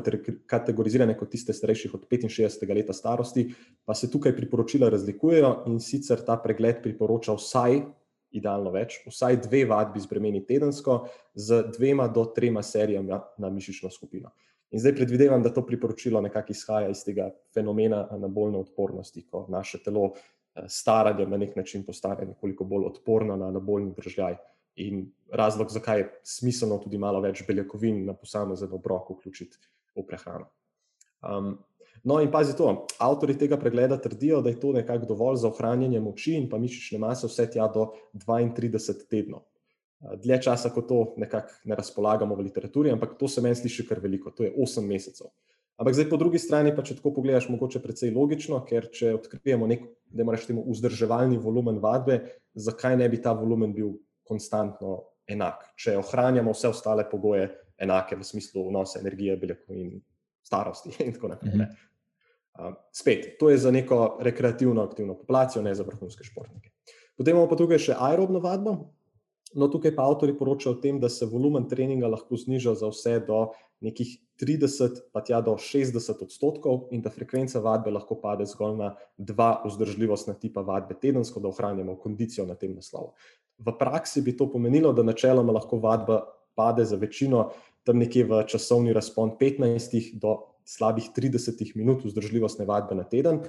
kategorizirane 0.47 1.17
kot 1.19 1.33
tiste 1.35 1.53
starejših 1.53 1.97
od 1.99 2.07
65 2.07 2.75
let 2.77 2.93
starosti, 2.95 3.49
pa 3.85 3.95
se 3.95 4.11
tukaj 4.11 4.37
priporočila 4.37 4.89
razlikujejo 4.89 5.65
in 5.67 5.81
sicer 5.81 6.23
ta 6.25 6.37
pregled 6.39 6.83
priporoča 6.83 7.35
vsaj 7.37 7.81
idealno 8.33 8.71
več, 8.75 9.01
vsaj 9.07 9.41
dve 9.47 9.65
vadbi 9.69 10.01
z 10.01 10.11
bremeni 10.11 10.43
tedensko, 10.47 11.07
z 11.35 11.63
dvema 11.77 12.09
do 12.09 12.25
trema 12.35 12.63
serijami 12.63 13.19
na 13.39 13.51
mišično 13.51 13.91
skupino. 13.91 14.33
In 14.73 14.81
zdaj 14.81 14.95
predvidevam, 14.97 15.43
da 15.45 15.53
to 15.53 15.67
priporočilo 15.67 16.21
nekako 16.21 16.53
izhaja 16.53 16.89
iz 16.89 17.03
tega 17.05 17.29
fenomena 17.55 18.07
anabolne 18.11 18.59
odpornosti, 18.59 19.27
ko 19.29 19.45
naše 19.53 19.83
telo 19.85 20.13
eh, 20.13 20.65
staranje 20.69 21.27
na 21.27 21.37
nek 21.37 21.57
način 21.57 21.85
postane 21.85 22.27
nekoliko 22.27 22.65
bolj 22.65 22.89
odporno 22.89 23.37
na 23.37 23.51
anabolni 23.53 23.93
držaj. 23.97 24.39
In 24.77 25.05
razlog, 25.29 25.69
zakaj 25.71 25.99
je 25.99 26.09
smiselno 26.25 26.79
tudi 26.81 26.99
malo 26.99 27.21
več 27.21 27.45
beljakovin 27.47 28.07
na 28.07 28.15
posamezen 28.17 28.73
obrok 28.73 29.11
vključiti 29.11 29.59
v 29.97 30.07
prehrano. 30.09 30.49
Um, 31.23 31.59
No, 32.03 32.19
in 32.19 32.31
pazi 32.31 32.57
to, 32.59 32.67
avtori 32.99 33.37
tega 33.39 33.57
pregleda 33.57 33.97
trdijo, 34.03 34.41
da 34.43 34.51
je 34.51 34.59
to 34.61 34.73
nekako 34.75 35.07
dovolj 35.07 35.37
za 35.45 35.49
ohranjanje 35.53 36.01
moči 36.03 36.35
in 36.35 36.49
pa 36.51 36.59
mišične 36.59 36.99
mase, 36.99 37.29
vse 37.31 37.47
tja 37.55 37.69
do 37.71 37.93
32 38.15 39.07
tednov. 39.11 39.45
Dlje 40.19 40.41
časa, 40.49 40.73
kot 40.75 40.89
to 40.91 41.03
nekako 41.23 41.55
ne 41.71 41.79
razpolagamo 41.79 42.35
v 42.35 42.49
literaturi, 42.49 42.91
ampak 42.91 43.15
to 43.19 43.29
se 43.31 43.43
meni 43.43 43.55
sliši 43.55 43.87
kar 43.87 44.01
veliko, 44.03 44.35
to 44.35 44.43
je 44.43 44.51
8 44.51 44.87
mesecev. 44.89 45.31
Ampak 45.79 45.95
zdaj 45.95 46.09
po 46.11 46.19
drugi 46.19 46.39
strani, 46.43 46.75
pa 46.75 46.83
če 46.83 46.99
tako 46.99 47.15
pogledaš, 47.17 47.47
mogoče 47.51 47.81
precej 47.83 48.11
logično, 48.15 48.59
ker 48.67 48.91
če 48.93 49.15
odkrijemo 49.17 49.67
nek, 49.71 49.87
da 50.11 50.27
moramo 50.27 50.43
reči, 50.43 50.59
vzdrževalni 50.59 51.39
volumen 51.43 51.79
vadbe, 51.83 52.19
zakaj 52.55 52.99
ne 52.99 53.09
bi 53.09 53.23
ta 53.23 53.33
volumen 53.39 53.73
bil 53.75 53.95
konstantno 54.27 54.99
enak, 55.31 55.71
če 55.79 55.97
ohranjamo 56.03 56.53
vse 56.55 56.71
ostale 56.75 57.07
pogoje 57.09 57.47
enake 57.83 58.19
v 58.19 58.27
smislu 58.27 58.67
vnosa 58.69 59.01
energije, 59.01 59.39
beljakovin, 59.39 59.97
starosti 60.43 60.97
in 61.07 61.15
tako 61.17 61.33
naprej. 61.33 61.55
Um, 61.57 61.92
spet, 62.93 63.39
to 63.39 63.51
je 63.51 63.59
za 63.59 63.71
neko 63.71 64.19
rekreativno 64.21 64.83
aktivno 64.83 65.15
populacijo, 65.15 65.63
ne 65.63 65.75
za 65.75 65.83
vrhunske 65.83 66.25
športnike. 66.25 66.71
Potem 67.17 67.37
imamo 67.37 67.49
pa 67.49 67.57
tukaj 67.57 67.79
še 67.79 67.97
aerobno 67.99 68.41
vadbo. 68.41 68.77
No, 69.55 69.69
tukaj 69.69 69.93
pa 69.93 70.07
avtori 70.09 70.33
poročajo 70.37 70.77
o 70.77 70.81
tem, 70.81 71.01
da 71.01 71.11
se 71.13 71.29
volumen 71.29 71.67
treninga 71.69 72.09
lahko 72.09 72.39
zniža 72.41 72.73
za 72.81 72.89
vse 72.89 73.19
do 73.27 73.51
nekih 73.85 74.15
30, 74.41 75.03
pa 75.13 75.21
tja 75.21 75.43
do 75.45 75.59
60 75.61 76.23
odstotkov, 76.25 76.87
in 76.91 77.03
da 77.05 77.13
frekvenca 77.13 77.61
vadbe 77.61 77.93
lahko 77.93 78.17
pade 78.23 78.47
zgolj 78.49 78.79
na 78.79 78.95
dva 79.19 79.59
vzdržljivostna 79.67 80.39
tipa 80.41 80.65
vadbe 80.65 80.97
tedensko, 80.97 81.41
da 81.41 81.51
ohranjamo 81.53 81.99
kondicijo 82.01 82.47
na 82.49 82.57
tem 82.57 82.73
naslovu. 82.75 83.13
V 83.59 83.77
praksi 83.79 84.23
bi 84.25 84.37
to 84.37 84.49
pomenilo, 84.51 84.95
da 84.97 85.05
načeloma 85.05 85.53
lahko 85.53 85.79
vadba 85.83 86.23
pade 86.57 86.85
za 86.85 86.97
večino 86.97 87.51
tam 87.85 87.99
nekje 87.99 88.25
v 88.25 88.43
časovni 88.47 88.93
razpon 88.93 89.37
15 89.41 90.19
do 90.21 90.39
slabih 90.65 91.11
30 91.17 91.77
minut 91.77 92.05
vzdržljivostne 92.05 92.65
vadbe 92.65 92.95
na 92.95 93.05
teden, 93.05 93.43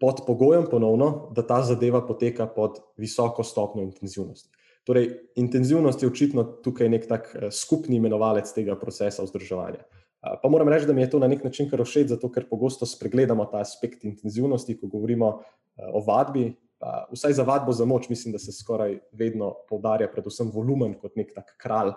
pod 0.00 0.24
pogojem 0.26 0.66
ponovno, 0.70 1.30
da 1.36 1.46
ta 1.46 1.62
zadeva 1.62 2.02
poteka 2.06 2.46
pod 2.46 2.80
visoko 2.96 3.44
stopnjo 3.44 3.82
intenzivnosti. 3.82 4.50
Torej, 4.84 5.08
intenzivnost 5.40 6.02
je 6.02 6.08
očitno 6.08 6.44
tukaj 6.64 6.88
nek 6.92 7.06
tak 7.08 7.30
eh, 7.34 7.50
skupni 7.50 7.96
imenovalec 7.96 8.50
tega 8.52 8.76
procesa 8.76 9.24
vzdrževanja. 9.24 9.80
Eh, 9.80 10.34
pa 10.42 10.48
moram 10.52 10.68
reči, 10.68 10.86
da 10.86 10.92
mi 10.92 11.00
je 11.00 11.10
to 11.14 11.18
na 11.22 11.28
nek 11.30 11.44
način 11.44 11.70
kar 11.70 11.80
všeč, 11.80 12.10
zato 12.12 12.28
ker 12.32 12.48
pogosto 12.50 12.86
spregledamo 12.86 13.46
ta 13.48 13.62
aspekt 13.64 14.04
intenzivnosti, 14.04 14.76
ko 14.80 14.90
govorimo 14.92 15.38
eh, 15.40 15.88
o 15.92 16.04
vadbi. 16.04 16.52
Vsaj 16.84 17.32
za 17.32 17.44
vadbo 17.48 17.72
za 17.72 17.86
moč, 17.88 18.10
mislim, 18.10 18.32
da 18.34 18.38
se 18.38 18.52
skoraj 18.52 18.98
vedno 19.16 19.54
poudarja, 19.70 20.10
predvsem 20.12 20.50
volumen, 20.52 20.98
kot 21.00 21.14
nek 21.16 21.30
tak 21.32 21.54
kralj 21.56 21.94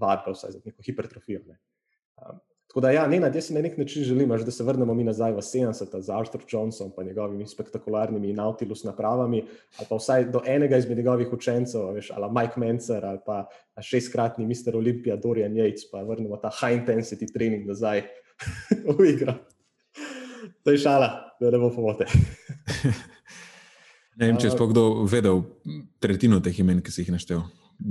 vadbe, 0.00 0.32
vsaj 0.32 0.54
za 0.54 0.60
neko 0.64 0.80
hipertrofijo. 0.86 1.42
Ne. 1.44 1.58
Tako 2.74 2.80
da, 2.80 2.90
ja, 2.90 3.06
ne, 3.06 3.20
na 3.22 3.28
jaz 3.30 3.44
si 3.46 3.54
na 3.54 3.60
nek 3.62 3.76
način 3.78 4.02
želim, 4.02 4.28
da 4.28 4.50
se 4.50 4.64
vrnemo 4.64 4.94
mi 4.94 5.04
nazaj 5.04 5.32
v 5.32 5.36
70-ih 5.36 6.02
z 6.02 6.10
Arthur 6.10 6.42
Johnsonom 6.48 6.92
in 7.00 7.06
njegovimi 7.06 7.46
spektakularnimi 7.46 8.32
Nautilus 8.32 8.82
napravami, 8.84 9.44
ali 9.78 9.86
pa 9.88 9.96
vsaj 9.96 10.24
do 10.24 10.40
enega 10.46 10.76
izmed 10.76 10.98
njegovih 10.98 11.32
učencev, 11.32 11.92
veš, 11.94 12.10
ali 12.10 12.32
Mike 12.34 12.60
Mencer, 12.60 13.06
ali 13.06 13.18
pa 13.26 13.46
šestkratni 13.78 14.46
Mr. 14.46 14.74
Olympia 14.74 15.16
Dorian 15.22 15.54
Yates, 15.54 15.86
pa 15.92 16.02
vrnemo 16.02 16.36
ta 16.36 16.50
high 16.50 16.80
intensity 16.80 17.32
trening 17.32 17.66
nazaj 17.66 18.02
v 18.98 19.06
igro. 19.06 19.34
To 20.64 20.70
je 20.70 20.78
šala, 20.78 21.36
da 21.40 21.50
ne 21.50 21.58
bo 21.58 21.70
pomote. 21.70 22.10
ne 24.18 24.26
vem, 24.26 24.36
če 24.36 24.50
je 24.50 24.56
sploh 24.58 24.74
kdo 24.74 25.04
vedel 25.06 25.44
tretjino 26.02 26.42
teh 26.42 26.58
imen, 26.58 26.82
ki 26.82 26.90
si 26.90 27.06
jih 27.06 27.14
naštel. 27.14 27.46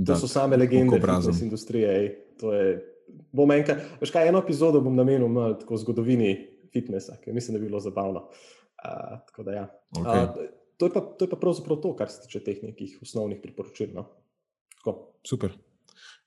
To 0.06 0.20
so 0.20 0.28
same 0.28 0.60
legende 0.60 1.00
iz 1.00 1.40
industrije. 1.40 2.00
Ej, 2.02 2.18
to 2.36 2.52
je 2.52 2.93
bom 3.32 3.50
enkrat, 3.54 3.82
veš 4.00 4.12
kaj, 4.14 4.28
eno 4.28 4.42
epizodo 4.44 4.80
bom 4.84 4.96
namenil 4.96 5.28
malo 5.28 5.58
tako 5.60 5.78
zgodovini 5.80 6.34
fitnesa, 6.72 7.16
ker 7.22 7.34
mislim, 7.34 7.56
da 7.56 7.62
bi 7.62 7.70
bilo 7.70 7.80
zabavno. 7.80 8.28
Uh, 8.84 9.20
tako 9.26 9.42
da, 9.42 9.52
ja. 9.52 9.66
Okay. 9.96 10.24
uh, 10.24 10.48
to, 10.76 10.86
je 10.86 10.92
pa, 10.92 11.00
to 11.00 11.24
je 11.24 11.30
pa 11.30 11.36
pravzaprav 11.40 11.80
to, 11.80 11.94
kar 11.96 12.10
se 12.10 12.24
tiče 12.26 12.42
teh 12.44 12.62
nekih 12.62 12.98
osnovnih 13.02 13.38
priporočil. 13.42 13.94
No? 13.94 14.08
Super. 15.24 15.54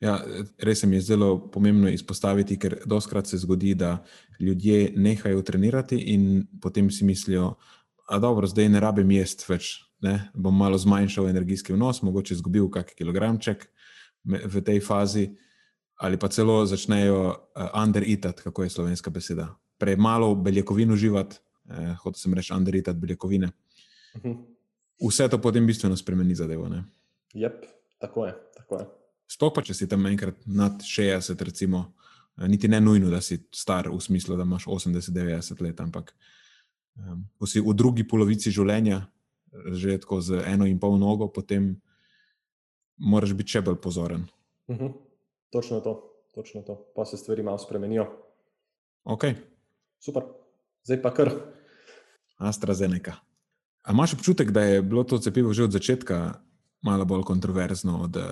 Ja, 0.02 0.20
res 0.62 0.84
mi 0.86 0.98
je 0.98 1.08
zelo 1.10 1.32
pomembno 1.52 1.90
izpostaviti, 1.90 2.58
ker 2.62 2.78
doskrat 2.86 3.28
se 3.28 3.40
zgodi, 3.42 3.74
da 3.76 3.98
ljudje 4.40 4.94
nehajo 4.96 5.42
trenirati 5.42 5.98
in 6.14 6.46
potem 6.62 6.92
si 6.92 7.06
mislijo, 7.06 7.56
da 8.10 8.48
zdaj 8.48 8.70
ne 8.70 8.80
rabim 8.80 9.12
jesti 9.12 9.46
več, 9.50 9.72
ne? 10.02 10.30
bom 10.34 10.56
malo 10.58 10.78
zmanjšal 10.78 11.30
energijski 11.30 11.74
vnos, 11.74 12.02
mogoče 12.06 12.38
izgubil 12.38 12.70
kakšen 12.70 12.98
kilogramček 12.98 13.68
v 14.24 14.62
tej 14.62 14.80
fazi 14.86 15.28
ali 15.98 16.18
pa 16.20 16.28
celo 16.28 16.66
začnejo 16.66 17.30
uh, 17.30 17.84
undereatati, 17.84 18.44
kako 18.44 18.64
je 18.64 18.70
slovenska 18.70 19.10
beseda. 19.10 19.56
Premalo 19.78 20.36
beljakovin 20.36 20.92
uživati, 20.92 21.38
eh, 21.70 21.96
hoče 22.02 22.20
se 22.20 22.30
reči 22.34 22.54
undereatati 22.54 23.00
beljakovine. 23.00 23.52
Uh 24.16 24.22
mhm. 24.26 24.34
-huh. 24.34 24.46
Vse 25.10 25.30
to 25.30 25.42
potem 25.42 25.68
bistveno 25.68 25.98
spremeni 25.98 26.36
zadevo. 26.36 26.70
Yep, 27.34 27.66
tako 28.00 28.26
je. 28.26 28.34
Tako 28.58 28.76
je. 28.76 28.86
Sploh 29.28 29.52
pa, 29.56 29.62
če 29.62 29.74
si 29.74 29.88
tam 29.88 30.06
enkrat 30.06 30.36
nad 30.46 30.82
60, 30.82 31.42
recimo, 31.42 31.94
eh, 32.38 32.48
niti 32.48 32.68
ne 32.68 32.82
nujno, 32.82 33.10
da 33.10 33.22
si 33.22 33.48
star 33.54 33.90
v 33.90 34.00
smislu, 34.00 34.36
da 34.36 34.44
imaš 34.44 34.66
80-90 34.66 35.62
let, 35.62 35.82
ampak 35.82 36.16
um, 36.96 37.30
ko 37.38 37.48
si 37.48 37.60
v 37.60 37.74
drugi 37.74 38.08
polovici 38.08 38.52
življenja, 38.52 39.08
že 39.72 39.98
tako 39.98 40.22
z 40.22 40.44
eno 40.46 40.66
in 40.66 40.80
pol 40.80 40.98
nogo, 40.98 41.28
potem 41.28 41.82
moraš 42.98 43.34
biti 43.34 43.58
še 43.58 43.62
bolj 43.62 43.82
pozoren. 43.82 44.26
Uh 44.68 44.76
mhm. 44.76 44.86
-huh. 44.86 45.07
Točno 45.50 45.80
to, 45.80 46.14
točno 46.36 46.62
to. 46.62 46.92
Pa 46.96 47.06
se 47.06 47.18
stvari 47.18 47.44
malo 47.44 47.58
spremenijo. 47.58 48.08
Ok. 49.04 49.24
Super, 50.00 50.24
zdaj 50.84 51.02
pa 51.02 51.14
kar. 51.14 51.32
AstraZeneca. 52.38 53.14
A 53.84 53.92
imaš 53.92 54.14
občutek, 54.14 54.52
da 54.52 54.62
je 54.62 54.82
bilo 54.82 55.04
to 55.04 55.18
cepivo 55.18 55.54
že 55.54 55.64
od 55.64 55.72
začetka 55.72 56.34
malo 56.82 57.06
bolj 57.06 57.24
kontroverzno 57.24 58.02
od 58.04 58.16
uh, 58.16 58.24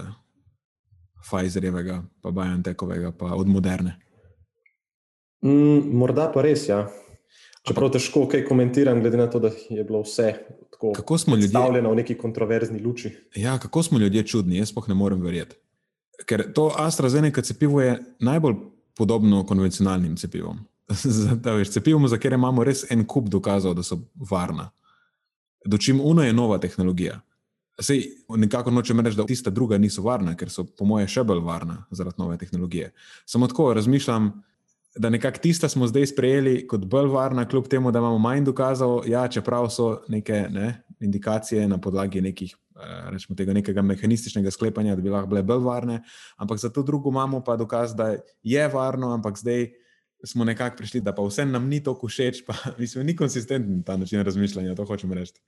Pfizerjevega, 1.24 2.04
pa 2.22 2.32
BioNTechovega, 2.32 3.12
pa 3.12 3.34
od 3.34 3.48
moderne? 3.48 3.96
Mm, 5.46 5.96
morda 5.98 6.28
pa 6.34 6.42
res, 6.42 6.68
ja. 6.70 6.86
Čeprav 7.66 7.90
težko 7.96 8.28
kaj 8.30 8.44
komentiram, 8.46 9.00
glede 9.02 9.18
na 9.18 9.26
to, 9.30 9.40
da 9.40 9.50
je 9.70 9.84
bilo 9.84 10.04
vse 10.06 10.34
tako 10.72 10.92
predstavljeno 10.94 11.90
ljudje... 11.90 11.94
v 11.94 11.96
neki 11.96 12.18
kontroverzni 12.18 12.80
luči. 12.80 13.12
Ja, 13.36 13.58
kako 13.60 13.84
smo 13.84 14.00
ljudje 14.00 14.28
čudni, 14.28 14.58
jaz 14.58 14.74
pa 14.74 14.82
ne 14.88 14.94
morem 14.94 15.22
verjeti. 15.22 15.56
Ker 16.26 16.46
to 16.54 16.72
AstraZeneca 16.78 17.42
cepivo 17.42 17.82
je 17.82 18.00
najbolj 18.20 18.56
podobno 18.96 19.44
konvencionalnim 19.46 20.16
cepivom. 20.18 20.60
veš, 21.58 21.72
cepivamo, 21.72 22.08
za 22.08 22.18
katere 22.18 22.36
imamo 22.36 22.64
res 22.64 22.86
en 22.92 23.06
kup 23.06 23.30
dokazov, 23.30 23.74
da 23.76 23.84
so 23.84 24.00
varna. 24.30 24.70
Dočim 25.66 26.02
uno 26.04 26.24
je 26.24 26.34
nova 26.34 26.58
tehnologija. 26.58 27.20
Sej 27.82 28.06
nekako 28.30 28.72
nočem 28.72 29.00
reči, 29.00 29.18
da 29.18 29.26
tista 29.26 29.50
druga 29.50 29.78
niso 29.78 30.02
varna, 30.02 30.36
ker 30.38 30.50
so 30.50 30.64
po 30.64 30.86
moje 30.86 31.08
še 31.12 31.24
bolj 31.24 31.42
varna 31.44 31.82
zaradi 31.92 32.22
nove 32.22 32.38
tehnologije. 32.38 32.94
Samo 33.26 33.48
tako 33.48 33.74
razmišljam, 33.74 34.30
da 34.96 35.10
nekako 35.10 35.40
tista 35.44 35.70
smo 35.70 35.88
zdaj 35.88 36.08
sprejeli 36.14 36.68
kot 36.68 36.86
bolj 36.86 37.10
varna, 37.12 37.48
kljub 37.48 37.68
temu, 37.68 37.92
da 37.92 38.00
imamo 38.00 38.18
manj 38.18 38.46
dokazov, 38.46 39.02
ja, 39.10 39.28
čeprav 39.28 39.68
so 39.70 39.90
neke 40.08 40.46
ne, 40.50 40.86
indikacije 41.00 41.68
na 41.68 41.78
podlagi 41.78 42.22
nekih. 42.22 42.56
Eh, 42.76 43.10
rečemo 43.12 43.38
tega 43.40 43.54
nekega 43.56 43.80
mehanističnega 43.88 44.52
sklepanja, 44.52 44.98
da 44.98 45.04
bi 45.04 45.12
lahko 45.12 45.30
bile 45.32 45.46
bolj 45.48 45.62
varne, 45.64 46.02
ampak 46.36 46.60
za 46.60 46.68
to 46.70 46.82
drugo 46.84 47.08
imamo 47.10 47.40
pa 47.44 47.56
dokaz, 47.56 47.94
da 47.96 48.18
je 48.44 48.66
varno, 48.68 49.14
ampak 49.16 49.38
zdaj 49.40 49.70
smo 50.28 50.44
nekako 50.44 50.76
prišli, 50.82 51.00
da 51.02 51.14
pa 51.16 51.24
vse 51.24 51.46
nam 51.46 51.70
ni 51.72 51.80
tako 51.84 52.10
všeč, 52.12 52.42
pa 52.44 52.56
mislim, 52.82 53.06
ni 53.06 53.16
konsistenten 53.16 53.80
ta 53.84 53.96
način 53.98 54.26
razmišljanja, 54.28 54.76
to 54.76 54.86
hočem 54.86 55.14
reči. 55.14 55.40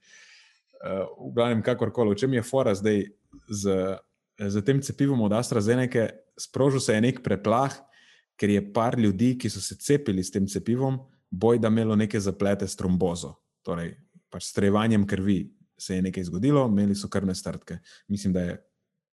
Uh, 0.78 1.28
v 1.28 1.34
glavnem, 1.34 1.62
kakorkoli, 1.62 2.14
v 2.14 2.18
čem 2.18 2.38
je 2.38 2.42
fora 2.42 2.72
zdaj 2.74 3.04
z, 3.50 3.76
z 4.38 4.64
tem 4.64 4.80
cepivom 4.80 5.20
od 5.26 5.32
AstraZeneca, 5.36 6.08
sprožil 6.38 6.80
se 6.80 6.94
je 6.94 7.00
nek 7.02 7.20
preplah, 7.22 7.76
ker 8.40 8.56
je 8.56 8.62
par 8.72 8.96
ljudi, 8.96 9.34
ki 9.36 9.50
so 9.50 9.60
se 9.60 9.76
cepili 9.76 10.24
s 10.24 10.30
tem 10.30 10.46
cepivom, 10.46 10.96
boj, 11.28 11.58
da 11.58 11.68
imelo 11.68 11.96
neke 11.98 12.20
zaplete 12.20 12.64
s 12.64 12.78
trombozo, 12.78 13.34
torej 13.66 13.98
pač 14.30 14.48
s 14.48 14.56
trevanjem 14.56 15.04
krvi. 15.08 15.42
Se 15.78 15.94
je 15.94 16.02
nekaj 16.02 16.24
zgodilo, 16.24 16.66
imeli 16.66 16.94
so 16.94 17.08
krvne 17.08 17.34
strtke. 17.34 17.78
Mislim, 18.08 18.32
da 18.32 18.40
je 18.40 18.56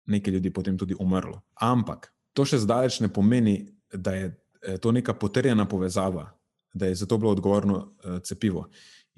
nekaj 0.07 0.33
ljudi 0.33 0.53
potem 0.53 0.79
tudi 0.79 0.97
umrlo. 0.99 1.41
Ampak 1.55 2.13
to 2.33 2.45
še 2.45 2.59
zdaleč 2.59 3.01
ne 3.01 3.13
pomeni, 3.13 3.61
da 3.93 4.15
je 4.15 4.27
eh, 4.29 4.79
to 4.79 4.93
neka 4.93 5.15
potrjena 5.15 5.69
povezava, 5.69 6.29
da 6.75 6.87
je 6.87 6.95
za 6.95 7.07
to 7.07 7.19
bilo 7.19 7.33
odgovorno 7.33 7.77
uh, 7.79 8.19
cepivo. 8.23 8.67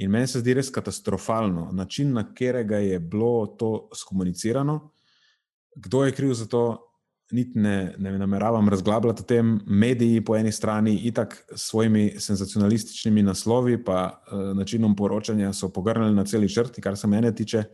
In 0.00 0.10
meni 0.10 0.26
se 0.30 0.40
zdi 0.40 0.54
res 0.54 0.70
katastrofalno 0.70 1.70
način, 1.76 2.12
na 2.14 2.22
katerega 2.24 2.78
je 2.78 3.00
bilo 3.00 3.46
to 3.58 3.88
skomunicirano, 3.94 4.92
kdo 5.76 6.04
je 6.04 6.14
kriv 6.14 6.32
za 6.34 6.46
to, 6.46 6.89
niti 7.32 7.58
ne, 7.58 7.94
ne 7.98 8.12
nameravam 8.18 8.68
razglabljati 8.68 9.22
o 9.22 9.24
tem. 9.24 9.60
Mediji 9.66 10.24
po 10.24 10.36
eni 10.36 10.52
strani, 10.52 10.94
itak 11.08 11.44
s 11.54 11.68
svojimi 11.70 12.14
senzacionalističnimi 12.18 13.22
naslovi, 13.22 13.78
pa 13.84 14.00
uh, 14.10 14.56
načinom 14.56 14.96
poročanja 14.96 15.52
so 15.52 15.68
pogrnili 15.72 16.14
na 16.14 16.24
celi 16.24 16.48
črti, 16.48 16.82
kar 16.82 16.96
se 16.96 17.06
mene 17.06 17.34
tiče. 17.34 17.64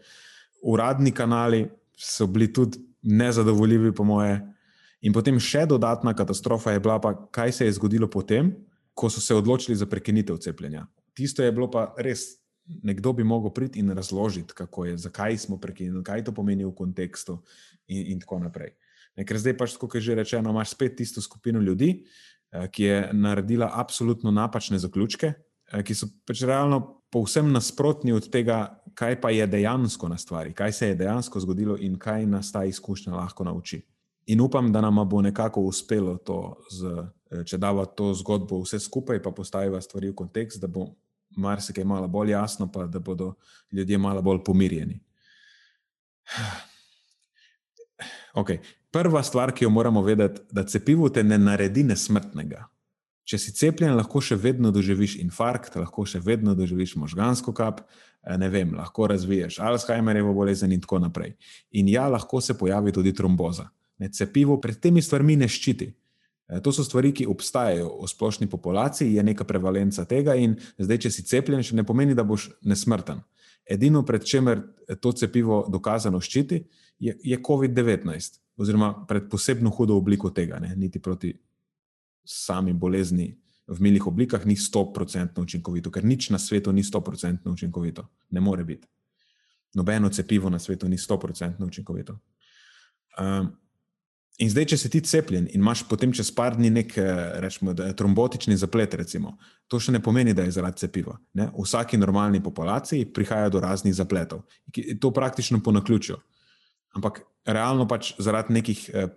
Uradni 0.62 1.12
kanali 1.12 1.66
so 1.96 2.26
bili 2.26 2.52
tudi 2.52 2.78
nezadovoljivi, 3.02 3.94
po 3.94 4.04
moje. 4.04 4.40
In 5.00 5.12
potem 5.12 5.38
še 5.40 5.66
dodatna 5.66 6.14
katastrofa 6.16 6.72
je 6.72 6.80
bila, 6.80 6.98
pa, 7.00 7.14
kaj 7.30 7.52
se 7.52 7.66
je 7.66 7.76
zgodilo 7.76 8.08
potem, 8.10 8.50
ko 8.94 9.10
so 9.12 9.20
se 9.20 9.34
odločili 9.34 9.76
za 9.76 9.86
prekinitev 9.86 10.40
cepljenja. 10.40 10.86
Tisto 11.14 11.44
je 11.44 11.52
bilo 11.52 11.70
pa 11.70 11.92
res. 11.98 12.34
Nekdo 12.82 13.12
bi 13.14 13.22
lahko 13.22 13.52
priti 13.54 13.78
in 13.78 13.92
razložiti, 13.94 14.54
kako 14.54 14.84
je, 14.84 14.96
zakaj 14.98 15.36
smo 15.38 15.60
prekinili, 15.62 16.02
kaj 16.02 16.24
to 16.26 16.32
pomeni 16.34 16.64
v 16.64 16.72
kontekstu, 16.74 17.38
in, 17.86 18.12
in 18.12 18.20
tako 18.20 18.40
naprej. 18.42 18.72
Ne, 19.16 19.24
ker 19.24 19.38
zdaj 19.40 19.56
pač, 19.56 19.76
kot 19.80 19.96
je 19.96 20.04
že 20.10 20.14
rečeno, 20.14 20.52
imaš 20.52 20.74
spet 20.76 20.96
tisto 20.96 21.22
skupino 21.24 21.60
ljudi, 21.60 22.04
eh, 22.52 22.68
ki 22.68 22.82
je 22.82 22.98
naredila 23.12 23.70
absolutno 23.74 24.30
napačne 24.30 24.78
zaključke, 24.78 25.32
eh, 25.72 25.82
ki 25.82 25.94
so 25.94 26.08
pač 26.26 26.42
realno 26.42 27.02
povsem 27.10 27.52
nasprotni 27.52 28.12
od 28.12 28.28
tega, 28.30 28.82
kaj 28.94 29.20
pa 29.20 29.30
je 29.30 29.46
dejansko 29.46 30.08
na 30.08 30.18
stvari, 30.18 30.52
kaj 30.52 30.72
se 30.72 30.88
je 30.88 30.94
dejansko 30.94 31.40
zgodilo 31.40 31.76
in 31.80 31.98
kaj 31.98 32.26
nas 32.26 32.52
ta 32.52 32.64
izkušnja 32.64 33.14
lahko 33.14 33.44
nauči. 33.44 33.82
In 34.26 34.40
upam, 34.40 34.72
da 34.72 34.80
nam 34.80 35.08
bo 35.08 35.22
nekako 35.22 35.60
uspelo 35.60 36.16
to, 36.16 36.56
z, 36.70 37.08
eh, 37.30 37.44
če 37.44 37.58
dava 37.58 37.86
to 37.86 38.12
zgodbo 38.14 38.60
vse 38.60 38.78
skupaj, 38.78 39.22
pa 39.22 39.30
postaviva 39.30 39.80
stvari 39.80 40.10
v 40.10 40.14
kontekst, 40.14 40.60
da 40.60 40.66
bo 40.66 40.90
marsikaj 41.36 41.84
malo 41.84 42.08
bolj 42.08 42.30
jasno, 42.30 42.72
pa 42.72 42.86
da 42.86 42.98
bodo 42.98 43.34
ljudje 43.72 43.98
malo 43.98 44.22
bolj 44.22 44.44
pomirjeni. 44.44 45.00
Okay. 48.36 48.58
Prva 48.96 49.22
stvar, 49.22 49.52
ki 49.52 49.64
jo 49.64 49.70
moramo 49.70 50.02
vedeti, 50.02 50.40
da 50.50 50.62
cepivo 50.64 51.08
te 51.12 51.20
ne 51.22 51.36
naredi 51.38 51.82
nesmrtnega. 51.84 52.62
Če 53.28 53.38
si 53.38 53.52
cepljen, 53.52 53.92
lahko 53.98 54.22
še 54.24 54.38
vedno 54.40 54.70
doživiš 54.72 55.18
infarkt, 55.20 55.74
lahko 55.76 56.06
še 56.08 56.22
vedno 56.24 56.54
doživiš 56.56 56.94
možgansko 57.02 57.52
kap, 57.52 57.82
eh, 57.82 58.38
ne 58.40 58.48
vem, 58.48 58.72
lahko 58.72 59.10
razviješ 59.12 59.58
Alzheimerjevo 59.60 60.32
bolezen 60.32 60.72
in 60.72 60.80
tako 60.80 61.02
naprej. 61.02 61.34
In 61.72 61.90
ja, 61.92 62.06
lahko 62.08 62.40
se 62.40 62.56
pojavi 62.56 62.92
tudi 62.92 63.12
tromboza. 63.12 63.68
Ne, 63.98 64.08
cepivo 64.08 64.56
pred 64.60 64.80
temi 64.80 65.02
stvarmi 65.02 65.36
ne 65.36 65.48
ščiti. 65.48 65.90
Eh, 66.48 66.60
to 66.64 66.72
so 66.72 66.84
stvari, 66.84 67.12
ki 67.12 67.28
obstajajo 67.28 67.92
v 68.00 68.08
splošni 68.08 68.48
populaciji, 68.48 69.12
je 69.12 69.22
neka 69.22 69.44
prevalenca 69.44 70.06
tega, 70.08 70.38
in 70.40 70.56
zdaj, 70.78 71.02
če 71.04 71.10
si 71.10 71.26
cepljen, 71.28 71.60
še 71.60 71.76
ne 71.76 71.84
pomeni, 71.84 72.16
da 72.16 72.24
boš 72.24 72.48
nesmrten. 72.64 73.20
Edino, 73.68 74.06
pred 74.06 74.24
čemer 74.24 74.64
to 75.02 75.12
cepivo 75.12 75.66
dokazano 75.68 76.20
ščiti, 76.20 76.64
je, 76.98 77.18
je 77.20 77.36
COVID-19 77.36 78.45
oziroma 78.56 78.92
pred 79.08 79.28
posebno 79.30 79.70
hudo 79.70 79.96
obliko 79.96 80.30
tega, 80.30 80.58
ne? 80.58 80.74
niti 80.76 81.00
proti 81.02 81.32
sami 82.24 82.72
bolezni 82.72 83.34
v 83.66 83.82
milih 83.82 84.06
oblikah 84.06 84.46
ni 84.46 84.54
100% 84.56 85.42
učinkovito, 85.42 85.90
ker 85.90 86.04
nič 86.06 86.30
na 86.30 86.38
svetu 86.38 86.72
ni 86.72 86.82
100% 86.86 87.50
učinkovito. 87.50 88.06
Ne 88.30 88.40
more 88.40 88.64
biti. 88.64 88.86
Nobeno 89.74 90.08
cepivo 90.08 90.50
na 90.50 90.58
svetu 90.58 90.88
ni 90.88 90.96
100% 90.96 91.66
učinkovito. 91.66 92.18
Um, 93.18 93.50
in 94.38 94.50
zdaj, 94.50 94.68
če 94.70 94.78
si 94.78 94.90
ti 94.92 95.00
cepljen 95.00 95.48
in 95.50 95.60
imaš 95.60 95.82
potem 95.88 96.12
čez 96.14 96.30
par 96.30 96.54
dni 96.56 96.70
nek 96.70 96.94
eh, 97.00 97.40
rečemo, 97.42 97.74
trombotični 97.74 98.56
zaplet, 98.56 98.94
recimo, 98.94 99.34
to 99.66 99.80
še 99.82 99.96
ne 99.96 100.00
pomeni, 100.02 100.34
da 100.36 100.46
je 100.46 100.54
zaradi 100.54 100.86
cepiva. 100.86 101.16
Ne? 101.34 101.50
V 101.50 101.66
vsaki 101.66 101.98
normalni 101.98 102.42
populaciji 102.42 103.08
prihaja 103.12 103.50
do 103.50 103.60
raznih 103.60 103.94
zapletov. 103.94 104.46
To 105.00 105.10
praktično 105.10 105.58
po 105.58 105.74
naključju. 105.74 106.20
Ampak 106.96 107.20
realno 107.44 107.86
pač 107.88 108.14
zaradi 108.18 108.54
nekih 108.56 108.90
eh, 108.94 109.08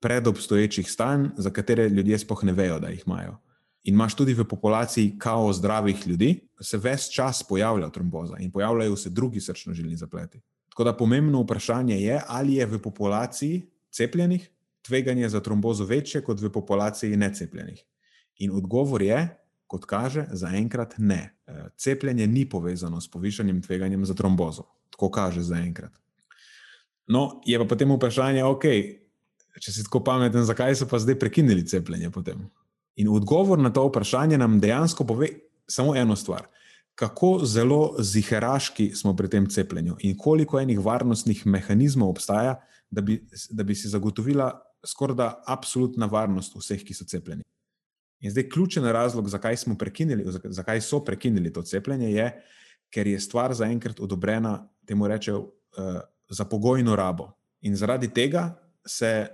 predobstoječih 0.00 0.90
stanj, 0.90 1.28
za 1.36 1.50
katere 1.50 1.88
ljudje 1.88 2.18
sploh 2.18 2.44
ne 2.44 2.52
vejo, 2.52 2.78
da 2.78 2.88
jih 2.92 3.02
imajo. 3.06 3.38
In 3.84 3.94
imaš 3.94 4.14
tudi 4.16 4.34
v 4.34 4.44
populaciji 4.48 5.18
kao 5.18 5.52
zdravih 5.52 6.06
ljudi, 6.06 6.48
se 6.60 6.78
ves 6.78 7.10
čas 7.12 7.42
pojavlja 7.48 7.90
tromboza 7.90 8.36
in 8.40 8.52
pojavljajo 8.52 8.96
se 8.96 9.10
drugi 9.10 9.40
srčno-žilni 9.40 9.96
zapleti. 9.96 10.40
Tako 10.68 10.84
da 10.84 10.96
pomembno 10.96 11.42
vprašanje 11.42 12.00
je, 12.00 12.20
ali 12.26 12.54
je 12.54 12.66
v 12.66 12.78
populaciji 12.82 13.62
cepljenih 13.90 14.50
tveganje 14.82 15.28
za 15.28 15.40
trombozo 15.40 15.84
večje 15.84 16.20
kot 16.24 16.40
v 16.40 16.50
populaciji 16.52 17.16
necepljenih. 17.16 17.84
In 18.38 18.50
odgovor 18.50 19.02
je, 19.02 19.28
kot 19.66 19.84
kaže, 19.84 20.26
zaenkrat 20.32 20.94
ne. 20.98 21.36
Eh, 21.46 21.68
cepljenje 21.76 22.26
ni 22.26 22.48
povezano 22.48 23.00
s 23.00 23.10
povišanjem 23.10 23.62
tveganjem 23.62 24.04
za 24.04 24.14
trombozo. 24.14 24.64
Tako 24.90 25.10
kaže 25.10 25.40
zaenkrat. 25.40 26.03
No, 27.06 27.40
je 27.44 27.58
pa 27.58 27.66
potem 27.68 27.92
vprašanje, 27.92 28.44
ok, 28.44 28.64
če 29.60 29.72
si 29.72 29.84
tako 29.84 30.00
pameten, 30.04 30.44
zakaj 30.46 30.76
so 30.78 30.88
pa 30.88 30.98
zdaj 30.98 31.18
prekinili 31.20 31.66
cepljenje 31.66 32.10
potem? 32.10 32.46
In 32.96 33.10
odgovor 33.12 33.58
na 33.58 33.72
to 33.74 33.84
vprašanje 33.88 34.38
nam 34.38 34.60
dejansko 34.60 35.04
pove 35.06 35.28
samo 35.68 35.96
eno 35.96 36.16
stvar. 36.16 36.46
Kako 36.94 37.40
zelo 37.44 37.96
ziheraški 37.98 38.92
smo 38.94 39.16
pri 39.16 39.28
tem 39.28 39.48
cepljenju 39.50 39.96
in 40.06 40.14
koliko 40.18 40.60
enih 40.60 40.78
varnostnih 40.78 41.42
mehanizmov 41.46 42.14
obstaja, 42.14 42.60
da 42.90 43.02
bi, 43.02 43.18
da 43.50 43.66
bi 43.66 43.74
si 43.74 43.90
zagotovila 43.90 44.52
skoraj 44.86 45.16
da 45.16 45.28
absolutna 45.46 46.06
varnost 46.06 46.54
vseh, 46.56 46.84
ki 46.84 46.94
so 46.94 47.04
cepljeni. 47.08 47.42
In 48.24 48.30
zdaj 48.30 48.48
ključen 48.48 48.84
razlog, 48.84 49.28
zakaj 49.28 49.56
prekinili, 49.78 50.24
zakaj 50.44 50.80
so 50.80 51.00
prekinili 51.04 51.52
to 51.52 51.62
cepljenje, 51.62 52.12
je, 52.12 52.30
ker 52.90 53.06
je 53.06 53.20
stvar 53.20 53.54
zaenkrat 53.54 54.00
odobrena, 54.00 54.68
temu 54.86 55.08
rečejo. 55.08 55.50
Uh, 55.76 56.00
za 56.28 56.44
pogojno 56.44 56.96
rabo. 56.96 57.32
In 57.60 57.76
zaradi 57.76 58.08
tega 58.08 58.54
se 58.86 59.28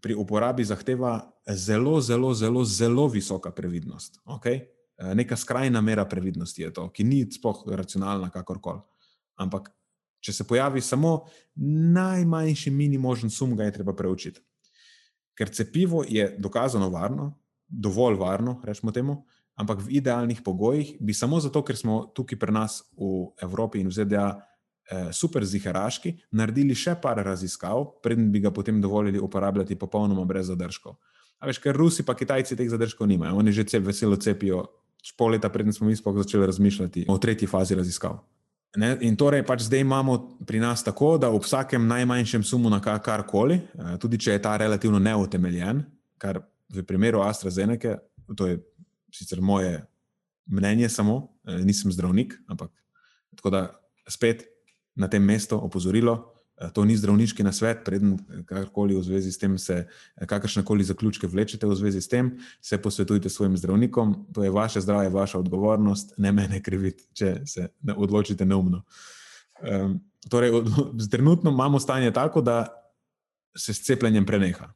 pri 0.00 0.14
uporabi 0.14 0.64
zahteva 0.64 1.30
zelo, 1.48 2.00
zelo, 2.00 2.34
zelo, 2.34 2.64
zelo 2.64 3.08
visoka 3.08 3.50
previdnost. 3.50 4.20
Okay? 4.24 4.60
Eh, 4.98 5.14
neka 5.14 5.36
skrajna 5.36 5.80
mera 5.80 6.04
previdnosti 6.04 6.62
je 6.62 6.72
to, 6.72 6.88
ki 6.92 7.04
ni 7.04 7.24
sploh 7.32 7.62
racionalna, 7.66 8.30
kakorkoli. 8.30 8.80
Ampak, 9.40 9.70
če 10.20 10.32
se 10.32 10.44
pojavi 10.44 10.80
samo 10.80 11.24
najmanjši 11.94 12.70
mini 12.70 12.98
možen 12.98 13.30
sum, 13.30 13.56
ga 13.56 13.64
je 13.64 13.78
treba 13.78 13.94
preučiti. 13.96 14.40
Ker 15.36 15.48
cepivo 15.48 16.04
je 16.08 16.34
dokazano 16.38 16.90
varno, 16.92 17.32
dovolj 17.68 18.18
varno, 18.20 18.58
rečemo 18.64 18.92
temu, 18.92 19.22
ampak 19.56 19.80
v 19.80 19.96
idealnih 20.00 20.42
pogojih 20.44 20.96
bi 21.00 21.14
samo 21.16 21.40
zato, 21.40 21.62
ker 21.64 21.76
smo 21.76 22.02
tukaj 22.14 22.38
pri 22.38 22.52
nas 22.52 22.82
v 22.92 23.30
Evropi 23.40 23.80
in 23.80 23.88
v 23.88 23.96
ZDA 23.96 24.26
super 25.12 25.44
ziharaški, 25.46 26.16
naredili 26.34 26.74
še 26.74 26.96
par 27.02 27.20
raziskav, 27.24 27.84
preden 28.02 28.30
bi 28.32 28.40
ga 28.42 28.50
potem 28.50 28.80
dovolili 28.82 29.20
uporabljati 29.22 29.78
popolnoma 29.78 30.24
brez 30.26 30.50
zadržkov. 30.50 30.96
A 31.40 31.48
veš, 31.48 31.60
ker 31.62 31.76
Rusi 31.76 32.04
pa 32.04 32.16
Kitajci 32.18 32.56
teh 32.56 32.68
zadržkov 32.68 33.08
nimajo, 33.08 33.38
oni 33.40 33.52
že 33.52 33.64
cep 33.64 33.86
veselo 33.86 34.18
cepijo, 34.20 34.66
pol 35.16 35.32
leta 35.32 35.48
preden 35.48 35.72
smo 35.72 35.88
mi 35.88 35.96
sploh 35.96 36.18
začeli 36.20 36.46
razmišljati 36.46 37.06
o 37.08 37.16
tretji 37.18 37.48
fazi 37.48 37.74
raziskav. 37.74 38.18
Ne? 38.76 38.92
In 39.02 39.16
torej 39.18 39.42
pač 39.42 39.64
zdaj 39.66 39.82
imamo 39.82 40.38
pri 40.46 40.60
nas 40.62 40.84
tako, 40.86 41.16
da 41.18 41.30
ob 41.32 41.42
vsakem 41.42 41.88
najmanjšem 41.90 42.44
sumu 42.46 42.70
na 42.70 42.78
karkoli, 42.80 43.56
eh, 43.56 43.96
tudi 43.98 44.18
če 44.18 44.36
je 44.36 44.42
ta 44.42 44.56
relativno 44.56 44.98
neutemeljen, 44.98 45.82
kar 46.18 46.42
v 46.70 46.84
primeru 46.86 47.24
AstraZeneca, 47.24 47.98
to 48.36 48.46
je 48.46 48.60
sicer 49.10 49.40
moje 49.40 49.80
mnenje, 50.46 50.88
samo 50.88 51.32
eh, 51.48 51.64
nisem 51.64 51.90
zdravnik, 51.90 52.36
ampak 52.46 52.70
tako 53.34 53.50
da 53.50 53.62
spet 54.06 54.46
na 55.00 55.08
tem 55.08 55.24
mestu 55.24 55.56
opozorilo. 55.56 56.34
To 56.74 56.84
ni 56.84 56.92
zdravniški 56.92 57.40
nasvet, 57.40 57.78
preden 57.86 58.18
karkoli 58.44 58.92
v 58.92 59.00
zvezi 59.00 59.32
s 59.32 59.40
tem 59.40 59.56
se, 59.58 59.86
kakršne 60.28 60.60
koli 60.68 60.84
zaključke 60.84 61.24
vlečete 61.24 61.64
v 61.64 61.76
zvezi 61.76 62.02
s 62.04 62.08
tem, 62.12 62.34
se 62.60 62.76
posvetujte 62.76 63.32
svojim 63.32 63.56
zdravnikom. 63.56 64.12
To 64.36 64.44
je 64.44 64.52
vaše 64.52 64.84
zdravje, 64.84 65.08
vaša 65.08 65.40
odgovornost, 65.40 66.12
ne 66.20 66.32
mene 66.36 66.60
kriviti, 66.62 67.08
če 67.16 67.32
se 67.48 67.70
ne 67.80 67.96
odločite 67.96 68.44
neumno. 68.44 68.82
Um, 69.64 69.96
torej, 70.28 70.52
trenutno 71.12 71.50
imamo 71.50 71.80
stanje 71.80 72.12
tako, 72.12 72.44
da 72.44 72.68
se 73.56 73.72
s 73.72 73.80
cepljenjem 73.88 74.28
preneha. 74.28 74.68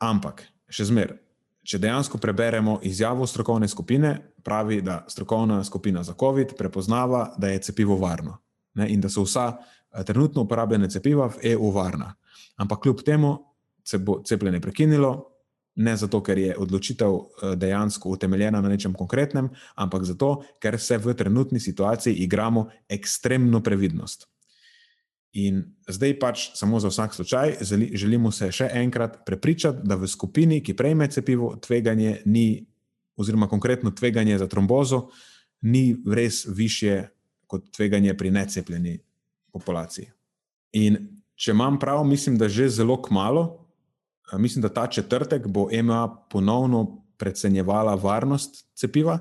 Ampak, 0.00 0.46
še 0.72 0.88
zmeraj, 0.88 1.20
če 1.68 1.84
dejansko 1.84 2.16
preberemo 2.18 2.80
izjavo 2.82 3.28
strokovne 3.28 3.68
skupine, 3.68 4.16
pravi, 4.40 4.80
da 4.80 5.02
strokovna 5.08 5.60
skupina 5.68 6.00
za 6.02 6.16
COVID 6.16 6.56
prepoznava, 6.56 7.34
da 7.36 7.52
je 7.52 7.68
cepivo 7.68 8.00
varno 8.00 8.40
ne, 8.74 8.88
in 8.92 9.00
da 9.00 9.08
so 9.08 9.24
vsa 9.24 9.52
eh, 9.56 10.04
trenutno 10.04 10.42
uporabljena 10.42 10.88
cepiva 10.88 11.28
v 11.28 11.52
EU 11.54 11.70
varna. 11.70 12.14
Ampak 12.56 12.82
kljub 12.82 13.02
temu 13.04 13.38
se 13.84 13.98
bo 13.98 14.22
cepljenje 14.24 14.60
prekinilo, 14.60 15.30
ne 15.74 15.96
zato, 15.96 16.20
ker 16.22 16.38
je 16.38 16.56
odločitev 16.58 17.14
eh, 17.14 17.54
dejansko 17.56 18.08
utemeljena 18.08 18.60
na 18.60 18.68
nečem 18.68 18.94
konkretnem, 18.94 19.48
ampak 19.74 20.04
zato, 20.04 20.42
ker 20.60 20.78
se 20.80 20.98
v 20.98 21.14
trenutni 21.14 21.60
situaciji 21.60 22.14
igramo 22.24 22.68
ekstremno 22.88 23.62
previdnost. 23.62 24.26
In 25.32 25.62
zdaj 25.86 26.16
pač 26.18 26.48
samo 26.58 26.80
za 26.80 26.88
vsak 26.90 27.14
slučaj 27.14 27.56
želimo 27.94 28.32
se 28.34 28.50
še 28.52 28.66
enkrat 28.74 29.20
prepričati, 29.26 29.86
da 29.86 29.94
v 29.94 30.08
skupini, 30.10 30.58
ki 30.62 30.74
prejme 30.74 31.06
cepivo, 31.10 31.54
tveganje 31.62 32.22
ni, 32.26 32.66
oziroma 33.16 33.46
konkretno 33.48 33.90
tveganje 33.94 34.38
za 34.38 34.48
trombozo, 34.50 35.08
ni 35.62 35.94
res 36.06 36.46
više 36.48 37.04
kot 37.50 37.66
tveganje 37.74 38.14
pri 38.14 38.30
necepljeni 38.30 38.98
populaciji. 39.52 40.06
In 40.78 41.00
če 41.34 41.50
imam 41.50 41.78
prav, 41.82 42.04
mislim, 42.06 42.38
da 42.38 42.48
že 42.48 42.68
zelo 42.70 43.00
kmalo, 43.02 43.66
mislim, 44.38 44.62
da 44.62 44.70
ta 44.70 44.86
četrtek 44.86 45.48
bo 45.50 45.66
EMA 45.72 46.06
ponovno 46.30 47.02
precenjevala 47.18 47.94
varnost 47.94 48.64
cepiva. 48.78 49.18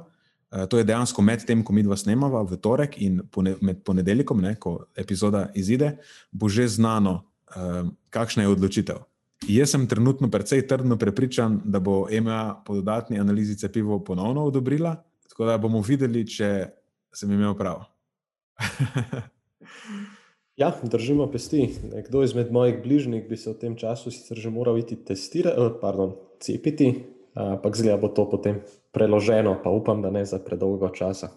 To 0.69 0.77
je 0.77 0.83
dejansko 0.83 1.21
med 1.21 1.43
tem, 1.45 1.63
ko 1.63 1.73
mi 1.73 1.83
dva 1.85 1.97
snemava 1.97 2.41
v 2.45 2.57
torek 2.61 2.97
in 3.01 3.19
med 3.61 3.83
ponedeljkom, 3.85 4.41
ne, 4.41 4.55
ko 4.55 4.85
epizoda 4.97 5.49
izide, 5.55 5.97
bo 6.31 6.49
že 6.49 6.67
znano, 6.67 7.23
kakšna 8.09 8.45
je 8.45 8.53
odločitev. 8.53 9.03
Jaz 9.49 9.71
sem 9.71 9.85
trenutno 9.87 10.29
precej 10.29 10.65
trdno 10.67 10.97
prepričan, 10.99 11.61
da 11.65 11.79
bo 11.79 12.07
EMA 12.11 12.61
po 12.65 12.75
dodatni 12.75 13.19
analizi 13.19 13.57
cepivo 13.57 14.03
ponovno 14.03 14.43
odobrila, 14.49 14.97
tako 15.29 15.45
da 15.45 15.57
bomo 15.57 15.81
videli, 15.81 16.25
če 16.27 16.49
sem 17.13 17.31
imel 17.31 17.55
prav. 17.57 17.85
Ja, 20.61 20.73
držimo 20.83 21.31
pesti. 21.31 21.69
Kdo 22.07 22.23
izmed 22.23 22.51
mojih 22.51 22.81
bližnjih 22.83 23.29
bi 23.29 23.37
se 23.37 23.49
v 23.49 23.59
tem 23.59 23.75
času 23.75 24.11
sicer 24.11 24.37
že 24.37 24.49
moral 24.49 24.77
iti 24.77 24.95
testirati, 24.95 25.61
eh, 25.61 25.71
pardon, 25.81 26.15
cepiti, 26.39 26.93
ampak 27.35 27.75
zgleda 27.75 27.97
bo 27.97 28.07
to 28.07 28.29
potem 28.29 28.61
preloženo, 28.91 29.59
pa 29.63 29.69
upam, 29.69 30.01
da 30.01 30.09
ne 30.09 30.25
za 30.25 30.39
predolgo 30.39 30.89
časa. 30.89 31.29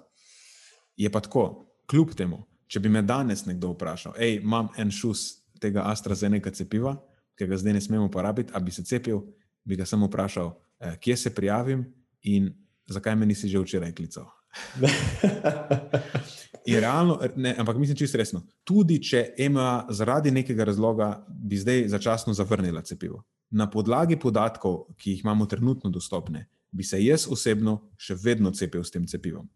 Je 0.96 1.10
pa 1.10 1.20
tako, 1.20 1.66
kljub 1.86 2.14
temu, 2.16 2.42
če 2.66 2.80
bi 2.80 2.88
me 2.88 3.02
danes 3.02 3.46
nekdo 3.46 3.72
vprašal, 3.72 4.16
hej, 4.18 4.40
imam 4.42 4.68
en 4.78 4.90
šus 4.90 5.42
tega 5.60 5.86
AstraZeneca 5.92 6.50
cepiva, 6.50 6.96
ki 7.38 7.46
ga 7.46 7.56
zdaj 7.56 7.78
ne 7.78 7.80
smemo 7.80 8.06
uporabiti, 8.10 8.52
a 8.54 8.60
bi 8.60 8.74
se 8.74 8.84
cepil, 8.84 9.22
bi 9.64 9.76
ga 9.76 9.86
samo 9.86 10.08
vprašal, 10.10 10.52
eh, 10.80 10.96
kje 11.00 11.16
se 11.16 11.34
prijavim 11.34 11.84
in 12.22 12.52
zakaj 12.86 13.16
me 13.16 13.26
nisi 13.26 13.48
že 13.48 13.58
včeraj 13.58 13.94
klical. 13.94 14.26
realno, 16.66 17.20
ne, 17.36 17.54
ampak 17.58 17.76
mislim 17.76 17.96
čisto 17.96 18.18
resno. 18.18 18.42
Tudi 18.64 19.02
če 19.02 19.34
EMA 19.38 19.86
zaradi 19.90 20.30
nekega 20.30 20.64
razloga 20.64 21.26
bi 21.28 21.58
zdaj 21.58 21.88
začasno 21.88 22.34
zavrnila 22.34 22.82
cepivo, 22.82 23.22
na 23.50 23.70
podlagi 23.70 24.16
podatkov, 24.16 24.84
ki 24.96 25.16
jih 25.16 25.24
imamo 25.24 25.46
trenutno 25.46 25.90
dostopne, 25.90 26.48
bi 26.70 26.84
se 26.84 27.04
jaz 27.04 27.26
osebno 27.30 27.80
še 28.00 28.16
vedno 28.22 28.50
cepil 28.50 28.84
s 28.84 28.90
tem 28.90 29.06
cepivom. 29.06 29.48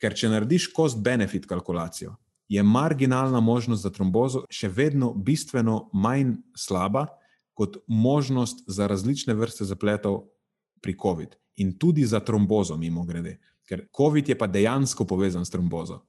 Ker 0.00 0.14
če 0.16 0.32
narediš 0.32 0.70
cost-benefit 0.76 1.46
kalkulacijo, 1.46 2.16
je 2.50 2.62
marginalna 2.62 3.40
možnost 3.40 3.82
za 3.82 3.90
trombozo 3.94 4.42
še 4.50 4.68
vedno 4.74 5.12
bistveno 5.14 5.90
manj 5.92 6.34
slaba 6.58 7.06
kot 7.54 7.76
možnost 7.86 8.64
za 8.66 8.88
različne 8.90 9.36
vrste 9.38 9.68
zapletov 9.68 10.24
pri 10.82 10.96
COVID. 10.96 11.36
In 11.62 11.76
tudi 11.78 12.06
za 12.08 12.20
trombozo, 12.24 12.76
mimo 12.76 13.04
grede. 13.04 13.36
Ker 13.70 13.84
COVID 13.96 14.28
je 14.28 14.34
pa 14.38 14.50
dejansko 14.50 15.06
povezan 15.06 15.46
s 15.46 15.54
trombozo. 15.54 16.00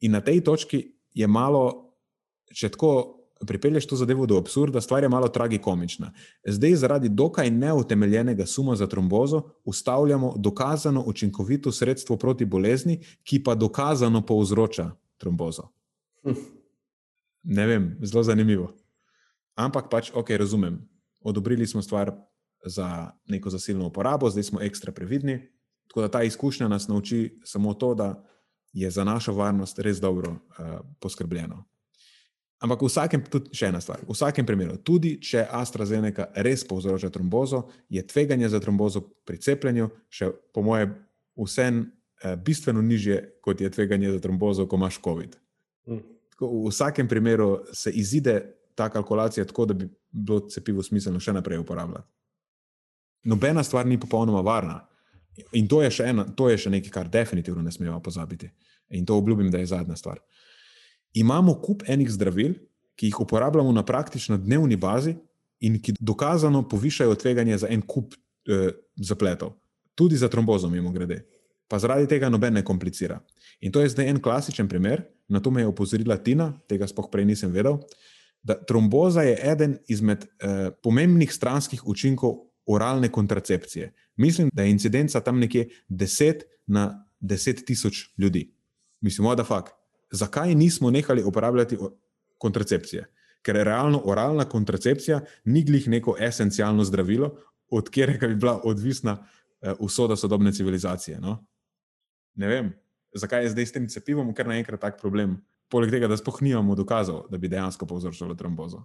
In 0.00 0.14
na 0.16 0.22
tej 0.24 0.40
točki 0.40 0.86
je 1.12 1.26
malo, 1.28 1.92
če 2.48 2.70
tako 2.72 3.18
pripelješ 3.46 3.86
to 3.86 3.96
zadevo 3.96 4.26
do 4.26 4.38
absurda, 4.40 4.80
stvar 4.80 5.02
je 5.02 5.08
malo 5.08 5.28
tragikomična. 5.28 6.12
Zdaj, 6.46 6.74
zaradi 6.74 7.08
dokaj 7.08 7.50
neutemeljenega 7.50 8.46
suma 8.46 8.76
za 8.76 8.86
trombozo, 8.86 9.42
ustavljamo 9.64 10.34
dokazano 10.36 11.04
učinkovito 11.06 11.72
sredstvo 11.72 12.16
proti 12.16 12.44
bolezni, 12.44 13.02
ki 13.22 13.42
pa 13.44 13.54
dokazano 13.54 14.24
povzroča 14.26 14.90
trombozo. 15.18 15.68
Hm. 16.22 16.40
Ne 17.42 17.66
vem, 17.66 17.98
zelo 18.02 18.22
zanimivo. 18.22 18.72
Ampak 19.54 19.90
pač, 19.90 20.10
ok, 20.14 20.30
razumem. 20.30 20.88
Odobrili 21.20 21.66
smo 21.66 21.82
stvar 21.82 22.12
za 22.64 23.10
neko 23.26 23.50
zasilno 23.50 23.86
uporabo, 23.86 24.30
zdaj 24.30 24.42
smo 24.42 24.60
ekstra 24.62 24.92
previdni. 24.92 25.57
Tako 25.88 26.04
da 26.04 26.08
ta 26.08 26.22
izkušnja 26.22 26.68
nas 26.68 26.88
nauči 26.88 27.40
samo 27.44 27.74
to, 27.74 27.94
da 27.94 28.24
je 28.72 28.90
za 28.90 29.04
našo 29.04 29.32
varnost 29.32 29.78
res 29.78 30.00
dobro 30.00 30.30
uh, 30.30 30.80
poskrbljeno. 31.00 31.64
Ampak 32.58 32.82
v 32.82 32.90
vsakem, 32.90 33.22
tudi 33.30 33.54
še 33.54 33.70
ena 33.70 33.78
stvar, 33.78 34.02
v 34.02 34.10
vsakem 34.10 34.46
primeru, 34.46 34.80
tudi 34.82 35.14
če 35.22 35.44
AstraZeneca 35.46 36.26
res 36.42 36.64
povzroča 36.66 37.10
trombozo, 37.14 37.68
je 37.86 38.02
tveganje 38.02 38.50
za 38.50 38.58
trombozo 38.58 39.04
pri 39.26 39.38
cepljenju 39.38 39.86
še, 40.10 40.32
po 40.50 40.64
moje, 40.66 40.90
vsem 41.38 41.84
eh, 41.86 42.34
bistveno 42.34 42.82
nižje, 42.82 43.20
kot 43.46 43.62
je 43.62 43.70
tveganje 43.70 44.10
za 44.16 44.22
trombozo, 44.24 44.66
ko 44.66 44.74
imaš 44.74 44.98
COVID. 45.04 45.38
Mm. 45.86 46.02
Tako, 46.34 46.50
v 46.66 46.72
vsakem 46.74 47.06
primeru 47.08 47.62
se 47.70 47.94
izide 47.94 48.40
ta 48.74 48.88
kalkulacija 48.90 49.46
tako, 49.46 49.70
da 49.70 49.78
bi 49.78 49.86
bilo 50.10 50.40
cepivo 50.50 50.82
smiselno 50.82 51.22
še 51.22 51.36
naprej 51.38 51.62
uporabljati. 51.62 52.10
Nobena 53.30 53.62
stvar 53.62 53.86
ni 53.86 54.00
popolnoma 54.00 54.42
varna. 54.42 54.80
In 55.52 55.68
to 55.68 55.82
je, 55.82 55.90
ena, 56.04 56.24
to 56.24 56.48
je 56.50 56.58
še 56.58 56.70
nekaj, 56.70 56.92
kar 56.92 57.08
definitivno 57.08 57.62
ne 57.62 57.72
smemo 57.72 58.00
pozabiti. 58.02 58.50
In 58.90 59.06
to 59.06 59.16
obljubim, 59.16 59.50
da 59.50 59.58
je 59.58 59.66
zadnja 59.66 59.96
stvar. 59.96 60.20
Imamo 61.14 61.54
kup 61.62 61.82
enih 61.88 62.10
zdravil, 62.10 62.54
ki 62.98 63.12
jih 63.12 63.20
uporabljamo 63.20 63.72
na 63.72 63.84
praktično 63.86 64.38
dnevni 64.38 64.76
bazi 64.76 65.14
in 65.60 65.78
ki 65.82 65.94
dokazano 66.00 66.64
povišajo 66.68 67.14
tveganje 67.14 67.58
za 67.58 67.70
en 67.70 67.82
kup 67.82 68.14
eh, 68.48 68.72
zapletov, 68.96 69.54
tudi 69.94 70.16
za 70.16 70.28
trombozo, 70.28 70.70
mimo 70.70 70.92
grede. 70.92 71.22
Pa 71.68 71.78
zaradi 71.78 72.08
tega 72.08 72.30
noben 72.32 72.54
ne 72.54 72.64
komplicira. 72.64 73.20
In 73.60 73.72
to 73.72 73.82
je 73.82 73.92
zdaj 73.92 74.08
en 74.08 74.20
klasičen 74.22 74.68
primer, 74.68 75.04
na 75.28 75.40
to 75.40 75.50
me 75.50 75.60
je 75.60 75.68
opozorila 75.68 76.16
Tina, 76.16 76.52
tega 76.68 76.88
spoh 76.88 77.10
prej 77.12 77.26
nisem 77.28 77.52
vedel. 77.52 77.78
Da 78.42 78.54
tromboza 78.56 79.22
je 79.26 79.36
eden 79.50 79.76
izmed 79.88 80.24
eh, 80.24 80.70
pomembnih 80.82 81.32
stranskih 81.32 81.86
učinkov 81.86 82.47
oralne 82.68 83.08
kontracepcije. 83.12 83.92
Mislim, 84.16 84.50
da 84.52 84.62
je 84.62 84.70
incidenca 84.70 85.20
tam 85.20 85.38
nekje 85.38 85.68
10 85.88 86.42
na 86.66 87.06
10 87.20 87.64
tisoč 87.64 88.14
ljudi. 88.18 88.54
Mislim, 89.00 89.36
the 89.36 89.44
fuck. 89.44 89.68
Zakaj 90.10 90.54
nismo 90.54 90.90
nehali 90.90 91.22
uporabljati 91.22 91.76
kontracepcije? 92.38 93.06
Ker 93.42 93.56
je 93.56 93.64
realno 93.64 94.02
oralna 94.04 94.44
kontracepcija 94.44 95.20
ni 95.44 95.64
glih 95.64 95.88
neko 95.88 96.16
esencialno 96.20 96.84
zdravilo, 96.84 97.36
od 97.70 97.84
katerega 97.84 98.26
bi 98.26 98.36
bila 98.36 98.60
odvisna 98.64 99.12
uh, 99.12 99.72
usoda 99.78 100.16
sodobne 100.16 100.52
civilizacije. 100.52 101.20
No? 101.20 101.46
Ne 102.34 102.48
vem, 102.48 102.72
zakaj 103.14 103.42
je 103.42 103.50
zdaj 103.50 103.66
s 103.66 103.72
tem 103.72 103.88
cepivom, 103.88 104.34
ker 104.34 104.48
naenkrat 104.48 104.80
tak 104.80 105.00
problem. 105.00 105.36
Poleg 105.68 105.90
tega, 105.90 106.08
da 106.08 106.16
spoh 106.16 106.40
nimamo 106.42 106.74
dokazov, 106.74 107.26
da 107.30 107.38
bi 107.38 107.48
dejansko 107.48 107.86
povzročilo 107.86 108.34
trombozo. 108.34 108.84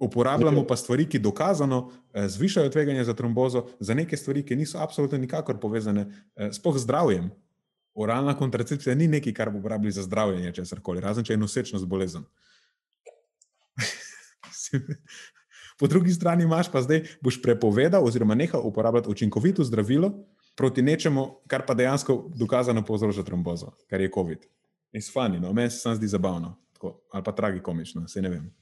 Uporabljamo 0.00 0.64
pa 0.66 0.76
stvari, 0.76 1.04
ki 1.08 1.18
dokazano 1.18 1.90
eh, 2.12 2.28
zvišajo 2.28 2.70
tveganje 2.70 3.04
za 3.04 3.14
trombozo, 3.14 3.66
za 3.80 3.94
neke 3.94 4.16
stvari, 4.16 4.42
ki 4.46 4.56
niso 4.56 4.78
absolutno 4.78 5.18
nikakor 5.18 5.60
povezane 5.60 6.06
eh, 6.36 6.52
s 6.52 6.60
zdravjem. 6.76 7.30
Oralna 7.94 8.36
kontracepcija 8.36 8.94
ni 8.94 9.08
nekaj, 9.08 9.32
kar 9.34 9.50
bi 9.50 9.58
uporabili 9.58 9.92
za 9.92 10.02
zdravljenje 10.02 10.52
česar 10.52 10.80
koli, 10.80 11.00
razen 11.00 11.24
če 11.24 11.32
je 11.32 11.36
nosečnost 11.36 11.86
bolezen. 11.86 12.22
po 15.78 15.86
drugi 15.86 16.12
strani 16.12 16.44
imaš 16.44 16.72
pa 16.72 16.82
zdaj, 16.82 17.02
boš 17.20 17.42
prepovedal 17.42 18.04
oziroma 18.04 18.34
nehal 18.34 18.60
uporabljati 18.64 19.08
učinkovito 19.08 19.64
zdravilo 19.64 20.12
proti 20.56 20.82
nečemu, 20.82 21.26
kar 21.46 21.66
pa 21.66 21.74
dejansko 21.74 22.30
dokazano 22.34 22.84
povzroča 22.84 23.22
trombozo, 23.22 23.72
kar 23.90 24.00
je 24.00 24.10
COVID. 24.14 24.38
Izfani, 24.92 25.40
no, 25.40 25.52
meni 25.52 25.70
se 25.70 25.78
sam 25.78 25.94
zdi 25.94 26.08
zabavno, 26.08 26.56
tako, 26.72 27.00
ali 27.12 27.24
pa 27.24 27.32
tragikomično, 27.32 28.08
se 28.08 28.22
ne 28.22 28.28
vem. 28.28 28.59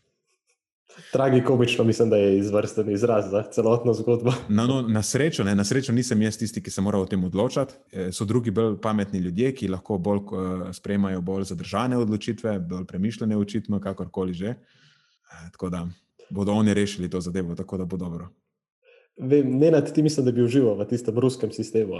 Tragikomično 1.12 1.84
mislim, 1.84 2.10
da 2.10 2.16
je 2.16 2.38
izvrsten 2.38 2.90
izraz 2.90 3.30
za 3.30 3.42
celotno 3.42 3.94
zgodbo. 3.94 4.32
No, 4.48 4.66
no, 4.66 4.82
na, 4.82 5.02
srečo, 5.02 5.44
ne, 5.44 5.54
na 5.54 5.64
srečo 5.64 5.92
nisem 5.92 6.22
jaz 6.22 6.38
tisti, 6.38 6.62
ki 6.62 6.70
se 6.70 6.80
mora 6.80 6.98
o 6.98 7.06
tem 7.06 7.24
odločati. 7.24 7.74
E, 7.92 8.08
so 8.12 8.24
drugi 8.24 8.50
bolj 8.50 8.76
pametni 8.82 9.18
ljudje, 9.18 9.54
ki 9.54 9.68
lahko 9.68 9.98
bolj 9.98 10.20
sprejemajo 10.72 11.20
bolj 11.20 11.44
zadržane 11.52 11.96
odločitve, 11.96 12.58
bolj 12.58 12.84
premišljene, 12.86 13.36
očitno, 13.36 13.80
kakorkoli 13.80 14.34
že. 14.34 14.48
E, 14.48 15.50
tako 15.52 15.70
da 15.70 15.86
bodo 16.30 16.52
oni 16.52 16.74
rešili 16.74 17.10
to 17.10 17.20
zadevo, 17.20 17.54
tako 17.54 17.78
da 17.78 17.84
bo 17.84 17.96
dobro. 17.96 18.28
Vem, 19.18 19.58
ne, 19.58 19.84
ti 19.94 20.02
mislim, 20.02 20.26
da 20.26 20.32
bi 20.32 20.42
užival 20.42 20.76
v 20.78 20.86
tistem 20.86 21.18
ruskem 21.18 21.50
sistemu. 21.52 21.94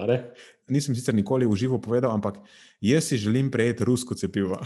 Nisem 0.68 0.94
sicer 0.94 1.14
nikoli 1.14 1.46
v 1.46 1.56
živo 1.56 1.80
povedal, 1.82 2.14
ampak 2.14 2.38
jaz 2.80 3.10
si 3.10 3.16
želim 3.18 3.50
prejeti 3.50 3.84
rusko 3.84 4.14
cepivo. 4.14 4.60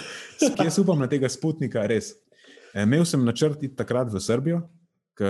Jaz 0.64 0.78
upam 0.78 0.98
na 0.98 1.04
tega 1.04 1.28
sputnika, 1.28 1.84
res. 1.86 2.14
E, 2.74 2.82
imel 2.82 3.04
sem 3.04 3.24
načrt 3.24 3.62
iti 3.62 3.76
takrat 3.76 4.12
v 4.12 4.20
Srbijo, 4.20 4.62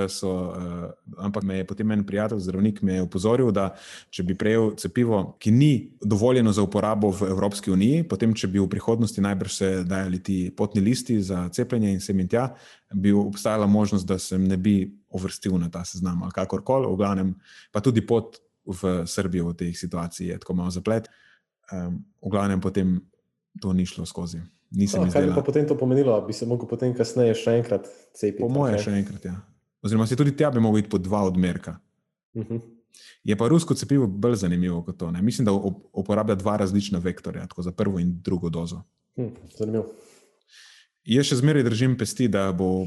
so, 0.09 0.31
uh, 0.31 0.91
ampak 1.19 1.43
me 1.43 1.57
je 1.57 1.65
potem 1.67 1.91
en 1.91 2.05
prijatelj, 2.07 2.39
zdravnik, 2.41 2.81
opozoril, 3.03 3.51
da 3.53 3.75
če 4.11 4.23
bi 4.23 4.37
prejel 4.39 4.75
cepivo, 4.79 5.37
ki 5.41 5.51
ni 5.51 5.73
dovoljeno 6.03 6.53
za 6.53 6.63
uporabo 6.63 7.11
v 7.11 7.31
Evropski 7.31 7.71
uniji, 7.71 8.05
potem, 8.09 8.35
če 8.35 8.49
bi 8.49 8.61
v 8.61 8.69
prihodnosti 8.71 9.21
najbrž 9.21 9.53
se 9.53 9.71
dajali 9.85 10.23
ti 10.23 10.39
potni 10.57 10.81
listi 10.81 11.21
za 11.23 11.49
cepljenje 11.49 11.93
in 11.93 12.01
sem 12.01 12.21
in 12.21 12.29
tja, 12.29 12.51
bi 12.95 13.13
obstajala 13.13 13.67
možnost, 13.67 14.07
da 14.07 14.19
se 14.19 14.39
ne 14.39 14.57
bi 14.57 14.93
uvrstil 15.11 15.59
na 15.59 15.71
ta 15.71 15.85
seznam 15.85 16.23
ali 16.23 16.35
kakorkoli, 16.35 16.87
v 16.87 17.01
glavnem, 17.01 17.35
pa 17.73 17.81
tudi 17.81 18.07
pot 18.07 18.39
v 18.67 19.03
Srbijo 19.07 19.51
v 19.51 19.59
tej 19.65 19.75
situaciji 19.75 20.31
je 20.31 20.39
tako 20.39 20.55
malo 20.55 20.71
zaplet. 20.71 21.11
Um, 21.73 22.05
v 22.23 22.31
glavnem, 22.31 22.61
potem 22.61 23.01
to 23.61 23.73
ni 23.75 23.87
šlo 23.87 24.07
skozi. 24.07 24.43
No, 24.71 25.07
kaj 25.11 25.25
bi 25.27 25.35
pa 25.35 25.43
potem 25.43 25.67
to 25.67 25.75
pomenilo, 25.75 26.15
bi 26.27 26.33
se 26.33 26.47
lahko 26.47 26.67
potem 26.71 26.93
kasneje 26.95 27.35
še 27.35 27.57
enkrat 27.59 27.89
cepil? 28.15 28.45
Po 28.45 28.53
mojem, 28.55 28.79
še 28.79 28.93
enkrat. 29.03 29.25
Ja 29.27 29.41
oziroma 29.83 30.07
se 30.07 30.17
tudi 30.17 30.37
tja 30.37 30.51
bi 30.51 30.61
lahko 30.61 30.79
iti 30.79 30.89
po 30.89 30.99
dva 30.99 31.23
odmerka. 31.23 31.79
Uh 32.35 32.43
mhm. 32.43 32.55
-huh. 32.55 32.61
Je 33.25 33.37
pa 33.37 33.49
rusko 33.49 33.75
cepivo 33.75 34.07
bolj 34.07 34.35
zanimivo 34.35 34.83
kot 34.83 34.97
to. 34.97 35.11
Ne? 35.11 35.23
Mislim, 35.23 35.45
da 35.45 35.53
uporablja 35.93 36.35
dva 36.35 36.57
različna 36.57 36.99
vektorja, 36.99 37.47
tako 37.47 37.63
za 37.63 37.73
prvo 37.73 37.99
in 37.99 38.21
drugo 38.23 38.49
dozo. 38.49 38.83
Hmm, 39.17 39.31
zanimivo. 39.59 39.87
Jaz 41.05 41.27
še 41.27 41.37
zmeraj 41.37 41.63
držim 41.63 41.99
pesti, 41.99 42.29
da 42.29 42.53
bo, 42.53 42.87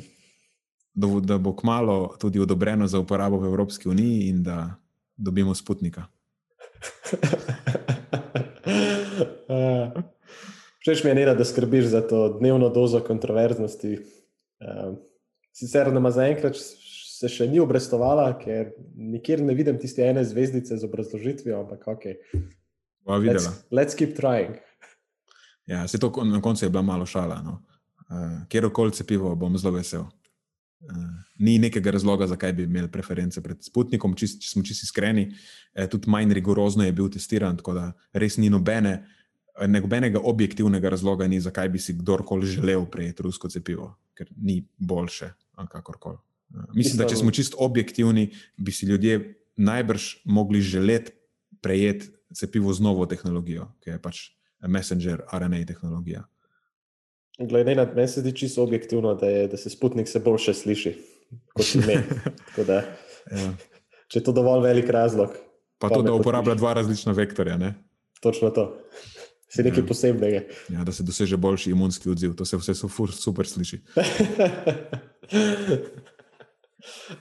da, 0.93 1.07
da 1.07 1.37
bo 1.37 1.55
kmalo 1.55 2.15
tudi 2.19 2.39
odobreno 2.39 2.87
za 2.87 2.99
uporabo 2.99 3.37
v 3.37 3.45
Evropski 3.45 3.89
uniji 3.89 4.29
in 4.29 4.43
da 4.43 4.75
dobimo 5.17 5.55
sputnika. 5.55 6.05
Všeč 10.83 11.03
mi 11.03 11.09
je, 11.09 11.15
Nena, 11.15 11.33
da 11.33 11.45
skrbiš 11.45 11.85
za 11.85 12.01
to 12.07 12.37
dnevno 12.39 12.69
dozo 12.69 12.99
kontroverznosti. 12.99 13.99
Uh, 14.59 14.97
sicer 15.55 15.93
nama 15.93 16.11
zaenkrat 16.11 16.59
se 16.59 17.29
še 17.31 17.47
ni 17.47 17.61
obrestovala, 17.63 18.25
ker 18.35 18.73
nikjer 18.95 19.39
ne 19.47 19.55
vidim 19.55 19.79
tiste 19.79 20.03
ene 20.03 20.25
zvezdice 20.27 20.75
z 20.75 20.83
obrazložitvijo, 20.83 21.61
ampak 21.63 21.87
ok. 21.87 22.09
Bo 23.07 23.15
let's, 23.23 23.47
let's 23.71 23.95
keep 23.95 24.17
trying. 24.19 24.59
Ja, 25.71 25.87
se 25.87 25.99
to 25.99 26.11
na 26.27 26.41
koncu 26.43 26.65
je 26.65 26.69
bila 26.69 26.83
malo 26.83 27.07
šala. 27.07 27.39
No. 27.45 27.61
Uh, 28.11 28.43
Kjer 28.51 28.67
koli 28.75 28.91
cepivo, 28.91 29.31
bom 29.39 29.55
zelo 29.57 29.77
vesel. 29.77 30.03
Uh, 30.83 30.99
ni 31.39 31.61
nekega 31.63 31.95
razloga, 31.95 32.27
zakaj 32.27 32.57
bi 32.59 32.67
imeli 32.67 32.91
preference 32.91 33.39
pred 33.39 33.63
Sputnikom, 33.63 34.19
če, 34.19 34.33
če 34.35 34.51
smo 34.51 34.67
čisto 34.67 34.83
iskreni. 34.83 35.29
Uh, 35.31 35.87
tudi 35.87 36.11
manj 36.11 36.35
rigorozno 36.35 36.83
je 36.83 36.91
bil 36.91 37.07
testiran, 37.07 37.55
tako 37.55 37.79
da 37.79 37.91
res 38.11 38.35
ni 38.35 38.51
nobene, 38.51 38.97
nobenega 39.67 40.19
objektivnega 40.19 40.89
razloga, 40.89 41.27
ni, 41.27 41.39
zakaj 41.41 41.69
bi 41.69 41.79
si 41.79 41.93
kdorkoli 41.93 42.47
želel 42.47 42.85
prejeti 42.85 43.23
rusko 43.23 43.49
cepivo, 43.49 43.93
ker 44.17 44.29
ni 44.35 44.63
boljše, 44.77 45.31
kakorkoli. 45.69 46.17
Mislim, 46.73 46.97
da 46.97 47.07
če 47.09 47.17
smo 47.21 47.31
čisto 47.31 47.57
objektivni, 47.59 48.29
bi 48.57 48.71
si 48.71 48.85
ljudje 48.85 49.35
najbrž 49.55 50.25
mogli 50.25 50.61
želeti 50.61 51.11
prejeti 51.61 52.09
cepivo 52.33 52.73
z 52.73 52.81
novo 52.81 53.05
tehnologijo, 53.05 53.69
ki 53.81 53.89
je 53.89 54.01
pač 54.01 54.21
Messenger 54.67 55.23
RNA 55.33 55.65
tehnologija. 55.67 56.23
Glede 57.39 57.75
na 57.75 57.85
to, 57.85 57.95
meni 57.97 58.07
se 58.07 58.21
zdi 58.21 58.33
čisto 58.37 58.63
objektivno, 58.63 59.15
da, 59.17 59.29
je, 59.29 59.47
da 59.47 59.57
se 59.57 59.69
Sputnik 59.69 60.07
se 60.07 60.19
boljše 60.19 60.53
sliši 60.53 60.93
kot 61.53 61.65
da, 62.69 62.83
ja. 63.31 63.53
Če 64.07 64.19
je 64.19 64.23
to 64.27 64.33
dovolj 64.35 64.61
velik 64.67 64.89
razlog. 64.93 65.33
Pa 65.81 65.89
to, 65.89 66.03
da 66.05 66.13
uporablja 66.13 66.53
dva 66.55 66.75
različna 66.77 67.15
vektorja. 67.17 67.57
Ne? 67.57 67.73
Točno 68.21 68.51
to. 68.53 68.67
Se 69.55 69.63
nekaj 69.63 69.83
ja. 69.83 69.87
posebnega. 69.87 70.39
Ja, 70.69 70.83
da 70.83 70.91
se 70.91 71.03
doseže 71.03 71.37
boljši 71.37 71.71
imunski 71.71 72.09
odziv, 72.09 72.33
to 72.35 72.45
se 72.45 72.57
vse 72.57 72.73
super 73.13 73.47
sliši. 73.47 73.81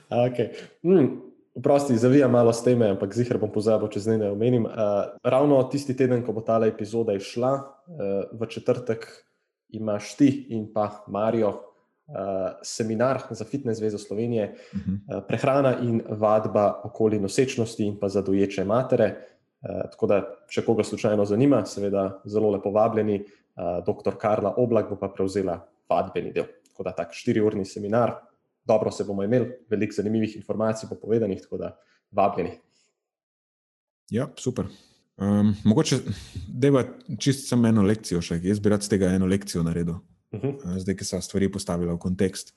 Okay. 0.09 0.49
Mm, 0.83 1.21
Prosti, 1.63 1.97
zavijam 1.97 2.31
malo 2.31 2.53
s 2.53 2.63
teme, 2.63 2.89
ampak 2.89 3.13
zihar 3.13 3.37
bom 3.37 3.51
pozabil, 3.53 3.87
če 3.93 4.01
zdaj 4.01 4.17
ne 4.17 4.31
omenim. 4.33 4.65
Uh, 4.65 5.13
ravno 5.23 5.59
tisti 5.69 5.93
teden, 5.93 6.23
ko 6.25 6.33
bo 6.33 6.41
ta 6.41 6.57
epizoda 6.65 7.13
išla, 7.13 7.51
uh, 7.53 8.33
v 8.33 8.49
četrtek 8.49 9.05
imaš 9.77 10.15
ti 10.17 10.29
in 10.49 10.65
pa 10.73 11.05
Marijo 11.07 11.51
uh, 11.53 12.57
seminar 12.65 13.21
za 13.29 13.45
Fitness 13.45 13.79
Zvezo 13.79 13.97
Slovenije, 13.97 14.49
uh 14.73 14.79
-huh. 14.79 14.97
uh, 15.17 15.23
prehrana 15.27 15.77
in 15.79 16.01
vadba 16.09 16.81
okoli 16.83 17.19
nosečnosti 17.19 17.85
in 17.85 17.99
pa 17.99 18.09
za 18.09 18.21
doječe 18.21 18.65
matere. 18.65 19.15
Uh, 19.63 19.85
tako 19.91 20.07
da, 20.07 20.19
če 20.51 20.65
koga 20.65 20.83
slučajno 20.83 21.25
zanima, 21.25 21.63
seveda 21.65 22.21
zelo 22.25 22.51
lepo 22.51 22.71
vabljeni. 22.71 23.23
Uh, 23.53 23.79
dr. 23.85 24.17
Karla 24.19 24.55
Oblak 24.57 24.89
bo 24.89 24.97
pa 24.99 25.11
prevzela 25.13 25.59
vadbeni 25.89 26.33
del. 26.33 26.49
Tako 26.71 26.83
da, 26.83 26.91
tak 26.97 27.13
štiriurni 27.13 27.65
seminar, 27.65 28.15
dobro 28.65 28.91
se 28.91 29.03
bomo 29.03 29.23
imeli, 29.23 29.51
veliko 29.69 29.93
zanimivih 29.93 30.35
informacij 30.35 30.89
bo 30.89 30.95
povedanih, 30.99 31.41
tako 31.41 31.57
da 31.57 31.75
vabljeni. 32.11 32.57
Ja, 34.09 34.27
super. 34.37 34.65
Um, 35.17 35.55
mogoče, 35.63 35.99
da 36.47 36.67
je 36.67 36.89
čisto 37.19 37.47
samo 37.47 37.67
eno 37.67 37.83
lekcijo, 37.85 38.21
še 38.21 38.39
jaz 38.43 38.59
bi 38.59 38.71
rad 38.73 38.83
z 38.83 38.89
tega 38.95 39.11
eno 39.13 39.29
lekcijo 39.29 39.63
naredil, 39.63 39.99
uh 40.33 40.39
mhm. 40.39 40.57
-huh. 40.57 40.79
zdaj, 40.79 40.95
ki 40.95 41.05
so 41.05 41.21
stvari 41.21 41.51
postavili 41.51 41.93
v 41.93 41.97
kontekst. 41.97 42.53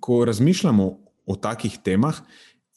Ko 0.00 0.24
razmišljamo 0.24 0.98
o 1.26 1.36
takih 1.36 1.78
temah, 1.84 2.20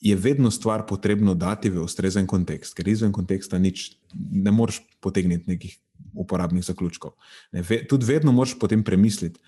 je 0.01 0.15
vedno 0.15 0.51
stvar 0.51 0.85
potrebno 0.85 1.33
dati 1.33 1.69
v 1.69 1.81
ustrezen 1.81 2.27
kontekst, 2.27 2.75
ker 2.77 2.87
izven 2.87 3.11
konteksta 3.11 3.57
nič 3.57 3.97
ne 4.13 4.51
moreš 4.51 4.81
potegniti 5.01 5.49
nekih 5.49 5.77
uporabnih 6.13 6.65
zaključkov. 6.65 7.15
Ne, 7.51 7.63
ve, 7.65 7.81
tudi 7.87 8.05
vedno 8.05 8.31
moraš 8.31 8.57
potem 8.59 8.83
premisliti 8.83 9.39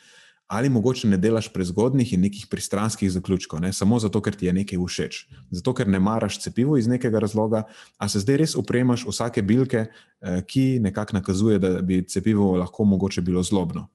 ali 0.50 0.70
mogoče 0.70 1.08
ne 1.08 1.18
delaš 1.18 1.52
prezgodnih 1.54 2.14
in 2.14 2.24
nekih 2.26 2.47
pristranskih 2.50 3.12
zaključkov, 3.12 3.60
ne? 3.62 3.70
samo 3.74 4.00
zato, 4.02 4.18
ker 4.22 4.34
ti 4.34 4.47
je 4.47 4.54
nekaj 4.54 4.80
všeč, 4.82 5.20
zato, 5.52 5.74
ker 5.78 5.88
ne 5.88 6.00
maraš 6.02 6.39
cepivo 6.41 6.74
iz 6.78 6.88
nekega 6.89 7.20
razloga, 7.22 7.68
a 7.97 8.08
se 8.10 8.20
zdaj 8.24 8.39
res 8.41 8.56
upremaš 8.58 9.04
vsake 9.06 9.43
bilke, 9.45 9.84
eh, 9.86 10.41
ki 10.41 10.80
nekako 10.82 11.20
nakazuje, 11.20 11.60
da 11.62 11.70
bi 11.86 12.02
cepivo 12.02 12.56
lahko 12.58 12.84
mogoče 12.84 13.22
bilo 13.22 13.43
zlobno. 13.45 13.86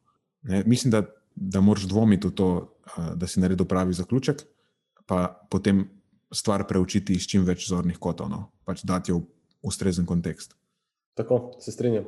Ne? 0.43 0.63
Mislim, 0.67 0.95
da, 0.95 1.03
da 1.35 1.61
moraš 1.61 1.89
dvomiti 1.91 2.31
v 2.31 2.37
to, 2.39 2.51
eh, 2.87 3.11
da 3.19 3.27
si 3.27 3.43
naredil 3.43 3.67
pravi 3.67 3.99
zaključek, 3.99 4.47
pa 5.11 5.27
potem 5.51 5.89
stvar 6.35 6.67
preučiti 6.69 7.15
iz 7.15 7.29
čim 7.31 7.45
več 7.47 7.69
zornih 7.69 7.99
kotov, 7.99 8.29
no? 8.31 8.49
pač 8.65 8.85
dati 8.85 9.13
jo 9.13 9.23
v 9.23 9.71
ustrezen 9.71 10.07
kontekst. 10.07 10.55
Tako 11.15 11.55
se 11.63 11.73
strinjam. 11.73 12.07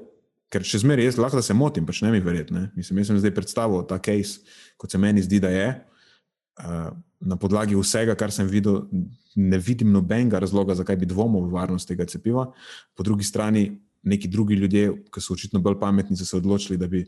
Ker 0.52 0.62
še 0.66 0.82
zmeraj 0.82 1.08
jaz 1.08 1.18
lahko 1.18 1.42
se 1.42 1.54
motim, 1.54 1.86
pač 1.86 2.02
ne 2.04 2.12
mi 2.14 2.22
verjeti. 2.22 2.54
Mislim, 2.78 3.00
jaz 3.02 3.10
sem 3.10 3.18
zdaj 3.22 3.34
predstavil 3.34 3.82
ta 3.88 3.98
case, 4.02 4.44
kot 4.78 4.92
se 4.92 5.00
meni 5.02 5.24
zdi, 5.24 5.40
da 5.42 5.50
je. 5.50 5.68
Uh, 6.56 6.92
na 7.20 7.36
podlagi 7.40 7.76
vsega, 7.76 8.14
kar 8.18 8.32
sem 8.32 8.48
videl, 8.48 8.84
ne 9.36 9.58
vidim 9.60 9.90
nobenega 9.92 10.40
razloga, 10.40 10.76
zakaj 10.78 10.98
bi 11.00 11.08
dvomil 11.08 11.48
v 11.48 11.56
varnost 11.56 11.88
tega 11.88 12.06
cepiva. 12.08 12.46
Po 12.96 13.04
drugi 13.06 13.26
strani, 13.26 13.66
neki 14.06 14.30
drugi 14.30 14.56
ljudje, 14.60 14.92
ki 15.12 15.22
so 15.22 15.34
očitno 15.34 15.60
bolj 15.60 15.80
pametni, 15.80 16.16
so 16.16 16.28
se 16.28 16.36
odločili, 16.38 16.78
da 16.78 16.88
bi 16.88 17.04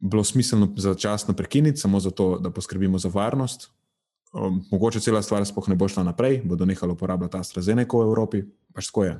bilo 0.00 0.24
smiselno 0.24 0.72
začasno 0.76 1.34
prekiniti, 1.34 1.80
samo 1.80 2.00
zato, 2.00 2.38
da 2.42 2.50
poskrbimo 2.50 2.98
za 2.98 3.08
varnost. 3.08 3.70
Um, 4.34 4.64
mogoče 4.70 5.00
cela 5.00 5.22
stvar 5.22 5.46
sploh 5.46 5.68
ne 5.68 5.76
bo 5.78 5.86
šla 5.88 6.02
naprej, 6.02 6.40
bodo 6.44 6.66
nehali 6.66 6.92
uporabljati 6.92 7.38
AstraZeneca 7.38 7.96
v 7.96 8.02
Evropi, 8.02 8.40
pač 8.74 8.88
tako 8.90 9.04
je. 9.04 9.14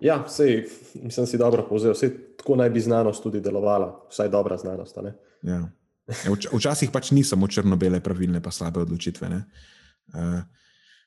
Ja, 0.00 0.24
sej, 0.28 0.64
mislim, 0.94 1.24
da 1.24 1.26
si 1.26 1.38
dobro 1.38 1.66
povzel. 1.68 1.92
Vse 1.92 2.08
tako 2.36 2.56
naj 2.56 2.70
bi 2.70 2.80
znanost 2.80 3.22
tudi 3.22 3.40
delovala, 3.40 3.90
vsaj 4.08 4.28
dobra 4.32 4.56
znanost. 4.56 4.96
Ja. 5.42 5.68
ja 6.08 6.36
včasih 6.52 6.90
pač 6.92 7.10
ni 7.12 7.24
samo 7.24 7.48
črno-bele, 7.48 8.00
pravilne, 8.00 8.40
pa 8.40 8.50
slabe 8.50 8.80
odločitve. 8.80 9.28
Uh, 9.28 10.40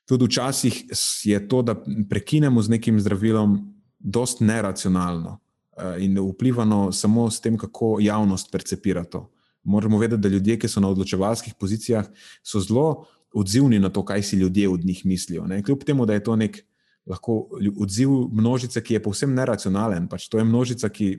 tudi 0.06 0.30
včasih 0.30 0.82
je 1.24 1.42
to, 1.48 1.62
da 1.62 1.74
prekinemo 2.10 2.62
z 2.62 2.78
nekim 2.78 3.00
zdravilom, 3.00 3.58
dost 3.98 4.40
neracionalno 4.40 5.38
uh, 5.38 5.98
in 5.98 6.14
vplivano 6.18 6.92
samo 6.92 7.30
s 7.30 7.40
tem, 7.40 7.58
kako 7.58 7.98
javnost 7.98 8.52
percepira 8.52 9.04
to. 9.04 9.26
Moramo 9.62 9.98
vedeti, 9.98 10.22
da 10.22 10.28
ljudje, 10.28 10.58
ki 10.58 10.68
so 10.68 10.80
na 10.80 10.88
odločevalskih 10.88 11.54
pozicijah, 11.60 12.06
so 12.42 12.60
zelo 12.60 13.06
odzivni 13.34 13.78
na 13.78 13.88
to, 13.88 14.04
kaj 14.04 14.22
si 14.22 14.36
ljudje 14.36 14.68
od 14.68 14.84
njih 14.84 15.06
mislijo. 15.06 15.46
Ne? 15.46 15.62
Kljub 15.62 15.84
temu, 15.84 16.06
da 16.06 16.14
je 16.14 16.24
to 16.24 16.36
nek 16.36 16.62
lahko 17.06 17.48
odziv 17.78 18.10
množice, 18.32 18.82
ki 18.82 18.94
je 18.94 19.02
povsem 19.02 19.34
neracionalen. 19.34 20.08
Pač 20.08 20.28
to 20.28 20.38
je 20.38 20.44
množica, 20.44 20.88
ki 20.88 21.10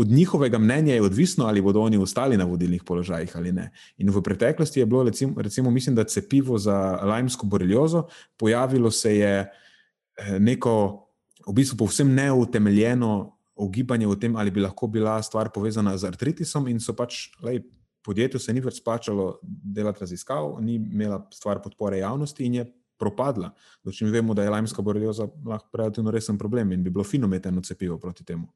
od 0.00 0.08
njihovega 0.08 0.58
mnenja 0.58 0.94
je 0.94 1.02
odvisno, 1.02 1.46
ali 1.46 1.62
bodo 1.62 1.80
oni 1.80 1.96
ostali 1.96 2.36
na 2.36 2.44
vodilnih 2.44 2.84
položajih 2.84 3.36
ali 3.36 3.52
ne. 3.52 3.70
In 3.98 4.10
v 4.10 4.22
preteklosti 4.22 4.80
je 4.80 4.86
bilo, 4.86 5.02
recimo, 5.04 5.42
recimo 5.42 5.70
mislim, 5.70 5.96
da 5.96 6.04
cepivo 6.04 6.58
za 6.58 6.76
lajmsko 7.02 7.46
boreliozo, 7.46 8.06
pojavilo 8.36 8.90
se 8.90 9.16
je 9.16 9.34
eh, 9.40 10.38
neko, 10.38 11.06
v 11.46 11.52
bistvu, 11.52 11.76
povsem 11.76 12.14
neutemeljeno 12.14 13.36
ugibanje 13.56 14.08
o 14.08 14.16
tem, 14.16 14.36
ali 14.36 14.50
bi 14.50 14.60
lahko 14.60 14.86
bila 14.86 15.22
stvar 15.22 15.50
povezana 15.52 15.96
z 15.98 16.08
artritisom, 16.08 16.68
in 16.68 16.80
so 16.80 16.94
pač 16.96 17.28
lej, 17.44 17.60
podjetju 18.04 18.40
se 18.40 18.52
ni 18.52 18.60
več 18.60 18.80
splačalo 18.80 19.38
delati 19.42 20.00
raziskav, 20.00 20.56
ni 20.60 20.74
imela 20.74 21.20
stvar 21.32 21.62
podpore 21.62 21.98
javnosti 21.98 22.46
in 22.46 22.54
je 22.54 22.66
propadla. 23.00 23.50
Dočim 23.84 24.10
vemo, 24.12 24.34
da 24.34 24.44
je 24.44 24.50
lajmska 24.50 24.82
borelioza 24.82 25.28
lahko 25.46 25.78
relativno 25.78 26.10
resen 26.10 26.38
problem 26.38 26.72
in 26.72 26.84
bi 26.84 26.90
bilo 26.90 27.04
fino 27.04 27.26
imeti 27.26 27.48
eno 27.48 27.62
cepivo 27.64 27.98
proti 27.98 28.24
temu. 28.24 28.48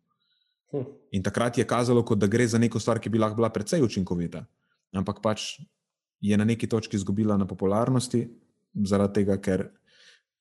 Hm. 0.70 0.84
In 1.16 1.22
takrat 1.22 1.58
je 1.58 1.66
kazalo, 1.66 2.02
kot 2.04 2.18
da 2.18 2.26
gre 2.26 2.46
za 2.48 2.58
neko 2.58 2.80
stvar, 2.80 3.00
ki 3.00 3.10
bi 3.10 3.18
lahko 3.18 3.40
bila 3.40 3.48
precej 3.52 3.82
učinkovita, 3.82 4.44
ampak 4.92 5.22
pač 5.22 5.60
je 6.20 6.36
na 6.36 6.44
neki 6.44 6.68
točki 6.68 6.96
izgubila 6.96 7.36
na 7.36 7.46
popularnosti, 7.46 8.26
zaradi 8.84 9.20
tega, 9.20 9.38
ker 9.40 9.68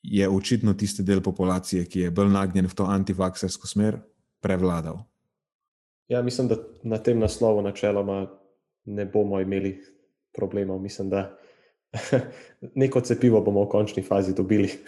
je 0.04 0.28
očitno 0.30 0.74
tisti 0.74 1.04
del 1.04 1.22
populacije, 1.24 1.86
ki 1.86 2.08
je 2.08 2.12
bolj 2.12 2.32
nagnjen 2.34 2.68
v 2.68 2.76
to 2.76 2.88
antivaksersko 2.92 3.68
smer, 3.68 4.00
prevladal. 4.44 5.04
Ja, 6.12 6.22
mislim, 6.22 6.50
da 6.52 6.58
na 6.84 7.00
tem 7.00 7.20
naslovu 7.20 7.62
načeloma 7.62 8.26
ne 8.86 9.06
bomo 9.06 9.40
imeli 9.40 9.82
problemov. 10.34 10.80
Mislim, 10.80 11.10
da 11.10 11.38
neko 12.82 13.02
cepivo 13.02 13.42
bomo 13.42 13.64
v 13.64 13.70
končni 13.70 14.04
fazi 14.04 14.34
dobili. 14.34 14.70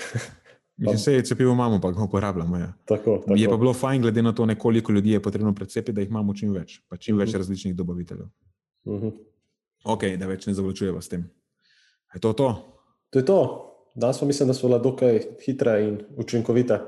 Mislim, 0.77 0.97
se 0.97 1.13
je 1.13 1.25
cepivo 1.25 1.53
imamo, 1.53 1.81
pa 1.81 1.91
ga 1.91 2.03
uporabljamo. 2.03 2.57
Ja. 2.57 2.73
Tako, 2.85 3.17
tako. 3.17 3.33
Je 3.35 3.49
pa 3.49 3.57
bilo 3.57 3.73
fajn, 3.73 4.01
glede 4.01 4.21
na 4.21 4.35
to, 4.35 4.47
koliko 4.59 4.91
ljudi 4.91 5.11
je 5.11 5.21
potrebno 5.21 5.55
precepiti, 5.55 5.91
da 5.91 6.01
jih 6.01 6.09
imamo 6.09 6.33
čim 6.33 6.51
več, 6.51 6.81
pa 6.89 6.97
čim 6.97 7.15
uh 7.15 7.19
-huh. 7.19 7.25
več 7.25 7.29
mhm. 7.29 7.37
različnih 7.37 7.75
dobaviteljev. 7.75 8.25
Uh 8.83 8.93
mhm. 8.93 9.05
-huh. 9.05 9.13
Ok, 9.85 10.03
da 10.19 10.27
več 10.27 10.47
ne 10.47 10.53
zavlačujemo 10.53 11.01
s 11.01 11.09
tem. 11.09 11.29
Je 12.13 12.19
to 12.19 12.33
to? 12.33 12.55
To 13.09 13.19
je 13.19 13.25
to. 13.25 13.71
Danes 13.95 14.19
pa 14.19 14.25
mislim, 14.25 14.47
da 14.47 14.53
so 14.53 14.67
bila 14.67 14.79
dokaj 14.79 15.21
hitra 15.45 15.79
in 15.79 15.99
učinkovita. 16.17 16.79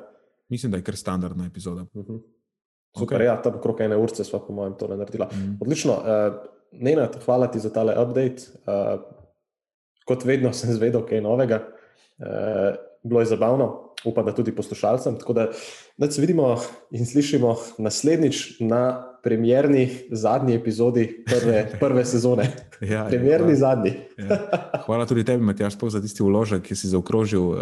Mislim, 0.49 0.71
da 0.71 0.77
je 0.77 0.83
kar 0.83 0.95
standardna 0.95 1.45
epizoda. 1.45 1.81
Uh 1.93 2.05
-huh. 2.05 2.21
Super, 2.99 3.21
okay. 3.21 3.25
ja, 3.25 3.41
tam 3.41 3.55
okrog 3.55 3.81
ene 3.81 3.97
ure 3.97 4.15
smo, 4.15 4.39
po 4.39 4.53
mojem, 4.53 4.73
to 4.77 4.87
naredila. 4.87 5.27
Uh 5.31 5.37
mhm. 5.37 5.47
-huh. 5.47 5.57
Odlično. 5.61 5.93
Uh, 5.93 6.56
Nenad, 6.71 7.17
hvala 7.25 7.47
ti 7.51 7.59
za 7.59 7.69
tale 7.73 7.95
update. 8.01 8.49
Uh, 8.65 9.01
kot 10.07 10.25
vedno 10.25 10.53
sem 10.53 10.71
zvedel 10.73 11.05
kaj 11.07 11.21
novega. 11.21 11.61
Uh, 12.17 12.75
bilo 13.03 13.19
je 13.19 13.25
zabavno, 13.25 13.93
upam, 14.05 14.25
da 14.25 14.35
tudi 14.35 14.55
poslušalcem. 14.55 15.19
Tako 15.19 15.33
da, 15.33 15.47
se 16.09 16.21
vidimo 16.21 16.57
in 16.91 17.05
slišimo 17.05 17.55
naslednjič 17.77 18.59
na 18.59 19.13
premjerni 19.23 19.89
zadnji 20.11 20.55
epizodi 20.55 21.23
prve, 21.25 21.67
prve 21.81 22.05
sezone. 22.05 22.51
ja, 22.81 23.05
premjerni 23.09 23.51
ja, 23.51 23.55
zadnji. 23.55 23.93
ja. 24.17 24.39
Hvala 24.85 25.05
tudi 25.05 25.23
tebi, 25.23 25.43
Matjaš, 25.43 25.77
za 25.89 26.01
tisti 26.01 26.23
uložek, 26.23 26.63
ki 26.63 26.75
si 26.75 26.87
zaokrožil 26.87 27.41
uh, 27.41 27.57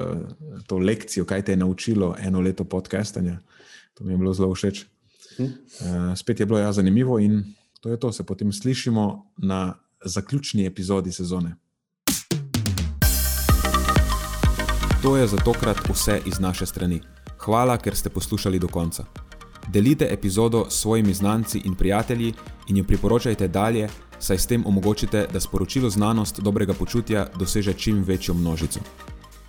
to 0.68 0.78
lekcijo, 0.78 1.26
kaj 1.26 1.42
te 1.42 1.52
je 1.52 1.58
naučilo 1.58 2.16
eno 2.22 2.42
leto 2.42 2.64
podcastanja. 2.64 3.38
To 3.94 4.04
mi 4.04 4.14
je 4.14 4.18
bilo 4.18 4.34
zelo 4.34 4.54
všeč. 4.54 4.86
Uh, 5.40 5.50
spet 6.16 6.40
je 6.40 6.46
bilo 6.46 6.60
ja, 6.60 6.72
zanimivo 6.72 7.20
in 7.20 7.44
to 7.86 7.92
je 7.92 7.98
to. 7.98 8.12
Se 8.12 8.24
potem 8.24 8.54
slišimo 8.54 9.32
na 9.38 9.78
zaključni 10.06 10.66
epizodi 10.66 11.12
sezone. 11.12 11.56
To 15.02 15.18
je 15.18 15.28
za 15.28 15.38
tokrat 15.38 15.78
vse 15.90 16.22
iz 16.26 16.40
naše 16.40 16.66
strani. 16.66 17.02
Hvala, 17.38 17.78
ker 17.78 17.96
ste 17.96 18.10
poslušali 18.10 18.60
do 18.60 18.68
konca. 18.68 19.06
Delite 19.68 20.08
epizodo 20.10 20.66
s 20.70 20.82
svojimi 20.82 21.14
znanci 21.14 21.62
in 21.66 21.76
prijatelji 21.76 22.34
in 22.68 22.78
jo 22.78 22.84
priporočajte 22.84 23.48
dalje, 23.48 23.90
saj 24.20 24.38
s 24.38 24.48
tem 24.48 24.66
omogočite, 24.66 25.28
da 25.34 25.40
sporočilo 25.40 25.90
znanost 25.90 26.40
dobrega 26.40 26.74
počutja 26.74 27.28
doseže 27.40 27.74
čim 27.74 28.04
večjo 28.04 28.34
množico. 28.34 28.80